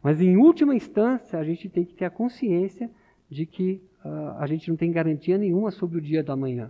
Mas 0.04 0.20
em 0.20 0.36
última 0.36 0.76
instância 0.76 1.40
a 1.40 1.44
gente 1.46 1.70
tem 1.70 1.86
que 1.86 1.94
ter 1.94 2.04
a 2.04 2.10
consciência 2.10 2.92
de 3.30 3.46
que 3.46 3.82
uh, 4.04 4.38
a 4.38 4.46
gente 4.46 4.70
não 4.70 4.76
tem 4.76 4.92
garantia 4.92 5.38
nenhuma 5.38 5.72
sobre 5.72 5.98
o 5.98 6.02
dia 6.02 6.22
da 6.22 6.36
manhã. 6.36 6.70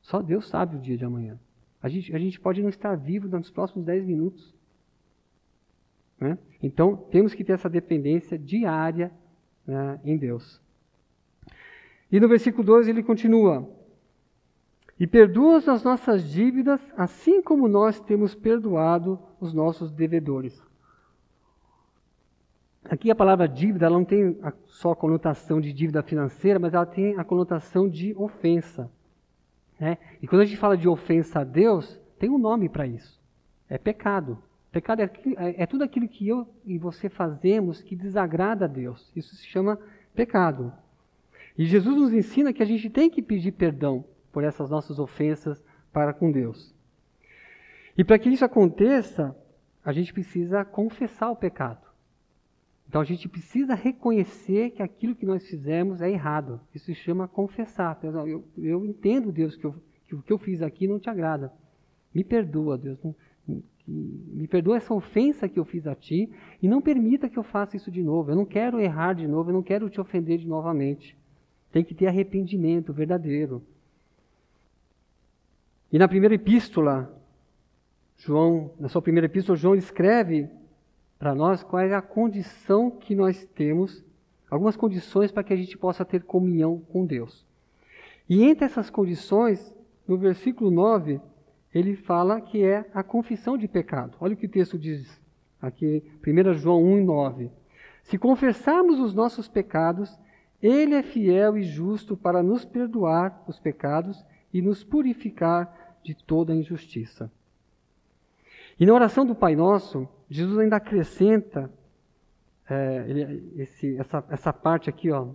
Só 0.00 0.22
Deus 0.22 0.48
sabe 0.48 0.76
o 0.76 0.80
dia 0.80 0.96
de 0.96 1.04
amanhã. 1.04 1.38
A 1.82 1.88
gente, 1.88 2.14
a 2.14 2.18
gente 2.18 2.38
pode 2.38 2.62
não 2.62 2.68
estar 2.68 2.94
vivo 2.94 3.26
nos 3.26 3.50
próximos 3.50 3.84
10 3.84 4.04
minutos. 4.06 4.54
Né? 6.20 6.38
Então, 6.62 6.96
temos 6.96 7.34
que 7.34 7.42
ter 7.42 7.54
essa 7.54 7.68
dependência 7.68 8.38
diária 8.38 9.10
né, 9.66 10.00
em 10.04 10.16
Deus. 10.16 10.60
E 12.10 12.20
no 12.20 12.28
versículo 12.28 12.62
2 12.62 12.86
ele 12.86 13.02
continua: 13.02 13.68
E 14.98 15.08
perdoa 15.08 15.56
as 15.56 15.82
nossas 15.82 16.22
dívidas, 16.30 16.80
assim 16.96 17.42
como 17.42 17.66
nós 17.66 17.98
temos 17.98 18.32
perdoado 18.32 19.18
os 19.40 19.52
nossos 19.52 19.90
devedores. 19.90 20.62
Aqui 22.84 23.10
a 23.10 23.14
palavra 23.14 23.48
dívida 23.48 23.86
ela 23.86 23.96
não 23.96 24.04
tem 24.04 24.36
só 24.66 24.92
a 24.92 24.96
conotação 24.96 25.60
de 25.60 25.72
dívida 25.72 26.02
financeira, 26.02 26.58
mas 26.58 26.74
ela 26.74 26.84
tem 26.84 27.16
a 27.16 27.24
conotação 27.24 27.88
de 27.88 28.14
ofensa. 28.14 28.90
Né? 29.78 29.98
E 30.20 30.26
quando 30.26 30.42
a 30.42 30.44
gente 30.44 30.58
fala 30.58 30.76
de 30.76 30.88
ofensa 30.88 31.40
a 31.40 31.44
Deus, 31.44 32.00
tem 32.18 32.28
um 32.28 32.38
nome 32.38 32.68
para 32.68 32.86
isso: 32.86 33.20
é 33.68 33.78
pecado. 33.78 34.38
Pecado 34.70 35.02
é, 35.02 35.10
é, 35.36 35.62
é, 35.62 35.66
tudo 35.66 35.84
aquilo 35.84 36.08
que 36.08 36.26
eu 36.26 36.48
e 36.64 36.78
você 36.78 37.08
fazemos 37.08 37.82
que 37.82 37.94
desagrada 37.94 38.64
a 38.64 38.68
Deus. 38.68 39.12
Isso 39.14 39.36
se 39.36 39.46
chama 39.46 39.78
pecado. 40.14 40.72
E 41.58 41.66
Jesus 41.66 41.94
nos 41.94 42.12
ensina 42.12 42.52
que 42.52 42.62
a 42.62 42.66
gente 42.66 42.88
tem 42.88 43.10
que 43.10 43.20
pedir 43.20 43.52
perdão 43.52 44.04
por 44.32 44.42
essas 44.42 44.70
nossas 44.70 44.98
ofensas 44.98 45.62
para 45.92 46.14
com 46.14 46.32
Deus. 46.32 46.74
E 47.96 48.02
para 48.02 48.18
que 48.18 48.30
isso 48.30 48.44
aconteça, 48.44 49.36
a 49.84 49.92
gente 49.92 50.12
precisa 50.12 50.64
confessar 50.64 51.30
o 51.30 51.36
pecado. 51.36 51.81
Então 52.92 53.00
a 53.00 53.04
gente 53.06 53.26
precisa 53.26 53.74
reconhecer 53.74 54.72
que 54.72 54.82
aquilo 54.82 55.14
que 55.14 55.24
nós 55.24 55.48
fizemos 55.48 56.02
é 56.02 56.10
errado. 56.10 56.60
Isso 56.74 56.84
se 56.84 56.94
chama 56.94 57.26
confessar. 57.26 57.98
Eu, 58.02 58.44
eu 58.58 58.84
entendo, 58.84 59.32
Deus, 59.32 59.56
que, 59.56 59.64
eu, 59.64 59.74
que, 60.04 60.14
o 60.14 60.20
que 60.20 60.30
eu 60.30 60.36
fiz 60.36 60.60
aqui 60.60 60.86
não 60.86 60.98
te 60.98 61.08
agrada. 61.08 61.50
Me 62.14 62.22
perdoa, 62.22 62.76
Deus. 62.76 62.98
Me 63.88 64.46
perdoa 64.46 64.76
essa 64.76 64.92
ofensa 64.92 65.48
que 65.48 65.58
eu 65.58 65.64
fiz 65.64 65.86
a 65.86 65.94
ti 65.94 66.30
e 66.60 66.68
não 66.68 66.82
permita 66.82 67.30
que 67.30 67.38
eu 67.38 67.42
faça 67.42 67.78
isso 67.78 67.90
de 67.90 68.02
novo. 68.02 68.30
Eu 68.30 68.36
não 68.36 68.44
quero 68.44 68.78
errar 68.78 69.14
de 69.14 69.26
novo, 69.26 69.48
eu 69.48 69.54
não 69.54 69.62
quero 69.62 69.88
te 69.88 69.98
ofender 69.98 70.36
de 70.36 70.46
novamente. 70.46 71.16
Tem 71.72 71.82
que 71.82 71.94
ter 71.94 72.08
arrependimento 72.08 72.92
verdadeiro. 72.92 73.62
E 75.90 75.98
na 75.98 76.06
primeira 76.06 76.34
epístola, 76.34 77.10
João, 78.18 78.72
na 78.78 78.90
sua 78.90 79.00
primeira 79.00 79.24
epístola, 79.24 79.56
João 79.56 79.74
escreve 79.74 80.50
para 81.22 81.36
nós 81.36 81.62
qual 81.62 81.80
é 81.80 81.94
a 81.94 82.02
condição 82.02 82.90
que 82.90 83.14
nós 83.14 83.44
temos, 83.54 84.04
algumas 84.50 84.74
condições 84.74 85.30
para 85.30 85.44
que 85.44 85.52
a 85.52 85.56
gente 85.56 85.78
possa 85.78 86.04
ter 86.04 86.24
comunhão 86.24 86.80
com 86.90 87.06
Deus. 87.06 87.46
E 88.28 88.42
entre 88.42 88.64
essas 88.64 88.90
condições, 88.90 89.72
no 90.04 90.18
versículo 90.18 90.68
9, 90.68 91.20
ele 91.72 91.94
fala 91.94 92.40
que 92.40 92.64
é 92.64 92.90
a 92.92 93.04
confissão 93.04 93.56
de 93.56 93.68
pecado. 93.68 94.16
Olha 94.18 94.34
o 94.34 94.36
que 94.36 94.46
o 94.46 94.50
texto 94.50 94.76
diz 94.76 95.16
aqui, 95.60 96.02
1 96.26 96.54
João 96.54 96.82
1, 96.82 97.04
9. 97.04 97.52
Se 98.02 98.18
confessarmos 98.18 98.98
os 98.98 99.14
nossos 99.14 99.46
pecados, 99.46 100.18
ele 100.60 100.96
é 100.96 101.04
fiel 101.04 101.56
e 101.56 101.62
justo 101.62 102.16
para 102.16 102.42
nos 102.42 102.64
perdoar 102.64 103.44
os 103.46 103.60
pecados 103.60 104.26
e 104.52 104.60
nos 104.60 104.82
purificar 104.82 105.96
de 106.02 106.16
toda 106.16 106.52
injustiça. 106.52 107.30
E 108.78 108.86
na 108.86 108.94
oração 108.94 109.24
do 109.24 109.34
Pai 109.34 109.54
Nosso, 109.54 110.08
Jesus 110.28 110.58
ainda 110.58 110.76
acrescenta 110.76 111.70
é, 112.68 113.04
ele, 113.06 113.52
esse, 113.56 113.96
essa, 113.98 114.24
essa 114.30 114.52
parte 114.52 114.88
aqui, 114.88 115.10
ó. 115.10 115.28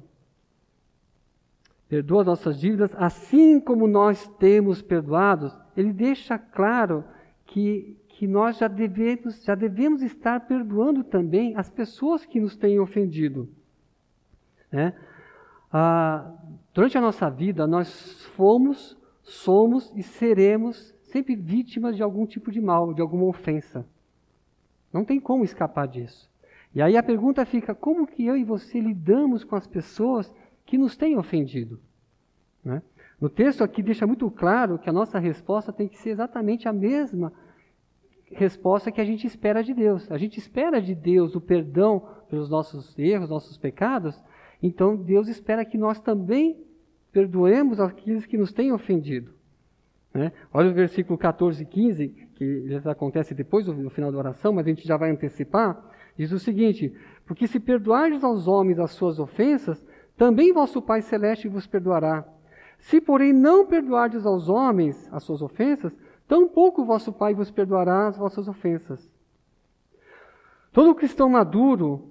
Perdoa 1.88 2.24
nossas 2.24 2.60
dívidas, 2.60 2.92
assim 2.96 3.60
como 3.60 3.88
nós 3.88 4.28
temos 4.40 4.82
perdoados. 4.82 5.58
Ele 5.76 5.94
deixa 5.94 6.38
claro 6.38 7.04
que, 7.46 7.98
que 8.10 8.28
nós 8.28 8.58
já 8.58 8.68
devemos, 8.68 9.44
já 9.44 9.56
devemos 9.56 10.02
estar 10.02 10.48
perdoando 10.48 11.04
também 11.04 11.56
as 11.56 11.70
pessoas 11.70 12.26
que 12.26 12.40
nos 12.40 12.58
têm 12.58 12.80
ofendido. 12.80 13.48
Né? 14.72 14.94
Ah, 15.72 16.34
durante 16.74 16.98
a 16.98 17.02
nossa 17.02 17.30
vida, 17.30 17.66
nós 17.66 18.26
fomos, 18.36 18.98
somos 19.22 19.94
e 19.96 20.04
seremos 20.04 20.94
sempre 21.18 21.36
vítimas 21.36 21.96
de 21.96 22.04
algum 22.04 22.28
tipo 22.28 22.52
de 22.52 22.62
mal, 22.62 22.94
de 22.94 23.02
alguma 23.02 23.26
ofensa. 23.26 23.86
Não 24.94 25.04
tem 25.04 25.20
como 25.20 25.44
escapar 25.44 25.88
disso. 25.88 26.30
E 26.76 26.82
aí 26.82 26.96
a 26.96 27.02
pergunta 27.02 27.44
fica: 27.46 27.74
como 27.74 28.06
que 28.06 28.26
eu 28.26 28.38
e 28.38 28.44
você 28.44 28.80
lidamos 28.80 29.44
com 29.44 29.56
as 29.56 29.66
pessoas 29.66 30.32
que 30.66 30.78
nos 30.78 30.96
têm 30.96 31.18
ofendido? 31.18 31.80
Né? 32.64 32.84
No 33.20 33.30
texto 33.30 33.64
aqui 33.64 33.82
deixa 33.82 34.06
muito 34.06 34.30
claro 34.30 34.78
que 34.78 34.90
a 34.90 34.94
nossa 34.94 35.18
resposta 35.18 35.74
tem 35.74 35.88
que 35.88 35.98
ser 35.98 36.12
exatamente 36.12 36.68
a 36.68 36.74
mesma 36.74 37.34
resposta 38.32 38.92
que 38.92 39.02
a 39.02 39.06
gente 39.06 39.26
espera 39.26 39.64
de 39.64 39.74
Deus. 39.74 40.12
A 40.12 40.18
gente 40.20 40.38
espera 40.38 40.80
de 40.80 40.94
Deus 40.94 41.34
o 41.36 41.42
perdão 41.42 42.08
pelos 42.30 42.48
nossos 42.48 42.98
erros, 43.00 43.30
nossos 43.30 43.58
pecados, 43.58 44.22
então 44.62 44.96
Deus 44.96 45.28
espera 45.30 45.66
que 45.66 45.78
nós 45.78 46.00
também 46.00 46.64
perdoemos 47.12 47.80
aqueles 47.80 48.26
que 48.26 48.38
nos 48.38 48.54
têm 48.54 48.72
ofendido. 48.72 49.37
Né? 50.18 50.32
Olha 50.52 50.72
o 50.72 50.74
versículo 50.74 51.16
14 51.16 51.62
e 51.62 51.66
15, 51.66 52.08
que 52.34 52.70
já 52.70 52.92
acontece 52.92 53.36
depois 53.36 53.68
do, 53.68 53.88
final 53.92 54.12
da 54.12 54.18
oração, 54.18 54.52
mas 54.52 54.66
a 54.66 54.70
gente 54.70 54.88
já 54.88 54.98
vai 54.98 55.12
antecipar, 55.12 55.80
diz 56.18 56.32
o 56.32 56.40
seguinte: 56.40 56.92
Porque 57.24 57.46
se 57.46 57.60
perdoardes 57.60 58.24
aos 58.24 58.48
homens 58.48 58.80
as 58.80 58.90
suas 58.94 59.20
ofensas, 59.20 59.86
também 60.18 60.52
vosso 60.52 60.82
Pai 60.82 61.04
Celeste 61.04 61.48
vos 61.48 61.68
perdoará. 61.68 62.28
Se, 62.80 63.00
porém, 63.00 63.32
não 63.32 63.68
perdoardes 63.68 64.26
aos 64.26 64.50
homens 64.50 65.08
as 65.12 65.22
suas 65.22 65.44
ofensas, 65.44 65.96
tampouco 66.28 66.84
vosso 66.84 67.14
Pai 67.14 67.36
vos 67.36 67.52
perdoará 67.52 68.08
as 68.08 68.18
vossas 68.18 68.48
ofensas. 68.48 69.08
Todo 70.74 70.96
cristão 70.96 71.30
maduro 71.30 72.10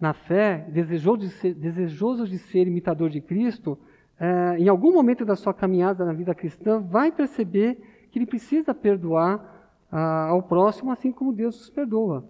na 0.00 0.14
fé, 0.14 0.66
desejoso 0.70 1.18
de 1.18 1.28
ser, 1.28 1.52
desejoso 1.52 2.26
de 2.26 2.38
ser 2.38 2.66
imitador 2.66 3.10
de 3.10 3.20
Cristo, 3.20 3.78
é, 4.22 4.56
em 4.56 4.68
algum 4.68 4.92
momento 4.92 5.24
da 5.24 5.34
sua 5.34 5.52
caminhada 5.52 6.04
na 6.04 6.12
vida 6.12 6.32
cristã, 6.32 6.78
vai 6.80 7.10
perceber 7.10 8.06
que 8.08 8.20
ele 8.20 8.26
precisa 8.26 8.72
perdoar 8.72 9.50
ao 9.90 10.40
próximo 10.44 10.92
assim 10.92 11.10
como 11.10 11.32
Deus 11.32 11.60
os 11.60 11.68
perdoa. 11.68 12.24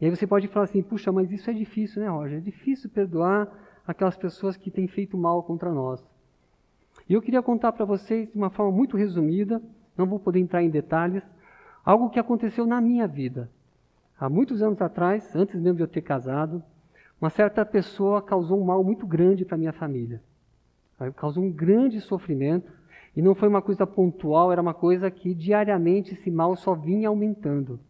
E 0.00 0.06
aí 0.06 0.10
você 0.10 0.26
pode 0.26 0.48
falar 0.48 0.64
assim, 0.64 0.82
puxa, 0.82 1.12
mas 1.12 1.30
isso 1.30 1.50
é 1.50 1.52
difícil, 1.52 2.02
né, 2.02 2.08
Roger? 2.08 2.38
É 2.38 2.40
difícil 2.40 2.88
perdoar 2.88 3.48
aquelas 3.86 4.16
pessoas 4.16 4.56
que 4.56 4.70
têm 4.70 4.88
feito 4.88 5.16
mal 5.16 5.42
contra 5.42 5.70
nós. 5.72 6.02
E 7.06 7.12
eu 7.12 7.20
queria 7.20 7.42
contar 7.42 7.72
para 7.72 7.84
vocês 7.84 8.28
de 8.30 8.36
uma 8.36 8.48
forma 8.48 8.72
muito 8.72 8.96
resumida, 8.96 9.62
não 9.96 10.06
vou 10.06 10.18
poder 10.18 10.40
entrar 10.40 10.62
em 10.62 10.70
detalhes, 10.70 11.22
algo 11.84 12.08
que 12.08 12.18
aconteceu 12.18 12.66
na 12.66 12.80
minha 12.80 13.06
vida. 13.06 13.50
Há 14.18 14.28
muitos 14.30 14.62
anos 14.62 14.80
atrás, 14.80 15.36
antes 15.36 15.60
mesmo 15.60 15.76
de 15.76 15.82
eu 15.82 15.88
ter 15.88 16.02
casado, 16.02 16.62
uma 17.20 17.28
certa 17.28 17.64
pessoa 17.64 18.22
causou 18.22 18.58
um 18.58 18.64
mal 18.64 18.82
muito 18.82 19.06
grande 19.06 19.44
para 19.44 19.58
minha 19.58 19.72
família. 19.72 20.22
Causou 21.16 21.44
um 21.44 21.50
grande 21.50 22.00
sofrimento. 22.00 22.72
E 23.16 23.22
não 23.22 23.34
foi 23.34 23.48
uma 23.48 23.62
coisa 23.62 23.86
pontual, 23.86 24.52
era 24.52 24.62
uma 24.62 24.74
coisa 24.74 25.10
que 25.10 25.34
diariamente 25.34 26.14
esse 26.14 26.30
mal 26.30 26.54
só 26.54 26.74
vinha 26.74 27.08
aumentando. 27.08 27.80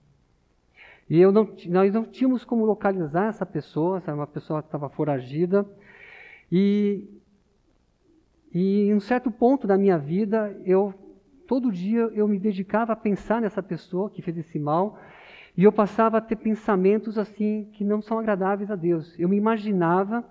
E 1.08 1.18
eu 1.18 1.32
não, 1.32 1.48
nós 1.66 1.92
não 1.92 2.04
tínhamos 2.04 2.44
como 2.44 2.64
localizar 2.64 3.28
essa 3.28 3.46
pessoa, 3.46 4.02
era 4.06 4.14
uma 4.14 4.26
pessoa 4.26 4.62
que 4.62 4.68
estava 4.68 4.88
foragida. 4.88 5.66
E, 6.50 7.08
e 8.52 8.88
em 8.88 8.94
um 8.94 9.00
certo 9.00 9.30
ponto 9.30 9.66
da 9.66 9.76
minha 9.76 9.98
vida, 9.98 10.58
eu 10.64 10.94
todo 11.46 11.72
dia 11.72 12.10
eu 12.14 12.28
me 12.28 12.38
dedicava 12.38 12.92
a 12.92 12.96
pensar 12.96 13.40
nessa 13.40 13.62
pessoa 13.62 14.10
que 14.10 14.20
fez 14.20 14.36
esse 14.36 14.58
mal, 14.58 14.98
e 15.56 15.64
eu 15.64 15.72
passava 15.72 16.18
a 16.18 16.20
ter 16.20 16.36
pensamentos 16.36 17.18
assim 17.18 17.68
que 17.72 17.82
não 17.82 18.02
são 18.02 18.18
agradáveis 18.18 18.70
a 18.70 18.76
Deus. 18.76 19.18
Eu 19.18 19.28
me 19.28 19.36
imaginava 19.36 20.22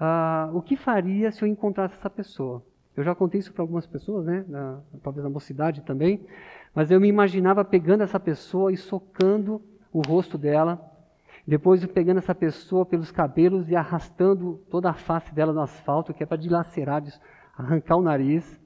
ah, 0.00 0.50
o 0.54 0.62
que 0.62 0.76
faria 0.76 1.30
se 1.30 1.42
eu 1.42 1.48
encontrasse 1.48 1.94
essa 1.94 2.08
pessoa. 2.08 2.62
Eu 2.96 3.04
já 3.04 3.14
contei 3.14 3.38
isso 3.38 3.52
para 3.52 3.62
algumas 3.62 3.86
pessoas, 3.86 4.24
né? 4.24 4.44
Na, 4.48 4.80
talvez 5.02 5.22
na 5.22 5.30
mocidade 5.30 5.82
também. 5.82 6.26
Mas 6.74 6.90
eu 6.90 6.98
me 7.00 7.08
imaginava 7.08 7.64
pegando 7.64 8.02
essa 8.02 8.18
pessoa 8.18 8.72
e 8.72 8.76
socando 8.76 9.60
o 9.92 10.00
rosto 10.00 10.38
dela. 10.38 10.80
Depois 11.46 11.84
pegando 11.86 12.18
essa 12.18 12.34
pessoa 12.34 12.86
pelos 12.86 13.10
cabelos 13.10 13.68
e 13.68 13.76
arrastando 13.76 14.60
toda 14.70 14.90
a 14.90 14.94
face 14.94 15.34
dela 15.34 15.52
no 15.52 15.60
asfalto, 15.60 16.14
que 16.14 16.22
é 16.22 16.26
para 16.26 16.36
dilacerar, 16.36 17.02
arrancar 17.56 17.96
o 17.96 18.02
nariz. 18.02 18.58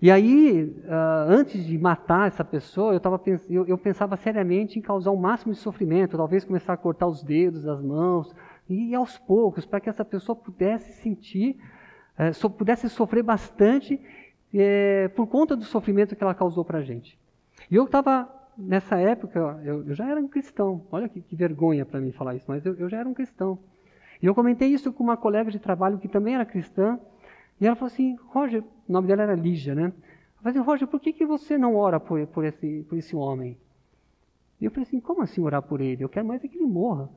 E 0.00 0.10
aí, 0.10 0.76
uh, 0.84 1.30
antes 1.30 1.64
de 1.64 1.78
matar 1.78 2.28
essa 2.28 2.44
pessoa, 2.44 2.92
eu, 2.92 3.00
tava, 3.00 3.20
eu, 3.48 3.66
eu, 3.66 3.78
pensava 3.78 4.16
seriamente 4.16 4.78
em 4.78 4.82
causar 4.82 5.10
o 5.10 5.16
máximo 5.16 5.54
de 5.54 5.58
sofrimento, 5.58 6.18
talvez 6.18 6.44
começar 6.44 6.74
a 6.74 6.76
cortar 6.76 7.06
os 7.06 7.22
dedos 7.22 7.64
das 7.64 7.80
mãos, 7.80 8.34
e 8.68 8.94
aos 8.94 9.18
poucos, 9.18 9.64
para 9.64 9.80
que 9.80 9.88
essa 9.88 10.04
pessoa 10.04 10.34
pudesse 10.34 11.00
sentir, 11.00 11.56
uh, 12.18 12.34
so, 12.34 12.50
pudesse 12.50 12.88
sofrer 12.88 13.22
bastante 13.22 13.94
uh, 13.94 15.10
por 15.14 15.26
conta 15.26 15.56
do 15.56 15.64
sofrimento 15.64 16.16
que 16.16 16.22
ela 16.22 16.34
causou 16.34 16.64
para 16.64 16.78
a 16.78 16.82
gente. 16.82 17.18
E 17.70 17.76
eu 17.76 17.84
estava, 17.84 18.28
nessa 18.56 18.96
época, 18.96 19.60
eu, 19.64 19.86
eu, 19.86 19.94
já 19.94 20.08
era 20.08 20.20
um 20.20 20.28
cristão, 20.28 20.86
olha 20.90 21.08
que, 21.08 21.20
que 21.20 21.36
vergonha 21.36 21.84
para 21.84 22.00
mim 22.00 22.12
falar 22.12 22.34
isso, 22.34 22.46
mas 22.48 22.64
eu, 22.66 22.74
eu 22.74 22.88
já 22.88 22.98
era 22.98 23.08
um 23.08 23.14
cristão. 23.14 23.58
E 24.22 24.26
eu 24.26 24.34
comentei 24.34 24.68
isso 24.68 24.92
com 24.92 25.04
uma 25.04 25.16
colega 25.16 25.50
de 25.50 25.58
trabalho 25.58 25.98
que 25.98 26.08
também 26.08 26.34
era 26.34 26.44
cristã, 26.44 26.98
e 27.60 27.66
ela 27.66 27.76
falou 27.76 27.92
assim, 27.92 28.16
Roger, 28.28 28.62
o 28.62 28.92
nome 28.92 29.08
dela 29.08 29.22
era 29.22 29.34
Lígia, 29.34 29.74
né? 29.74 29.86
Eu 29.86 30.42
falei 30.42 30.58
assim, 30.58 30.66
Roger, 30.66 30.88
por 30.88 31.00
que, 31.00 31.12
que 31.12 31.24
você 31.24 31.56
não 31.56 31.76
ora 31.76 31.98
por, 31.98 32.24
por, 32.28 32.44
esse, 32.44 32.84
por 32.88 32.98
esse 32.98 33.16
homem? 33.16 33.56
E 34.60 34.64
eu 34.64 34.70
falei 34.70 34.86
assim, 34.86 35.00
como 35.00 35.22
assim 35.22 35.40
orar 35.42 35.62
por 35.62 35.80
ele? 35.80 36.04
Eu 36.04 36.08
quero 36.08 36.26
mais 36.26 36.42
é 36.44 36.48
que 36.48 36.56
ele 36.56 36.66
morra. 36.66 37.08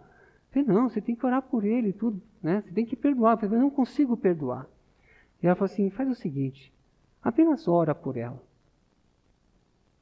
Eu 0.54 0.64
falei, 0.64 0.80
não, 0.80 0.89
você 0.89 1.02
tem 1.02 1.16
que 1.16 1.26
orar 1.26 1.41
por 1.41 1.64
ele 1.64 1.89
e 1.89 1.93
tudo, 1.93 2.22
né? 2.41 2.62
Você 2.62 2.72
tem 2.72 2.86
que 2.86 2.95
perdoar. 2.95 3.34
Eu 3.34 3.38
falei, 3.38 3.58
eu 3.58 3.62
não 3.62 3.70
consigo 3.70 4.18
perdoar. 4.18 4.68
E 5.41 5.47
ela 5.47 5.56
falou 5.56 5.72
assim, 5.72 5.89
faz 5.89 6.10
o 6.10 6.16
seguinte, 6.16 6.74
apenas 7.22 7.68
ora 7.68 7.93
por 7.95 8.18
ela. 8.18 8.41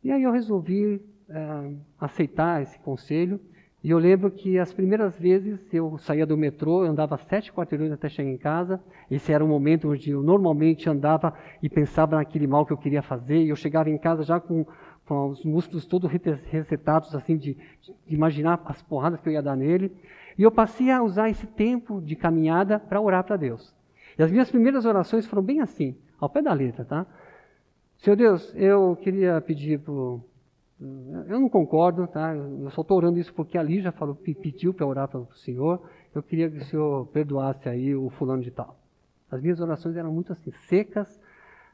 E 0.03 0.11
aí 0.11 0.23
eu 0.23 0.31
resolvi 0.31 1.01
é, 1.29 1.73
aceitar 1.99 2.61
esse 2.61 2.79
conselho 2.79 3.39
e 3.83 3.91
eu 3.91 3.99
lembro 3.99 4.31
que 4.31 4.57
as 4.57 4.73
primeiras 4.73 5.17
vezes 5.17 5.61
eu 5.71 5.97
saía 5.99 6.25
do 6.25 6.35
metrô, 6.35 6.83
eu 6.83 6.91
andava 6.91 7.17
sete 7.17 7.53
quarteirões 7.53 7.91
até 7.91 8.09
chegar 8.09 8.29
em 8.29 8.37
casa. 8.37 8.81
Esse 9.09 9.31
era 9.31 9.45
o 9.45 9.47
momento 9.47 9.89
onde 9.91 10.11
eu 10.11 10.23
normalmente 10.23 10.89
andava 10.89 11.33
e 11.61 11.69
pensava 11.69 12.15
naquele 12.15 12.47
mal 12.47 12.65
que 12.65 12.73
eu 12.73 12.77
queria 12.77 13.01
fazer. 13.01 13.43
E 13.43 13.49
eu 13.49 13.55
chegava 13.55 13.89
em 13.89 13.97
casa 13.97 14.23
já 14.23 14.39
com, 14.39 14.65
com 15.05 15.29
os 15.29 15.45
músculos 15.45 15.85
todos 15.85 16.11
resetados, 16.11 17.15
assim, 17.15 17.37
de, 17.37 17.53
de, 17.53 17.95
imaginar 18.07 18.61
as 18.65 18.81
porradas 18.81 19.21
que 19.21 19.29
eu 19.29 19.33
ia 19.33 19.41
dar 19.41 19.55
nele. 19.55 19.91
E 20.37 20.43
eu 20.43 20.51
passei 20.51 20.91
a 20.91 21.01
usar 21.01 21.29
esse 21.29 21.47
tempo 21.47 22.01
de 22.01 22.15
caminhada 22.15 22.79
para 22.79 23.01
orar 23.01 23.23
para 23.23 23.37
Deus. 23.37 23.73
E 24.17 24.23
as 24.23 24.31
minhas 24.31 24.49
primeiras 24.49 24.85
orações 24.85 25.25
foram 25.25 25.43
bem 25.43 25.61
assim, 25.61 25.95
ao 26.19 26.29
pé 26.29 26.41
da 26.41 26.53
letra, 26.53 26.85
tá? 26.85 27.05
Senhor 27.97 28.15
Deus, 28.15 28.53
eu 28.55 28.95
queria 28.95 29.41
pedir 29.41 29.81
eu 30.79 31.39
não 31.39 31.49
concordo, 31.49 32.05
tá? 32.07 32.35
Eu 32.35 32.69
só 32.69 32.81
estou 32.81 32.97
orando 32.97 33.17
isso 33.17 33.33
porque 33.33 33.57
ali 33.57 33.81
já 33.81 33.91
falou, 33.91 34.15
pediu 34.15 34.73
para 34.73 34.85
orar 34.85 35.07
para 35.07 35.19
o 35.19 35.27
Senhor. 35.33 35.81
Eu 36.13 36.21
queria 36.21 36.49
que 36.49 36.57
o 36.57 36.65
Senhor 36.65 37.07
perdoasse 37.07 37.67
aí 37.67 37.95
o 37.95 38.09
fulano 38.11 38.43
de 38.43 38.51
tal. 38.51 38.77
As 39.29 39.41
minhas 39.41 39.59
orações 39.59 39.95
eram 39.95 40.11
muito 40.11 40.31
assim, 40.31 40.51
secas. 40.67 41.19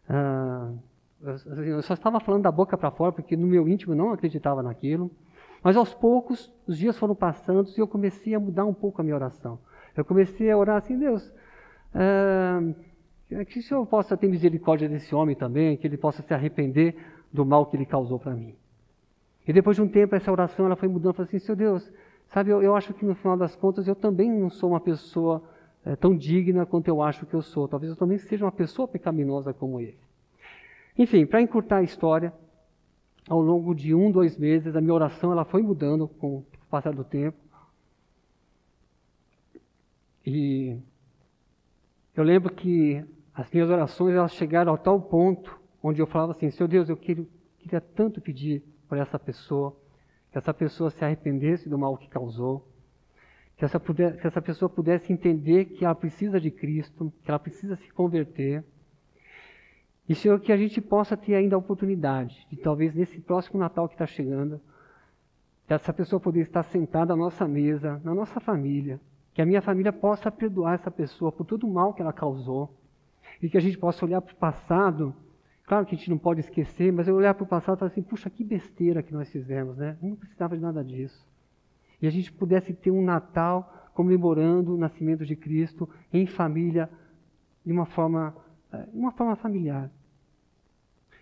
Ah, 0.09 0.71
eu 1.65 1.81
só 1.81 1.93
estava 1.93 2.19
falando 2.19 2.43
da 2.43 2.51
boca 2.51 2.77
para 2.77 2.91
fora 2.91 3.11
porque 3.11 3.35
no 3.35 3.45
meu 3.45 3.67
íntimo 3.67 3.93
não 3.93 4.13
acreditava 4.13 4.63
naquilo. 4.63 5.11
Mas 5.63 5.77
aos 5.77 5.93
poucos, 5.93 6.51
os 6.67 6.77
dias 6.77 6.97
foram 6.97 7.15
passando 7.15 7.69
e 7.75 7.79
eu 7.79 7.87
comecei 7.87 8.35
a 8.35 8.39
mudar 8.39 8.65
um 8.65 8.73
pouco 8.73 8.99
a 8.99 9.03
minha 9.03 9.15
oração. 9.15 9.57
Eu 9.95 10.03
comecei 10.03 10.51
a 10.51 10.57
orar 10.57 10.77
assim, 10.77 10.97
Deus, 10.97 11.31
ah, 11.93 12.59
que 13.47 13.59
o 13.59 13.63
Senhor 13.63 13.85
possa 13.85 14.17
ter 14.17 14.27
misericórdia 14.27 14.89
desse 14.89 15.15
homem 15.15 15.35
também, 15.35 15.77
que 15.77 15.87
ele 15.87 15.97
possa 15.97 16.21
se 16.21 16.33
arrepender 16.33 16.95
do 17.31 17.45
mal 17.45 17.65
que 17.65 17.77
ele 17.77 17.85
causou 17.85 18.19
para 18.19 18.33
mim. 18.33 18.55
E 19.47 19.53
depois 19.53 19.75
de 19.75 19.81
um 19.81 19.87
tempo, 19.87 20.15
essa 20.15 20.31
oração 20.31 20.65
ela 20.65 20.75
foi 20.75 20.89
mudando. 20.89 21.15
Falei 21.15 21.27
assim, 21.29 21.39
Seu 21.39 21.55
Deus, 21.55 21.89
sabe, 22.27 22.49
eu, 22.49 22.61
eu, 22.61 22.75
acho 22.75 22.93
que 22.93 23.05
no 23.05 23.15
final 23.15 23.37
das 23.37 23.55
contas 23.55 23.87
eu 23.87 23.95
também 23.95 24.31
não 24.31 24.49
sou 24.49 24.71
uma 24.71 24.79
pessoa 24.79 25.43
é, 25.85 25.95
tão 25.95 26.15
digna 26.15 26.65
quanto 26.65 26.87
eu 26.87 27.01
acho 27.01 27.25
que 27.25 27.33
eu 27.33 27.41
sou. 27.41 27.67
Talvez 27.67 27.89
eu 27.91 27.97
também 27.97 28.17
seja 28.17 28.45
uma 28.45 28.51
pessoa 28.51 28.87
pecaminosa 28.87 29.53
como 29.53 29.79
ele. 29.79 29.97
Enfim, 30.97 31.25
para 31.25 31.41
encurtar 31.41 31.77
a 31.77 31.83
história, 31.83 32.33
ao 33.27 33.41
longo 33.41 33.73
de 33.73 33.93
um, 33.93 34.11
dois 34.11 34.37
meses, 34.37 34.75
a 34.75 34.81
minha 34.81 34.93
oração 34.93 35.31
ela 35.31 35.45
foi 35.45 35.61
mudando 35.61 36.07
com 36.07 36.37
o 36.37 36.45
passar 36.69 36.93
do 36.93 37.03
tempo. 37.03 37.37
E 40.25 40.77
eu 42.15 42.23
lembro 42.23 42.53
que 42.53 43.03
as 43.33 43.49
minhas 43.51 43.69
orações 43.69 44.15
elas 44.15 44.33
chegaram 44.33 44.73
a 44.73 44.77
tal 44.77 45.01
ponto 45.01 45.59
onde 45.81 46.01
eu 46.01 46.07
falava 46.07 46.31
assim, 46.31 46.49
Seu 46.51 46.67
Deus, 46.67 46.87
eu 46.87 46.95
queria, 46.95 47.25
queria 47.59 47.81
tanto 47.81 48.21
pedir 48.21 48.63
por 48.87 48.97
essa 48.97 49.19
pessoa, 49.19 49.75
que 50.31 50.37
essa 50.37 50.53
pessoa 50.53 50.89
se 50.89 51.03
arrependesse 51.03 51.67
do 51.67 51.77
mal 51.77 51.97
que 51.97 52.07
causou, 52.07 52.65
que 53.57 53.65
essa, 53.65 53.79
puder, 53.79 54.19
que 54.19 54.25
essa 54.25 54.41
pessoa 54.41 54.69
pudesse 54.69 55.11
entender 55.11 55.65
que 55.65 55.83
ela 55.83 55.93
precisa 55.93 56.39
de 56.39 56.49
Cristo, 56.49 57.11
que 57.23 57.29
ela 57.29 57.39
precisa 57.39 57.75
se 57.75 57.91
converter. 57.91 58.63
E, 60.07 60.15
Senhor, 60.15 60.39
que 60.39 60.51
a 60.51 60.57
gente 60.57 60.81
possa 60.81 61.15
ter 61.15 61.35
ainda 61.35 61.55
a 61.55 61.59
oportunidade 61.59 62.45
de, 62.49 62.57
talvez 62.57 62.93
nesse 62.93 63.19
próximo 63.21 63.59
Natal 63.59 63.87
que 63.87 63.95
está 63.95 64.05
chegando, 64.05 64.59
essa 65.67 65.93
pessoa 65.93 66.19
poder 66.19 66.41
estar 66.41 66.63
sentada 66.63 67.13
à 67.13 67.15
nossa 67.15 67.47
mesa, 67.47 68.01
na 68.03 68.13
nossa 68.13 68.39
família, 68.39 68.99
que 69.33 69.41
a 69.41 69.45
minha 69.45 69.61
família 69.61 69.91
possa 69.91 70.29
perdoar 70.29 70.75
essa 70.75 70.91
pessoa 70.91 71.31
por 71.31 71.45
todo 71.45 71.65
o 71.65 71.73
mal 71.73 71.93
que 71.93 72.01
ela 72.01 72.13
causou, 72.13 72.75
e 73.41 73.49
que 73.49 73.57
a 73.57 73.61
gente 73.61 73.77
possa 73.77 74.05
olhar 74.05 74.21
para 74.21 74.33
o 74.33 74.37
passado 74.37 75.15
Claro 75.65 75.85
que 75.85 75.95
a 75.95 75.97
gente 75.97 76.09
não 76.09 76.17
pode 76.17 76.41
esquecer, 76.41 76.91
mas 76.91 77.07
eu 77.07 77.15
olhar 77.15 77.33
para 77.33 77.43
o 77.43 77.47
passado 77.47 77.77
e 77.77 77.79
falar 77.79 77.91
assim, 77.91 78.01
puxa, 78.01 78.29
que 78.29 78.43
besteira 78.43 79.01
que 79.01 79.13
nós 79.13 79.29
fizemos, 79.31 79.77
né? 79.77 79.97
Não 80.01 80.15
precisava 80.15 80.55
de 80.55 80.61
nada 80.61 80.83
disso. 80.83 81.25
E 82.01 82.07
a 82.07 82.09
gente 82.09 82.31
pudesse 82.33 82.73
ter 82.73 82.91
um 82.91 83.01
Natal 83.01 83.89
comemorando 83.93 84.75
o 84.75 84.77
nascimento 84.77 85.25
de 85.25 85.35
Cristo 85.35 85.89
em 86.11 86.25
família, 86.25 86.89
de 87.65 87.71
uma 87.71 87.85
forma, 87.85 88.35
eh, 88.73 88.87
uma 88.93 89.11
forma 89.11 89.35
familiar. 89.35 89.91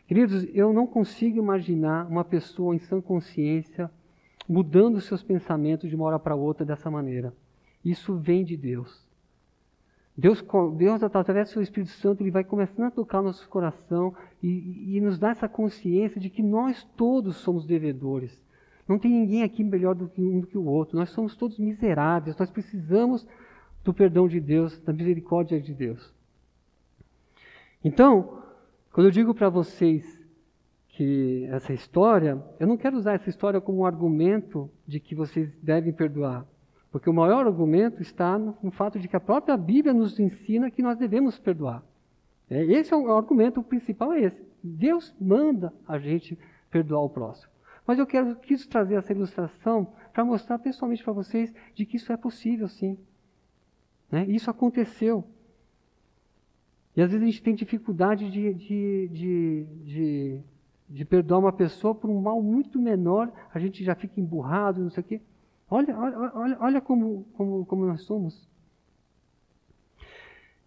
Queridos, 0.08 0.48
eu 0.54 0.74
não 0.74 0.88
consigo 0.88 1.38
imaginar 1.38 2.08
uma 2.08 2.24
pessoa 2.24 2.76
em 2.76 2.80
sã 2.80 3.00
consciência 3.00 3.90
mudando 4.48 5.00
seus 5.00 5.24
pensamentos 5.24 5.90
de 5.90 5.96
uma 5.96 6.06
hora 6.06 6.20
para 6.20 6.36
outra 6.36 6.66
dessa 6.66 6.90
maneira. 6.92 7.34
Isso 7.84 8.16
vem 8.16 8.44
de 8.44 8.58
Deus. 8.58 9.08
Deus, 10.18 10.44
Deus, 10.76 11.02
através 11.02 11.48
do 11.48 11.54
seu 11.54 11.62
Espírito 11.62 11.94
Santo, 11.94 12.22
Ele 12.22 12.32
vai 12.32 12.44
começando 12.44 12.88
a 12.88 12.92
tocar 12.92 13.22
nosso 13.22 13.48
coração 13.48 14.14
e, 14.44 14.98
e 14.98 15.02
nos 15.02 15.18
dá 15.18 15.30
essa 15.30 15.48
consciência 15.48 16.20
de 16.20 16.30
que 16.30 16.44
nós 16.44 16.84
todos 16.98 17.38
somos 17.38 17.66
devedores. 17.66 18.40
Não 18.88 19.00
tem 19.00 19.12
ninguém 19.12 19.44
aqui 19.44 19.64
melhor 19.64 19.96
do 19.96 20.10
que 20.10 20.22
um 20.22 20.42
do 20.42 20.48
que 20.48 20.58
o 20.58 20.66
outro. 20.66 20.98
Nós 20.98 21.10
somos 21.12 21.36
todos 21.36 21.58
miseráveis. 21.58 22.36
Nós 22.38 22.52
precisamos 22.52 23.26
do 23.84 23.94
perdão 23.94 24.28
de 24.28 24.40
Deus, 24.40 24.78
da 24.80 24.92
misericórdia 24.92 25.60
de 25.62 25.74
Deus. 25.74 26.14
Então, 27.84 28.44
quando 28.92 29.08
eu 29.08 29.12
digo 29.12 29.34
para 29.34 29.50
vocês 29.50 30.22
que 30.90 31.46
essa 31.50 31.74
história, 31.74 32.44
eu 32.60 32.68
não 32.68 32.78
quero 32.78 32.98
usar 32.98 33.14
essa 33.14 33.30
história 33.30 33.62
como 33.62 33.80
um 33.80 33.86
argumento 33.86 34.70
de 34.86 35.00
que 35.00 35.16
vocês 35.16 35.50
devem 35.62 35.92
perdoar. 35.92 36.46
Porque 36.92 37.10
o 37.10 37.14
maior 37.14 37.48
argumento 37.48 38.02
está 38.02 38.38
no, 38.38 38.56
no 38.62 38.72
fato 38.72 39.00
de 39.00 39.08
que 39.08 39.16
a 39.16 39.20
própria 39.20 39.56
Bíblia 39.56 39.94
nos 39.94 40.20
ensina 40.20 40.70
que 40.70 40.84
nós 40.84 40.98
devemos 40.98 41.40
perdoar. 41.40 41.84
É, 42.50 42.64
esse 42.66 42.94
é 42.94 42.98
o, 42.98 43.10
argumento 43.16 43.64
principal, 43.64 44.12
é 44.12 44.22
esse. 44.22 44.46
Deus 44.62 45.16
manda 45.20 45.74
a 45.88 45.98
gente 45.98 46.38
perdoar 46.70 47.02
o 47.02 47.10
próximo. 47.10 47.50
Mas 47.88 47.98
eu 47.98 48.06
quero 48.06 48.36
quis 48.36 48.68
trazer 48.68 48.96
essa 48.96 49.14
ilustração 49.14 49.94
para 50.14 50.26
mostrar 50.26 50.60
pessoalmente 50.60 51.04
para 51.04 51.14
vocês 51.14 51.54
de 51.74 51.86
que 51.86 51.96
isso 51.96 52.12
é 52.12 52.18
possível, 52.18 52.68
sim. 52.68 52.98
Né? 54.12 54.26
Isso 54.28 54.52
aconteceu. 54.52 55.26
E 56.96 57.02
às 57.02 57.10
vezes 57.10 57.24
a 57.24 57.26
gente 57.26 57.42
tem 57.42 57.56
dificuldade 57.56 58.30
de, 58.30 58.54
de, 58.54 59.08
de, 59.08 59.66
de, 59.84 60.40
de 60.90 61.06
perdoar 61.06 61.40
uma 61.40 61.54
pessoa 61.54 61.96
por 61.96 62.10
um 62.10 62.20
mal 62.20 62.42
muito 62.42 62.80
menor, 62.80 63.32
a 63.54 63.60
gente 63.60 63.84
já 63.84 63.96
fica 63.96 64.20
emburrado, 64.20 64.82
não 64.82 64.90
sei 64.90 65.02
o 65.02 65.06
quê. 65.06 65.22
Olha, 65.70 65.98
olha, 65.98 66.58
olha 66.60 66.82
como, 66.82 67.26
como, 67.34 67.66
como 67.66 67.86
nós 67.86 68.02
somos. 68.02 68.46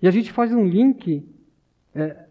E 0.01 0.09
a 0.09 0.11
gente 0.11 0.33
faz 0.33 0.53
um 0.53 0.65
link, 0.65 1.27
é, 1.95 2.27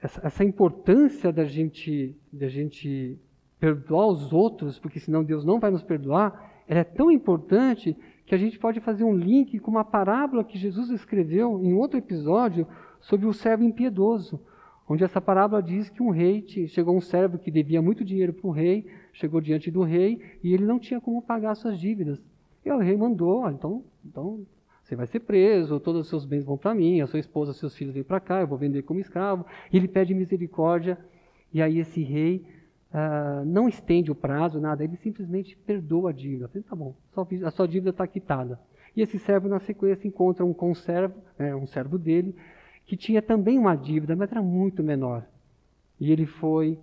essa, 0.00 0.26
essa, 0.26 0.44
importância 0.44 1.32
da 1.32 1.44
gente, 1.44 2.16
da 2.32 2.48
gente 2.48 3.18
perdoar 3.58 4.06
os 4.06 4.32
outros, 4.32 4.78
porque 4.78 5.00
senão 5.00 5.24
Deus 5.24 5.44
não 5.44 5.58
vai 5.58 5.72
nos 5.72 5.82
perdoar, 5.82 6.52
ela 6.68 6.80
é 6.80 6.84
tão 6.84 7.10
importante 7.10 7.96
que 8.32 8.36
a 8.36 8.38
gente 8.38 8.58
pode 8.58 8.80
fazer 8.80 9.04
um 9.04 9.14
link 9.14 9.58
com 9.58 9.70
uma 9.70 9.84
parábola 9.84 10.42
que 10.42 10.56
Jesus 10.56 10.88
escreveu 10.88 11.62
em 11.62 11.74
outro 11.74 11.98
episódio 11.98 12.66
sobre 12.98 13.26
o 13.26 13.32
servo 13.34 13.62
impiedoso 13.62 14.40
onde 14.88 15.04
essa 15.04 15.20
parábola 15.20 15.62
diz 15.62 15.90
que 15.90 16.02
um 16.02 16.08
rei, 16.08 16.42
chegou 16.68 16.96
um 16.96 17.00
servo 17.00 17.38
que 17.38 17.50
devia 17.50 17.82
muito 17.82 18.02
dinheiro 18.02 18.32
para 18.32 18.46
o 18.48 18.50
rei, 18.50 18.86
chegou 19.12 19.38
diante 19.38 19.70
do 19.70 19.82
rei 19.82 20.18
e 20.42 20.54
ele 20.54 20.64
não 20.64 20.78
tinha 20.78 20.98
como 20.98 21.20
pagar 21.20 21.54
suas 21.56 21.78
dívidas. 21.78 22.22
E 22.64 22.70
o 22.70 22.78
rei 22.78 22.96
mandou, 22.96 23.46
então, 23.50 23.84
então 24.02 24.46
você 24.82 24.96
vai 24.96 25.06
ser 25.06 25.20
preso, 25.20 25.78
todos 25.78 26.00
os 26.00 26.08
seus 26.08 26.24
bens 26.24 26.42
vão 26.42 26.56
para 26.56 26.74
mim, 26.74 27.02
a 27.02 27.06
sua 27.06 27.20
esposa, 27.20 27.52
seus 27.52 27.76
filhos 27.76 27.92
vêm 27.92 28.02
para 28.02 28.18
cá, 28.18 28.40
eu 28.40 28.46
vou 28.46 28.56
vender 28.56 28.82
como 28.82 28.98
escravo. 28.98 29.44
E 29.70 29.76
ele 29.76 29.88
pede 29.88 30.14
misericórdia, 30.14 30.98
e 31.52 31.60
aí 31.60 31.78
esse 31.78 32.02
rei 32.02 32.46
uh, 32.92 33.44
não 33.44 33.68
estende 33.68 34.10
o 34.10 34.14
prazo, 34.14 34.60
nada, 34.60 34.84
ele 34.84 34.96
simplesmente 34.96 35.56
perdoa 35.56 36.10
a 36.10 36.12
dívida. 36.12 36.48
Falei, 36.48 36.62
tá 36.62 36.76
bom, 36.76 36.94
a 37.44 37.50
sua 37.50 37.66
dívida 37.66 37.90
está 37.90 38.06
quitada. 38.06 38.58
E 38.96 39.00
esse 39.00 39.18
servo, 39.18 39.48
na 39.48 39.58
sequência, 39.58 40.06
encontra 40.06 40.44
um 40.44 40.52
conservo, 40.52 41.14
é, 41.38 41.54
um 41.54 41.66
servo 41.66 41.98
dele, 41.98 42.34
que 42.86 42.96
tinha 42.96 43.22
também 43.22 43.58
uma 43.58 43.74
dívida, 43.74 44.14
mas 44.14 44.30
era 44.30 44.42
muito 44.42 44.82
menor. 44.82 45.24
E 45.98 46.12
ele 46.12 46.26
foi, 46.26 46.78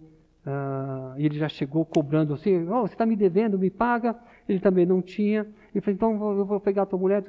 uh, 0.45 1.17
ele 1.17 1.37
já 1.37 1.47
chegou 1.47 1.85
cobrando 1.85 2.33
assim: 2.33 2.67
oh, 2.67 2.81
você 2.81 2.93
está 2.93 3.05
me 3.05 3.15
devendo, 3.15 3.59
me 3.59 3.69
paga. 3.69 4.15
Ele 4.47 4.59
também 4.59 4.85
não 4.85 5.01
tinha. 5.01 5.45
Ele 5.73 5.81
falou: 5.81 5.95
então 5.95 6.37
eu 6.37 6.45
vou 6.45 6.59
pegar 6.59 6.83
a 6.83 6.85
tua 6.85 6.97
mulher. 6.97 7.23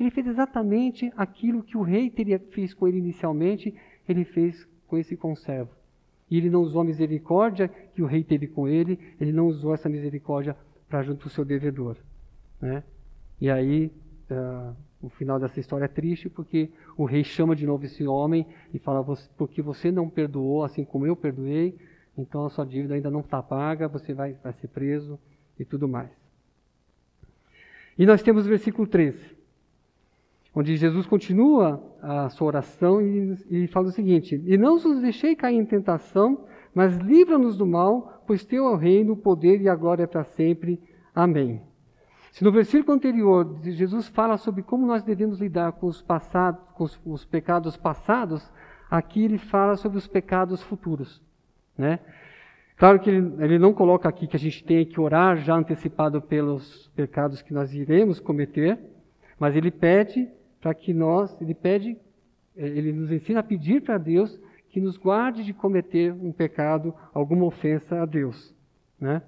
Ele 0.00 0.10
fez 0.10 0.26
exatamente 0.26 1.12
aquilo 1.16 1.62
que 1.62 1.76
o 1.76 1.82
rei 1.82 2.10
teria 2.10 2.38
fez 2.50 2.74
com 2.74 2.88
ele 2.88 2.98
inicialmente, 2.98 3.72
ele 4.08 4.24
fez 4.24 4.66
com 4.88 4.98
esse 4.98 5.16
conservo. 5.16 5.70
E 6.30 6.36
ele 6.36 6.50
não 6.50 6.62
usou 6.62 6.80
a 6.80 6.84
misericórdia 6.84 7.68
que 7.68 8.02
o 8.02 8.06
rei 8.06 8.24
teve 8.24 8.46
com 8.46 8.66
ele, 8.66 8.98
ele 9.20 9.32
não 9.32 9.46
usou 9.46 9.74
essa 9.74 9.88
misericórdia 9.88 10.56
para 10.88 11.02
junto 11.02 11.24
ao 11.24 11.30
seu 11.30 11.44
devedor. 11.44 11.96
Né? 12.60 12.82
E 13.40 13.50
aí, 13.50 13.92
uh, 14.30 14.74
o 15.02 15.08
final 15.10 15.38
dessa 15.38 15.60
história 15.60 15.84
é 15.84 15.88
triste 15.88 16.30
porque 16.30 16.70
o 16.96 17.04
rei 17.04 17.22
chama 17.22 17.54
de 17.54 17.66
novo 17.66 17.84
esse 17.84 18.06
homem 18.06 18.46
e 18.72 18.78
fala: 18.78 19.04
porque 19.36 19.60
você 19.60 19.90
não 19.90 20.08
perdoou 20.08 20.64
assim 20.64 20.84
como 20.84 21.06
eu 21.06 21.14
perdoei, 21.14 21.76
então 22.16 22.46
a 22.46 22.50
sua 22.50 22.64
dívida 22.64 22.94
ainda 22.94 23.10
não 23.10 23.20
está 23.20 23.42
paga, 23.42 23.86
você 23.86 24.14
vai, 24.14 24.34
vai 24.42 24.52
ser 24.54 24.68
preso 24.68 25.18
e 25.58 25.64
tudo 25.64 25.86
mais. 25.86 26.10
E 27.98 28.06
nós 28.06 28.22
temos 28.22 28.46
o 28.46 28.48
versículo 28.48 28.88
13, 28.88 29.33
onde 30.54 30.76
Jesus 30.76 31.06
continua 31.06 31.82
a 32.00 32.28
sua 32.28 32.46
oração 32.46 33.00
e, 33.00 33.36
e 33.50 33.66
fala 33.66 33.88
o 33.88 33.92
seguinte: 33.92 34.40
E 34.46 34.56
não 34.56 34.76
os 34.76 35.00
deixei 35.00 35.34
cair 35.34 35.56
em 35.56 35.64
tentação, 35.64 36.44
mas 36.74 36.96
livra-nos 36.96 37.56
do 37.56 37.66
mal, 37.66 38.22
pois 38.26 38.44
teu 38.44 38.66
é 38.66 38.70
o 38.70 38.76
reino, 38.76 39.14
o 39.14 39.16
poder 39.16 39.60
e 39.60 39.68
a 39.68 39.74
glória 39.74 40.06
para 40.06 40.24
sempre. 40.24 40.80
Amém. 41.14 41.60
Se 42.32 42.42
no 42.42 42.50
versículo 42.50 42.94
anterior 42.94 43.60
Jesus 43.62 44.08
fala 44.08 44.36
sobre 44.36 44.62
como 44.62 44.86
nós 44.86 45.02
devemos 45.02 45.40
lidar 45.40 45.72
com 45.72 45.86
os 45.86 46.02
passados, 46.02 46.60
com 46.74 46.84
os, 46.84 47.00
os 47.04 47.24
pecados 47.24 47.76
passados, 47.76 48.50
aqui 48.90 49.24
ele 49.24 49.38
fala 49.38 49.76
sobre 49.76 49.98
os 49.98 50.06
pecados 50.06 50.60
futuros, 50.62 51.22
né? 51.78 52.00
Claro 52.76 52.98
que 52.98 53.08
ele, 53.08 53.34
ele, 53.38 53.56
não 53.56 53.72
coloca 53.72 54.08
aqui 54.08 54.26
que 54.26 54.34
a 54.34 54.38
gente 54.38 54.64
tem 54.64 54.84
que 54.84 55.00
orar 55.00 55.36
já 55.36 55.54
antecipado 55.54 56.20
pelos 56.20 56.88
pecados 56.96 57.40
que 57.40 57.54
nós 57.54 57.72
iremos 57.72 58.18
cometer, 58.18 58.80
mas 59.38 59.54
ele 59.54 59.70
pede 59.70 60.28
para 60.64 60.72
que 60.72 60.94
nós, 60.94 61.38
ele 61.42 61.52
pede, 61.52 61.94
eh, 62.56 62.66
ele 62.66 62.90
nos 62.90 63.12
ensina 63.12 63.40
a 63.40 63.42
pedir 63.42 63.82
para 63.82 63.98
Deus 63.98 64.40
que 64.70 64.80
nos 64.80 64.96
guarde 64.96 65.44
de 65.44 65.52
cometer 65.52 66.10
um 66.10 66.32
pecado, 66.32 66.94
alguma 67.12 67.44
ofensa 67.44 68.00
a 68.00 68.06
Deus, 68.06 68.56
né? 68.98 69.20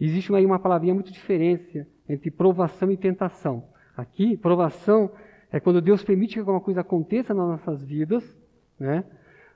Existe 0.00 0.34
aí 0.34 0.44
uma 0.44 0.58
palavrinha 0.58 0.92
muito 0.92 1.12
diferente 1.12 1.86
entre 2.08 2.32
provação 2.32 2.90
e 2.90 2.96
tentação. 2.96 3.62
Aqui, 3.96 4.36
provação 4.36 5.12
é 5.52 5.60
quando 5.60 5.80
Deus 5.80 6.02
permite 6.02 6.34
que 6.34 6.40
alguma 6.40 6.60
coisa 6.60 6.80
aconteça 6.80 7.32
nas 7.32 7.46
nossas 7.46 7.84
vidas, 7.84 8.36
né? 8.76 9.04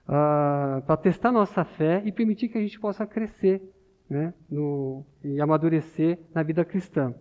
Uh, 0.05 0.81
para 0.83 0.97
testar 0.97 1.33
nossa 1.33 1.65
fé 1.65 2.03
e 2.05 2.13
permitir 2.13 2.49
que 2.51 2.57
a 2.57 2.61
gente 2.61 2.79
possa 2.79 3.05
crescer 3.05 3.61
né? 4.09 4.33
no, 4.49 5.05
e 5.25 5.41
amadurecer 5.41 6.21
na 6.33 6.45
vida 6.45 6.65
cristã. 6.65 7.13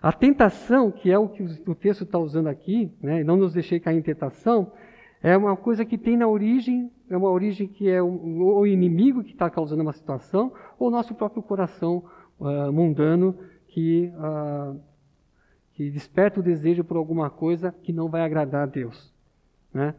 A 0.00 0.12
tentação, 0.12 0.90
que 0.90 1.10
é 1.10 1.18
o 1.18 1.28
que 1.28 1.42
o 1.42 1.74
texto 1.74 2.04
está 2.04 2.18
usando 2.18 2.46
aqui, 2.46 2.92
né? 3.02 3.24
não 3.24 3.36
nos 3.36 3.52
deixei 3.52 3.80
cair 3.80 3.98
em 3.98 4.02
tentação, 4.02 4.72
é 5.20 5.36
uma 5.36 5.56
coisa 5.56 5.84
que 5.84 5.98
tem 5.98 6.16
na 6.16 6.28
origem, 6.28 6.92
é 7.10 7.16
uma 7.16 7.28
origem 7.28 7.66
que 7.66 7.90
é 7.90 8.00
o, 8.00 8.06
o 8.06 8.66
inimigo 8.66 9.24
que 9.24 9.32
está 9.32 9.50
causando 9.50 9.82
uma 9.82 9.92
situação, 9.92 10.52
ou 10.78 10.88
o 10.88 10.90
nosso 10.90 11.14
próprio 11.14 11.42
coração 11.42 12.04
uh, 12.38 12.72
mundano 12.72 13.36
que, 13.66 14.12
uh, 14.14 14.78
que 15.72 15.90
desperta 15.90 16.38
o 16.38 16.42
desejo 16.42 16.84
por 16.84 16.96
alguma 16.96 17.28
coisa 17.28 17.74
que 17.82 17.92
não 17.92 18.08
vai 18.08 18.20
agradar 18.20 18.62
a 18.62 18.66
Deus. 18.66 19.12
Né? 19.74 19.94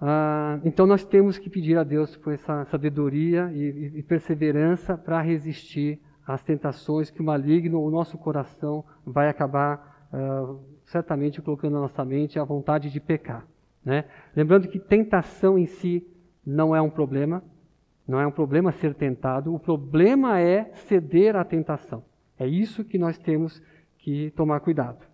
Uh, 0.00 0.60
então 0.64 0.86
nós 0.86 1.02
temos 1.02 1.38
que 1.38 1.48
pedir 1.48 1.78
a 1.78 1.82
Deus 1.82 2.14
por 2.14 2.34
essa 2.34 2.66
sabedoria 2.66 3.50
e, 3.54 3.92
e 3.96 4.02
perseverança 4.02 4.98
para 4.98 5.22
resistir 5.22 5.98
às 6.28 6.42
tentações 6.42 7.10
que 7.10 7.22
o 7.22 7.24
maligno, 7.24 7.82
o 7.82 7.90
nosso 7.90 8.18
coração, 8.18 8.84
vai 9.04 9.30
acabar 9.30 10.08
uh, 10.12 10.60
certamente 10.84 11.40
colocando 11.40 11.72
na 11.72 11.80
nossa 11.80 12.04
mente 12.04 12.38
a 12.38 12.44
vontade 12.44 12.90
de 12.90 13.00
pecar. 13.00 13.46
Né? 13.82 14.04
Lembrando 14.36 14.68
que 14.68 14.78
tentação 14.78 15.58
em 15.58 15.64
si 15.64 16.06
não 16.44 16.76
é 16.76 16.82
um 16.82 16.90
problema, 16.90 17.42
não 18.06 18.20
é 18.20 18.26
um 18.26 18.30
problema 18.30 18.72
ser 18.72 18.94
tentado, 18.94 19.54
o 19.54 19.58
problema 19.58 20.38
é 20.38 20.70
ceder 20.74 21.34
à 21.34 21.44
tentação. 21.44 22.04
É 22.38 22.46
isso 22.46 22.84
que 22.84 22.98
nós 22.98 23.16
temos 23.16 23.62
que 23.96 24.30
tomar 24.32 24.60
cuidado. 24.60 25.04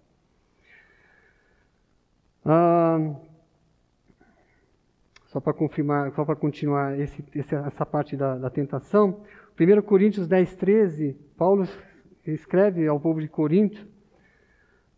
Ah, 2.44 3.14
só 5.26 5.40
para 5.40 5.52
confirmar, 5.52 6.12
só 6.12 6.24
para 6.24 6.36
continuar 6.36 6.98
esse, 6.98 7.24
essa 7.34 7.86
parte 7.86 8.16
da, 8.16 8.36
da, 8.36 8.50
tentação, 8.50 9.20
1 9.58 9.82
Coríntios 9.82 10.26
10, 10.26 10.56
13, 10.56 11.16
Paulo 11.36 11.68
escreve 12.26 12.88
ao 12.88 12.98
povo 12.98 13.20
de 13.20 13.28
Corinto: 13.28 13.86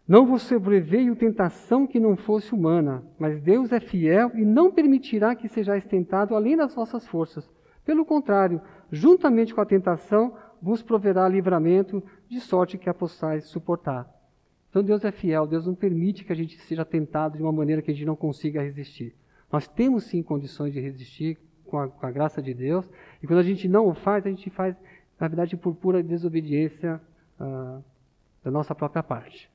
Não 0.08 0.24
vos 0.24 0.42
sobreveio 0.42 1.14
tentação 1.14 1.86
que 1.86 2.00
não 2.00 2.16
fosse 2.16 2.54
humana, 2.54 3.04
mas 3.18 3.38
Deus 3.42 3.70
é 3.70 3.80
fiel 3.80 4.30
e 4.34 4.46
não 4.46 4.70
permitirá 4.70 5.34
que 5.34 5.46
sejais 5.46 5.84
tentado 5.84 6.34
além 6.34 6.56
das 6.56 6.74
vossas 6.74 7.06
forças. 7.06 7.46
Pelo 7.84 8.04
contrário, 8.06 8.60
juntamente 8.90 9.54
com 9.54 9.60
a 9.60 9.66
tentação, 9.66 10.34
vos 10.60 10.82
proverá 10.82 11.28
livramento, 11.28 12.02
de 12.26 12.40
sorte 12.40 12.78
que 12.78 12.88
a 12.88 12.94
possais 12.94 13.44
suportar. 13.44 14.10
Então 14.70 14.82
Deus 14.82 15.04
é 15.04 15.12
fiel, 15.12 15.46
Deus 15.46 15.66
não 15.66 15.74
permite 15.74 16.24
que 16.24 16.32
a 16.32 16.36
gente 16.36 16.58
seja 16.62 16.84
tentado 16.84 17.36
de 17.36 17.42
uma 17.42 17.52
maneira 17.52 17.82
que 17.82 17.90
a 17.90 17.94
gente 17.94 18.06
não 18.06 18.16
consiga 18.16 18.62
resistir. 18.62 19.14
Nós 19.52 19.68
temos 19.68 20.04
sim 20.04 20.22
condições 20.22 20.72
de 20.72 20.80
resistir 20.80 21.38
com 21.66 21.78
a, 21.78 21.88
com 21.88 22.06
a 22.06 22.10
graça 22.10 22.40
de 22.40 22.54
Deus, 22.54 22.88
e 23.22 23.26
quando 23.26 23.40
a 23.40 23.42
gente 23.42 23.68
não 23.68 23.88
o 23.88 23.94
faz, 23.94 24.24
a 24.26 24.30
gente 24.30 24.48
faz, 24.50 24.76
na 25.18 25.28
verdade, 25.28 25.56
por 25.56 25.74
pura 25.74 26.02
desobediência 26.02 27.00
uh, 27.40 27.82
da 28.42 28.50
nossa 28.50 28.74
própria 28.74 29.02
parte. 29.02 29.50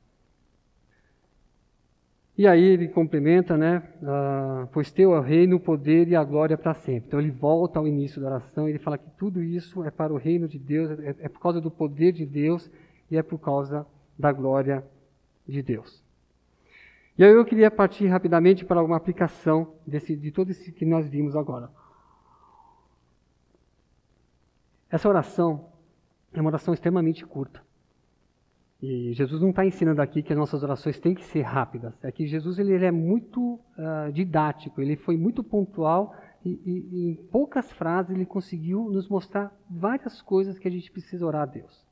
E 2.37 2.47
aí 2.47 2.63
ele 2.63 2.87
complementa, 2.87 3.57
né? 3.57 3.83
Ah, 4.03 4.67
pois 4.71 4.91
teu 4.91 5.13
é 5.13 5.19
o 5.19 5.21
reino, 5.21 5.57
o 5.57 5.59
poder 5.59 6.07
e 6.07 6.15
a 6.15 6.23
glória 6.23 6.57
para 6.57 6.73
sempre. 6.73 7.07
Então 7.07 7.19
ele 7.19 7.29
volta 7.29 7.77
ao 7.77 7.87
início 7.87 8.21
da 8.21 8.27
oração 8.27 8.67
e 8.67 8.71
ele 8.71 8.79
fala 8.79 8.97
que 8.97 9.09
tudo 9.11 9.43
isso 9.43 9.83
é 9.83 9.91
para 9.91 10.11
o 10.11 10.17
reino 10.17 10.47
de 10.47 10.57
Deus, 10.57 10.89
é, 10.99 11.15
é 11.19 11.29
por 11.29 11.39
causa 11.39 11.61
do 11.61 11.69
poder 11.69 12.13
de 12.13 12.25
Deus 12.25 12.71
e 13.09 13.17
é 13.17 13.21
por 13.21 13.37
causa 13.37 13.85
da 14.17 14.31
glória 14.31 14.83
de 15.47 15.61
Deus. 15.61 16.01
E 17.17 17.23
aí 17.23 17.31
eu 17.31 17.45
queria 17.45 17.69
partir 17.69 18.07
rapidamente 18.07 18.65
para 18.65 18.81
uma 18.81 18.95
aplicação 18.95 19.75
desse, 19.85 20.15
de 20.15 20.31
tudo 20.31 20.49
isso 20.51 20.71
que 20.71 20.85
nós 20.85 21.07
vimos 21.07 21.35
agora. 21.35 21.69
Essa 24.91 25.07
oração 25.07 25.69
é 26.33 26.41
uma 26.41 26.49
oração 26.49 26.73
extremamente 26.73 27.25
curta. 27.25 27.61
E 28.81 29.13
Jesus 29.13 29.41
não 29.41 29.51
está 29.51 29.63
ensinando 29.63 30.01
aqui 30.01 30.23
que 30.23 30.33
as 30.33 30.39
nossas 30.39 30.63
orações 30.63 30.99
têm 30.99 31.13
que 31.13 31.23
ser 31.23 31.43
rápidas. 31.43 31.93
É 32.03 32.11
que 32.11 32.25
Jesus 32.25 32.57
ele, 32.57 32.73
ele 32.73 32.85
é 32.85 32.91
muito 32.91 33.53
uh, 33.77 34.11
didático, 34.11 34.81
ele 34.81 34.95
foi 34.95 35.15
muito 35.15 35.43
pontual 35.43 36.15
e, 36.43 36.49
e, 36.49 36.89
e, 36.91 37.09
em 37.11 37.15
poucas 37.15 37.71
frases 37.71 38.15
ele 38.15 38.25
conseguiu 38.25 38.89
nos 38.89 39.07
mostrar 39.07 39.55
várias 39.69 40.21
coisas 40.21 40.57
que 40.57 40.67
a 40.67 40.71
gente 40.71 40.91
precisa 40.91 41.25
orar 41.25 41.43
a 41.43 41.45
Deus. 41.45 41.85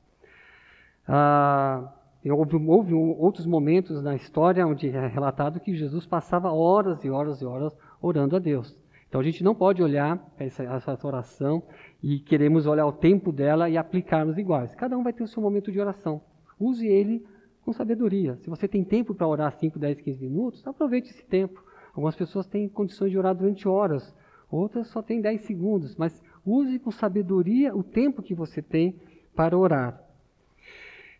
Uh, 1.08 2.32
houve, 2.32 2.56
houve 2.56 2.94
outros 2.94 3.46
momentos 3.46 4.02
na 4.02 4.16
história 4.16 4.66
onde 4.66 4.88
é 4.88 5.06
relatado 5.06 5.60
que 5.60 5.74
Jesus 5.74 6.06
passava 6.06 6.52
horas 6.52 7.04
e 7.04 7.10
horas 7.10 7.40
e 7.40 7.46
horas 7.46 7.72
orando 8.02 8.34
a 8.34 8.40
Deus. 8.40 8.76
Então 9.10 9.20
a 9.20 9.24
gente 9.24 9.42
não 9.42 9.56
pode 9.56 9.82
olhar 9.82 10.24
essa, 10.38 10.62
essa 10.62 11.06
oração 11.06 11.64
e 12.00 12.20
queremos 12.20 12.64
olhar 12.64 12.86
o 12.86 12.92
tempo 12.92 13.32
dela 13.32 13.68
e 13.68 13.76
aplicarmos 13.76 14.38
iguais. 14.38 14.72
Cada 14.76 14.96
um 14.96 15.02
vai 15.02 15.12
ter 15.12 15.24
o 15.24 15.26
seu 15.26 15.42
momento 15.42 15.72
de 15.72 15.80
oração. 15.80 16.22
Use 16.60 16.86
ele 16.86 17.26
com 17.60 17.72
sabedoria. 17.72 18.36
Se 18.36 18.48
você 18.48 18.68
tem 18.68 18.84
tempo 18.84 19.12
para 19.12 19.26
orar 19.26 19.50
5, 19.50 19.80
10, 19.80 20.00
15 20.00 20.24
minutos, 20.24 20.64
aproveite 20.64 21.10
esse 21.10 21.24
tempo. 21.24 21.60
Algumas 21.88 22.14
pessoas 22.14 22.46
têm 22.46 22.68
condições 22.68 23.10
de 23.10 23.18
orar 23.18 23.34
durante 23.34 23.66
horas, 23.66 24.14
outras 24.48 24.86
só 24.86 25.02
têm 25.02 25.20
10 25.20 25.40
segundos, 25.40 25.96
mas 25.96 26.22
use 26.46 26.78
com 26.78 26.92
sabedoria 26.92 27.74
o 27.74 27.82
tempo 27.82 28.22
que 28.22 28.32
você 28.32 28.62
tem 28.62 28.94
para 29.34 29.58
orar. 29.58 30.00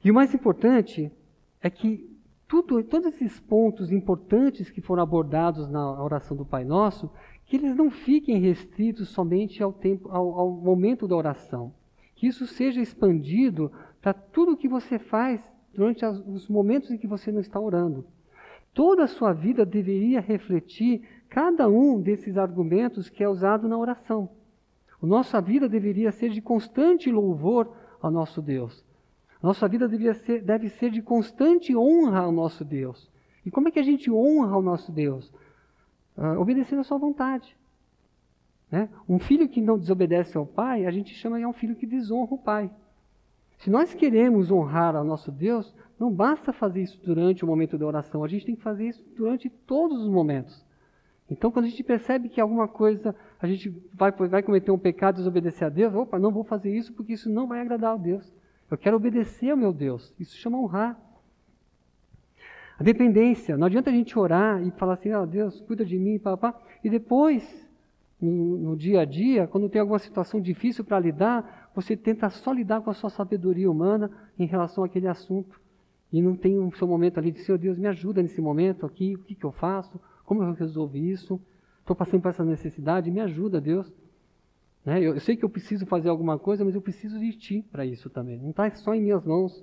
E 0.04 0.12
o 0.12 0.14
mais 0.14 0.32
importante 0.32 1.10
é 1.60 1.68
que 1.68 2.08
tudo, 2.50 2.82
todos 2.82 3.06
esses 3.14 3.38
pontos 3.38 3.92
importantes 3.92 4.70
que 4.70 4.80
foram 4.80 5.04
abordados 5.04 5.68
na 5.68 6.02
oração 6.02 6.36
do 6.36 6.44
Pai 6.44 6.64
Nosso, 6.64 7.08
que 7.50 7.56
eles 7.56 7.74
não 7.74 7.90
fiquem 7.90 8.38
restritos 8.38 9.08
somente 9.08 9.60
ao, 9.60 9.72
tempo, 9.72 10.08
ao, 10.08 10.38
ao 10.38 10.50
momento 10.52 11.08
da 11.08 11.16
oração. 11.16 11.74
Que 12.14 12.28
isso 12.28 12.46
seja 12.46 12.80
expandido 12.80 13.72
para 14.00 14.12
tudo 14.14 14.52
o 14.52 14.56
que 14.56 14.68
você 14.68 15.00
faz 15.00 15.42
durante 15.74 16.06
os 16.06 16.48
momentos 16.48 16.92
em 16.92 16.96
que 16.96 17.08
você 17.08 17.32
não 17.32 17.40
está 17.40 17.58
orando. 17.58 18.06
Toda 18.72 19.02
a 19.02 19.08
sua 19.08 19.32
vida 19.32 19.66
deveria 19.66 20.20
refletir 20.20 21.02
cada 21.28 21.68
um 21.68 22.00
desses 22.00 22.38
argumentos 22.38 23.08
que 23.08 23.24
é 23.24 23.28
usado 23.28 23.66
na 23.66 23.76
oração. 23.76 24.30
A 25.02 25.04
nossa 25.04 25.40
vida 25.40 25.68
deveria 25.68 26.12
ser 26.12 26.30
de 26.30 26.40
constante 26.40 27.10
louvor 27.10 27.74
ao 28.00 28.12
nosso 28.12 28.40
Deus. 28.40 28.84
A 29.42 29.46
nossa 29.48 29.66
vida 29.66 29.88
ser, 30.14 30.40
deve 30.44 30.68
ser 30.68 30.92
de 30.92 31.02
constante 31.02 31.76
honra 31.76 32.20
ao 32.20 32.30
nosso 32.30 32.64
Deus. 32.64 33.10
E 33.44 33.50
como 33.50 33.66
é 33.66 33.70
que 33.72 33.80
a 33.80 33.84
gente 33.84 34.08
honra 34.08 34.56
o 34.56 34.62
nosso 34.62 34.92
Deus? 34.92 35.32
Uh, 36.16 36.40
obedecendo 36.40 36.80
a 36.80 36.84
sua 36.84 36.98
vontade. 36.98 37.56
Né? 38.70 38.88
Um 39.08 39.18
filho 39.18 39.48
que 39.48 39.60
não 39.60 39.78
desobedece 39.78 40.36
ao 40.36 40.46
pai, 40.46 40.86
a 40.86 40.90
gente 40.90 41.14
chama 41.14 41.38
de 41.38 41.46
um 41.46 41.52
filho 41.52 41.74
que 41.74 41.86
desonra 41.86 42.34
o 42.34 42.38
pai. 42.38 42.70
Se 43.58 43.68
nós 43.68 43.92
queremos 43.92 44.50
honrar 44.50 44.96
ao 44.96 45.04
nosso 45.04 45.30
Deus, 45.30 45.74
não 45.98 46.10
basta 46.10 46.52
fazer 46.52 46.82
isso 46.82 46.98
durante 47.04 47.44
o 47.44 47.46
momento 47.46 47.76
da 47.76 47.86
oração, 47.86 48.24
a 48.24 48.28
gente 48.28 48.46
tem 48.46 48.56
que 48.56 48.62
fazer 48.62 48.88
isso 48.88 49.04
durante 49.16 49.50
todos 49.50 50.00
os 50.00 50.08
momentos. 50.08 50.64
Então, 51.28 51.50
quando 51.50 51.66
a 51.66 51.68
gente 51.68 51.84
percebe 51.84 52.28
que 52.28 52.40
alguma 52.40 52.66
coisa, 52.66 53.14
a 53.40 53.46
gente 53.46 53.68
vai, 53.94 54.10
vai 54.10 54.42
cometer 54.42 54.70
um 54.70 54.78
pecado, 54.78 55.16
desobedecer 55.16 55.66
a 55.66 55.70
Deus, 55.70 55.94
opa, 55.94 56.18
não 56.18 56.32
vou 56.32 56.42
fazer 56.42 56.74
isso 56.74 56.92
porque 56.92 57.12
isso 57.12 57.30
não 57.30 57.46
vai 57.46 57.60
agradar 57.60 57.94
a 57.94 57.96
Deus. 57.96 58.32
Eu 58.70 58.78
quero 58.78 58.96
obedecer 58.96 59.50
ao 59.50 59.56
meu 59.56 59.72
Deus. 59.72 60.14
Isso 60.18 60.36
chama 60.36 60.58
honrar. 60.58 60.98
A 62.80 62.82
dependência. 62.82 63.58
Não 63.58 63.66
adianta 63.66 63.90
a 63.90 63.92
gente 63.92 64.18
orar 64.18 64.66
e 64.66 64.70
falar 64.70 64.94
assim, 64.94 65.12
oh, 65.12 65.26
Deus, 65.26 65.60
cuida 65.60 65.84
de 65.84 65.98
mim, 65.98 66.18
papá. 66.18 66.58
E 66.82 66.88
depois, 66.88 67.44
no, 68.18 68.56
no 68.56 68.74
dia 68.74 69.02
a 69.02 69.04
dia, 69.04 69.46
quando 69.46 69.68
tem 69.68 69.82
alguma 69.82 69.98
situação 69.98 70.40
difícil 70.40 70.82
para 70.82 70.98
lidar, 70.98 71.70
você 71.74 71.94
tenta 71.94 72.30
só 72.30 72.50
lidar 72.50 72.80
com 72.80 72.88
a 72.88 72.94
sua 72.94 73.10
sabedoria 73.10 73.70
humana 73.70 74.10
em 74.38 74.46
relação 74.46 74.82
àquele 74.82 75.06
assunto. 75.06 75.60
E 76.10 76.22
não 76.22 76.34
tem 76.34 76.58
um 76.58 76.72
seu 76.72 76.88
momento 76.88 77.18
ali 77.18 77.30
de, 77.30 77.40
Senhor 77.40 77.58
Deus, 77.58 77.76
me 77.76 77.86
ajuda 77.86 78.22
nesse 78.22 78.40
momento 78.40 78.86
aqui, 78.86 79.14
o 79.14 79.18
que, 79.18 79.34
que 79.34 79.44
eu 79.44 79.52
faço, 79.52 80.00
como 80.24 80.42
eu 80.42 80.54
resolvo 80.54 80.96
isso, 80.96 81.38
estou 81.80 81.94
passando 81.94 82.22
por 82.22 82.30
essa 82.30 82.46
necessidade, 82.46 83.10
me 83.10 83.20
ajuda, 83.20 83.60
Deus. 83.60 83.92
Né? 84.86 85.00
Eu, 85.00 85.12
eu, 85.12 85.20
sei 85.20 85.36
que 85.36 85.44
eu 85.44 85.50
preciso 85.50 85.84
fazer 85.84 86.08
alguma 86.08 86.38
coisa, 86.38 86.64
mas 86.64 86.74
eu 86.74 86.80
preciso 86.80 87.20
de 87.20 87.30
Ti 87.34 87.62
para 87.70 87.84
isso 87.84 88.08
também. 88.08 88.38
Não 88.38 88.50
está 88.50 88.70
só 88.70 88.94
em 88.94 89.02
minhas 89.02 89.22
mãos. 89.22 89.62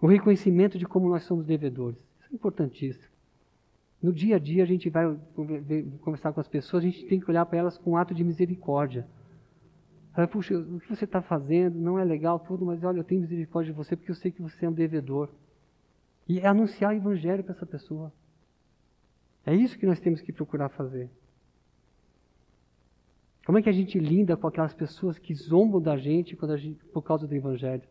O 0.00 0.06
reconhecimento 0.06 0.78
de 0.78 0.86
como 0.86 1.08
nós 1.08 1.24
somos 1.24 1.44
devedores. 1.44 1.98
Isso 2.20 2.32
é 2.32 2.34
importantíssimo. 2.34 3.10
No 4.02 4.12
dia 4.12 4.36
a 4.36 4.38
dia, 4.38 4.62
a 4.62 4.66
gente 4.66 4.88
vai 4.88 5.14
conversar 6.00 6.32
com 6.32 6.40
as 6.40 6.48
pessoas, 6.48 6.82
a 6.82 6.86
gente 6.86 7.04
tem 7.04 7.20
que 7.20 7.30
olhar 7.30 7.44
para 7.44 7.58
elas 7.58 7.76
com 7.76 7.90
um 7.90 7.96
ato 7.96 8.14
de 8.14 8.24
misericórdia. 8.24 9.06
Fala, 10.14 10.26
puxa, 10.26 10.58
o 10.58 10.80
que 10.80 10.88
você 10.88 11.04
está 11.04 11.20
fazendo 11.20 11.78
não 11.78 11.98
é 11.98 12.04
legal 12.04 12.38
tudo, 12.38 12.64
mas 12.64 12.82
olha, 12.82 12.98
eu 12.98 13.04
tenho 13.04 13.20
misericórdia 13.20 13.72
de 13.72 13.76
você 13.76 13.94
porque 13.94 14.10
eu 14.10 14.14
sei 14.14 14.30
que 14.30 14.40
você 14.40 14.64
é 14.64 14.68
um 14.68 14.72
devedor. 14.72 15.28
E 16.26 16.40
é 16.40 16.46
anunciar 16.46 16.92
o 16.92 16.96
evangelho 16.96 17.44
para 17.44 17.54
essa 17.54 17.66
pessoa. 17.66 18.12
É 19.44 19.54
isso 19.54 19.78
que 19.78 19.86
nós 19.86 20.00
temos 20.00 20.20
que 20.20 20.32
procurar 20.32 20.70
fazer. 20.70 21.10
Como 23.44 23.58
é 23.58 23.62
que 23.62 23.68
a 23.68 23.72
gente 23.72 23.98
lida 23.98 24.36
com 24.36 24.46
aquelas 24.46 24.72
pessoas 24.72 25.18
que 25.18 25.34
zombam 25.34 25.80
da 25.80 25.96
gente, 25.96 26.38
gente 26.58 26.84
por 26.86 27.02
causa 27.02 27.26
do 27.26 27.34
evangelho? 27.34 27.82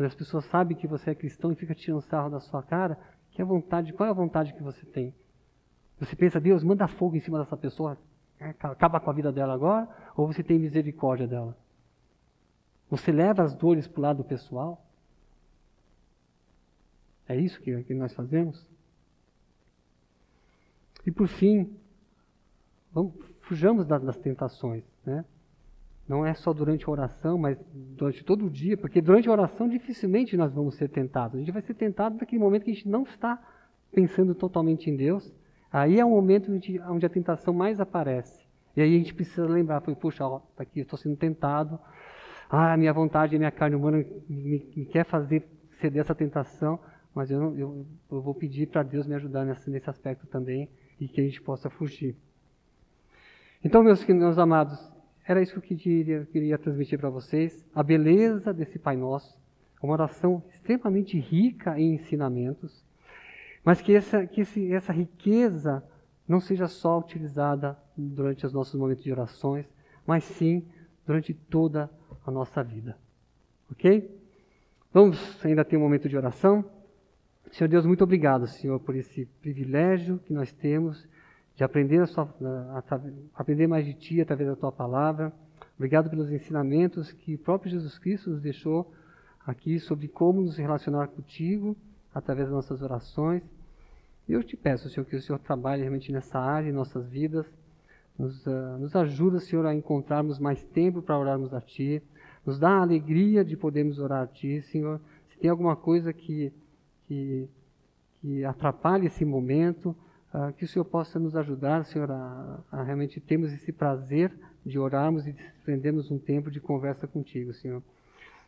Quando 0.00 0.06
as 0.06 0.14
pessoas 0.14 0.46
sabem 0.46 0.74
que 0.74 0.86
você 0.86 1.10
é 1.10 1.14
cristão 1.14 1.52
e 1.52 1.54
fica 1.54 1.74
tirando 1.74 2.00
sarro 2.00 2.30
da 2.30 2.40
sua 2.40 2.62
cara, 2.62 2.98
que 3.32 3.42
é 3.42 3.44
vontade, 3.44 3.92
qual 3.92 4.06
é 4.06 4.10
a 4.10 4.14
vontade 4.14 4.54
que 4.54 4.62
você 4.62 4.86
tem? 4.86 5.14
Você 5.98 6.16
pensa, 6.16 6.40
Deus, 6.40 6.64
manda 6.64 6.88
fogo 6.88 7.16
em 7.16 7.20
cima 7.20 7.38
dessa 7.38 7.54
pessoa, 7.54 7.98
acaba 8.62 8.98
com 8.98 9.10
a 9.10 9.12
vida 9.12 9.30
dela 9.30 9.52
agora, 9.52 9.86
ou 10.16 10.26
você 10.26 10.42
tem 10.42 10.58
misericórdia 10.58 11.26
dela? 11.26 11.54
Você 12.88 13.12
leva 13.12 13.42
as 13.42 13.54
dores 13.54 13.86
para 13.86 13.98
o 13.98 14.02
lado 14.02 14.24
pessoal? 14.24 14.82
É 17.28 17.36
isso 17.36 17.60
que, 17.60 17.84
que 17.84 17.92
nós 17.92 18.14
fazemos? 18.14 18.66
E 21.04 21.10
por 21.10 21.28
fim, 21.28 21.76
vamos, 22.90 23.12
fujamos 23.42 23.86
das, 23.86 24.02
das 24.02 24.16
tentações, 24.16 24.82
né? 25.04 25.26
Não 26.10 26.26
é 26.26 26.34
só 26.34 26.52
durante 26.52 26.84
a 26.86 26.90
oração, 26.90 27.38
mas 27.38 27.56
durante 27.72 28.24
todo 28.24 28.46
o 28.46 28.50
dia, 28.50 28.76
porque 28.76 29.00
durante 29.00 29.28
a 29.28 29.32
oração 29.32 29.68
dificilmente 29.68 30.36
nós 30.36 30.52
vamos 30.52 30.74
ser 30.74 30.88
tentados. 30.88 31.36
A 31.36 31.38
gente 31.38 31.52
vai 31.52 31.62
ser 31.62 31.74
tentado 31.74 32.16
naquele 32.16 32.42
momento 32.42 32.64
que 32.64 32.72
a 32.72 32.74
gente 32.74 32.88
não 32.88 33.04
está 33.04 33.40
pensando 33.92 34.34
totalmente 34.34 34.90
em 34.90 34.96
Deus. 34.96 35.32
Aí 35.72 36.00
é 36.00 36.04
o 36.04 36.10
momento 36.10 36.50
onde, 36.50 37.06
a 37.06 37.08
tentação 37.08 37.54
mais 37.54 37.78
aparece. 37.78 38.44
E 38.76 38.82
aí 38.82 38.92
a 38.92 38.98
gente 38.98 39.14
precisa 39.14 39.46
lembrar, 39.46 39.80
puxa, 39.82 40.26
ó, 40.26 40.40
tá 40.56 40.64
aqui, 40.64 40.80
eu 40.80 40.82
estou 40.82 40.98
sendo 40.98 41.14
tentado. 41.14 41.78
Ah, 42.50 42.72
a 42.72 42.76
minha 42.76 42.92
vontade, 42.92 43.36
a 43.36 43.38
minha 43.38 43.52
carne 43.52 43.76
humana 43.76 44.04
me, 44.28 44.68
me 44.74 44.86
quer 44.86 45.04
fazer 45.04 45.48
ceder 45.80 46.00
essa 46.00 46.12
tentação, 46.12 46.80
mas 47.14 47.30
eu, 47.30 47.56
eu, 47.56 47.86
eu 48.10 48.20
vou 48.20 48.34
pedir 48.34 48.66
para 48.66 48.82
Deus 48.82 49.06
me 49.06 49.14
ajudar 49.14 49.44
nesse, 49.44 49.70
nesse 49.70 49.88
aspecto 49.88 50.26
também 50.26 50.68
e 51.00 51.06
que 51.06 51.20
a 51.20 51.24
gente 51.24 51.40
possa 51.40 51.70
fugir. 51.70 52.16
Então, 53.62 53.84
meus, 53.84 54.04
meus 54.04 54.38
amados, 54.38 54.90
era 55.30 55.40
isso 55.40 55.60
que 55.60 55.74
eu 55.74 56.26
queria, 56.26 56.58
transmitir 56.58 56.98
para 56.98 57.08
vocês. 57.08 57.64
A 57.72 57.84
beleza 57.84 58.52
desse 58.52 58.80
Pai 58.80 58.96
Nosso, 58.96 59.38
uma 59.80 59.92
oração 59.92 60.42
extremamente 60.50 61.16
rica 61.20 61.78
em 61.78 61.94
ensinamentos, 61.94 62.84
mas 63.62 63.80
que 63.80 63.94
essa, 63.94 64.26
que 64.26 64.40
esse, 64.40 64.72
essa 64.72 64.92
riqueza 64.92 65.84
não 66.26 66.40
seja 66.40 66.66
só 66.66 66.98
utilizada 66.98 67.78
durante 67.96 68.44
os 68.44 68.52
nossos 68.52 68.74
momentos 68.74 69.04
de 69.04 69.12
orações, 69.12 69.66
mas 70.04 70.24
sim 70.24 70.66
durante 71.06 71.32
toda 71.32 71.88
a 72.26 72.30
nossa 72.32 72.60
vida. 72.64 72.98
Ok? 73.70 74.10
Vamos 74.92 75.44
ainda 75.44 75.64
ter 75.64 75.76
um 75.76 75.80
momento 75.80 76.08
de 76.08 76.16
oração. 76.16 76.64
Senhor 77.52 77.68
Deus, 77.68 77.86
muito 77.86 78.02
obrigado, 78.02 78.48
Senhor, 78.48 78.80
por 78.80 78.96
esse 78.96 79.26
privilégio 79.40 80.18
que 80.18 80.32
nós 80.32 80.50
temos 80.50 81.08
de 81.60 81.64
aprender, 81.64 82.00
a 82.00 82.06
sua, 82.06 82.22
a, 82.40 82.78
a, 82.78 83.00
aprender 83.34 83.66
mais 83.66 83.84
de 83.84 83.92
Ti 83.92 84.22
através 84.22 84.48
da 84.48 84.56
Tua 84.56 84.72
palavra. 84.72 85.30
Obrigado 85.76 86.08
pelos 86.08 86.32
ensinamentos 86.32 87.12
que 87.12 87.34
o 87.34 87.38
próprio 87.38 87.70
Jesus 87.70 87.98
Cristo 87.98 88.30
nos 88.30 88.40
deixou 88.40 88.90
aqui 89.46 89.78
sobre 89.78 90.08
como 90.08 90.40
nos 90.40 90.56
relacionar 90.56 91.08
contigo 91.08 91.76
através 92.14 92.46
das 92.46 92.54
nossas 92.54 92.80
orações. 92.80 93.42
E 94.26 94.32
eu 94.32 94.42
te 94.42 94.56
peço, 94.56 94.88
Senhor, 94.88 95.04
que 95.04 95.14
o 95.14 95.20
Senhor 95.20 95.38
trabalhe 95.38 95.82
realmente 95.82 96.10
nessa 96.10 96.38
área 96.38 96.70
em 96.70 96.72
nossas 96.72 97.06
vidas. 97.10 97.44
Nos, 98.18 98.46
uh, 98.46 98.78
nos 98.78 98.96
ajuda, 98.96 99.38
Senhor, 99.38 99.66
a 99.66 99.74
encontrarmos 99.74 100.38
mais 100.38 100.64
tempo 100.64 101.02
para 101.02 101.18
orarmos 101.18 101.52
a 101.52 101.60
Ti. 101.60 102.02
Nos 102.46 102.58
dá 102.58 102.70
a 102.70 102.80
alegria 102.80 103.44
de 103.44 103.54
podermos 103.54 103.98
orar 103.98 104.22
a 104.22 104.26
Ti, 104.26 104.62
Senhor. 104.62 104.98
Se 105.28 105.38
tem 105.38 105.50
alguma 105.50 105.76
coisa 105.76 106.10
que, 106.10 106.54
que, 107.06 107.46
que 108.22 108.46
atrapalhe 108.46 109.08
esse 109.08 109.26
momento, 109.26 109.94
ah, 110.32 110.52
que 110.52 110.64
o 110.64 110.68
Senhor 110.68 110.84
possa 110.84 111.18
nos 111.18 111.34
ajudar, 111.34 111.84
Senhor, 111.84 112.10
a, 112.10 112.60
a, 112.70 112.82
realmente 112.82 113.20
termos 113.20 113.52
esse 113.52 113.72
prazer 113.72 114.32
de 114.64 114.78
orarmos 114.78 115.26
e 115.26 115.32
desprendermos 115.32 116.10
um 116.10 116.18
tempo 116.18 116.50
de 116.50 116.60
conversa 116.60 117.06
contigo, 117.06 117.52
Senhor. 117.52 117.82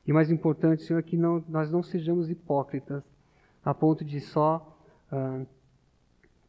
E 0.07 0.13
mais 0.13 0.31
importante, 0.31 0.83
Senhor, 0.83 1.01
é 1.01 1.03
que 1.03 1.17
não, 1.17 1.45
nós 1.49 1.71
não 1.71 1.83
sejamos 1.83 2.31
hipócritas 2.31 3.03
a 3.65 3.75
ponto 3.75 4.05
de 4.05 4.21
só 4.21 4.77
uh, 5.13 5.47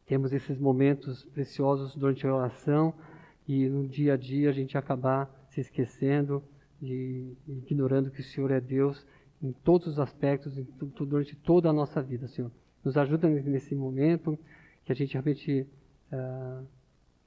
termos 0.06 0.32
esses 0.32 0.58
momentos 0.58 1.24
preciosos 1.24 1.94
durante 1.94 2.26
a 2.26 2.34
oração 2.34 2.94
e 3.46 3.68
no 3.68 3.86
dia 3.86 4.14
a 4.14 4.16
dia 4.16 4.50
a 4.50 4.52
gente 4.52 4.76
acabar 4.76 5.30
se 5.50 5.60
esquecendo 5.60 6.42
e 6.82 7.36
ignorando 7.48 8.10
que 8.10 8.20
o 8.20 8.24
Senhor 8.24 8.50
é 8.50 8.60
Deus 8.60 9.04
em 9.42 9.52
todos 9.52 9.86
os 9.86 9.98
aspectos, 9.98 10.56
em, 10.58 10.66
durante 10.80 11.36
toda 11.36 11.70
a 11.70 11.72
nossa 11.72 12.02
vida, 12.02 12.26
Senhor. 12.28 12.50
Nos 12.84 12.96
ajuda 12.96 13.28
nesse 13.28 13.74
momento 13.74 14.38
que 14.84 14.92
a 14.92 14.94
gente 14.94 15.12
realmente, 15.12 15.66
uh, 16.12 16.66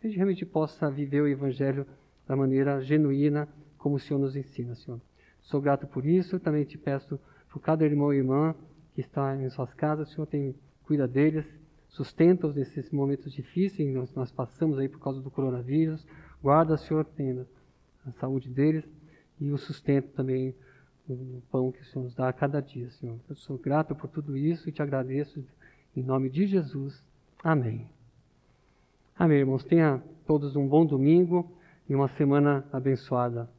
a 0.01 0.07
gente 0.07 0.15
realmente 0.15 0.45
possa 0.45 0.89
viver 0.89 1.21
o 1.21 1.27
Evangelho 1.27 1.85
da 2.27 2.35
maneira 2.35 2.81
genuína, 2.81 3.47
como 3.77 3.95
o 3.95 3.99
Senhor 3.99 4.19
nos 4.19 4.35
ensina, 4.35 4.75
Senhor. 4.75 5.01
Sou 5.41 5.61
grato 5.61 5.87
por 5.87 6.05
isso, 6.05 6.39
também 6.39 6.65
te 6.65 6.77
peço 6.77 7.19
por 7.49 7.61
cada 7.61 7.85
irmão 7.85 8.13
e 8.13 8.17
irmã 8.17 8.53
que 8.93 9.01
está 9.01 9.35
em 9.35 9.49
suas 9.49 9.73
casas, 9.73 10.09
o 10.09 10.11
Senhor 10.13 10.27
tem, 10.27 10.55
cuida 10.83 11.07
deles, 11.07 11.45
sustenta-os 11.87 12.55
nesses 12.55 12.91
momentos 12.91 13.31
difíceis 13.31 13.89
que 13.89 13.95
nós, 13.95 14.13
nós 14.13 14.31
passamos 14.31 14.77
aí 14.77 14.89
por 14.89 14.99
causa 14.99 15.21
do 15.21 15.31
coronavírus, 15.31 16.05
guarda, 16.41 16.77
Senhor, 16.77 17.05
tem 17.05 17.45
a 18.05 18.11
saúde 18.13 18.49
deles 18.49 18.83
e 19.39 19.51
o 19.51 19.57
sustento 19.57 20.09
também 20.13 20.53
o 21.09 21.41
pão 21.49 21.71
que 21.71 21.81
o 21.81 21.85
Senhor 21.85 22.03
nos 22.03 22.13
dá 22.13 22.27
a 22.27 22.33
cada 22.33 22.59
dia, 22.59 22.89
Senhor. 22.91 23.17
Eu 23.29 23.35
sou 23.35 23.57
grato 23.57 23.95
por 23.95 24.09
tudo 24.09 24.35
isso 24.35 24.67
e 24.67 24.71
te 24.71 24.81
agradeço 24.81 25.45
em 25.95 26.03
nome 26.03 26.29
de 26.29 26.45
Jesus. 26.45 27.01
Amém. 27.43 27.87
Amém, 29.17 29.39
irmãos. 29.39 29.63
Tenha 29.63 30.01
todos 30.25 30.55
um 30.55 30.67
bom 30.67 30.85
domingo 30.85 31.51
e 31.87 31.95
uma 31.95 32.07
semana 32.09 32.65
abençoada. 32.71 33.49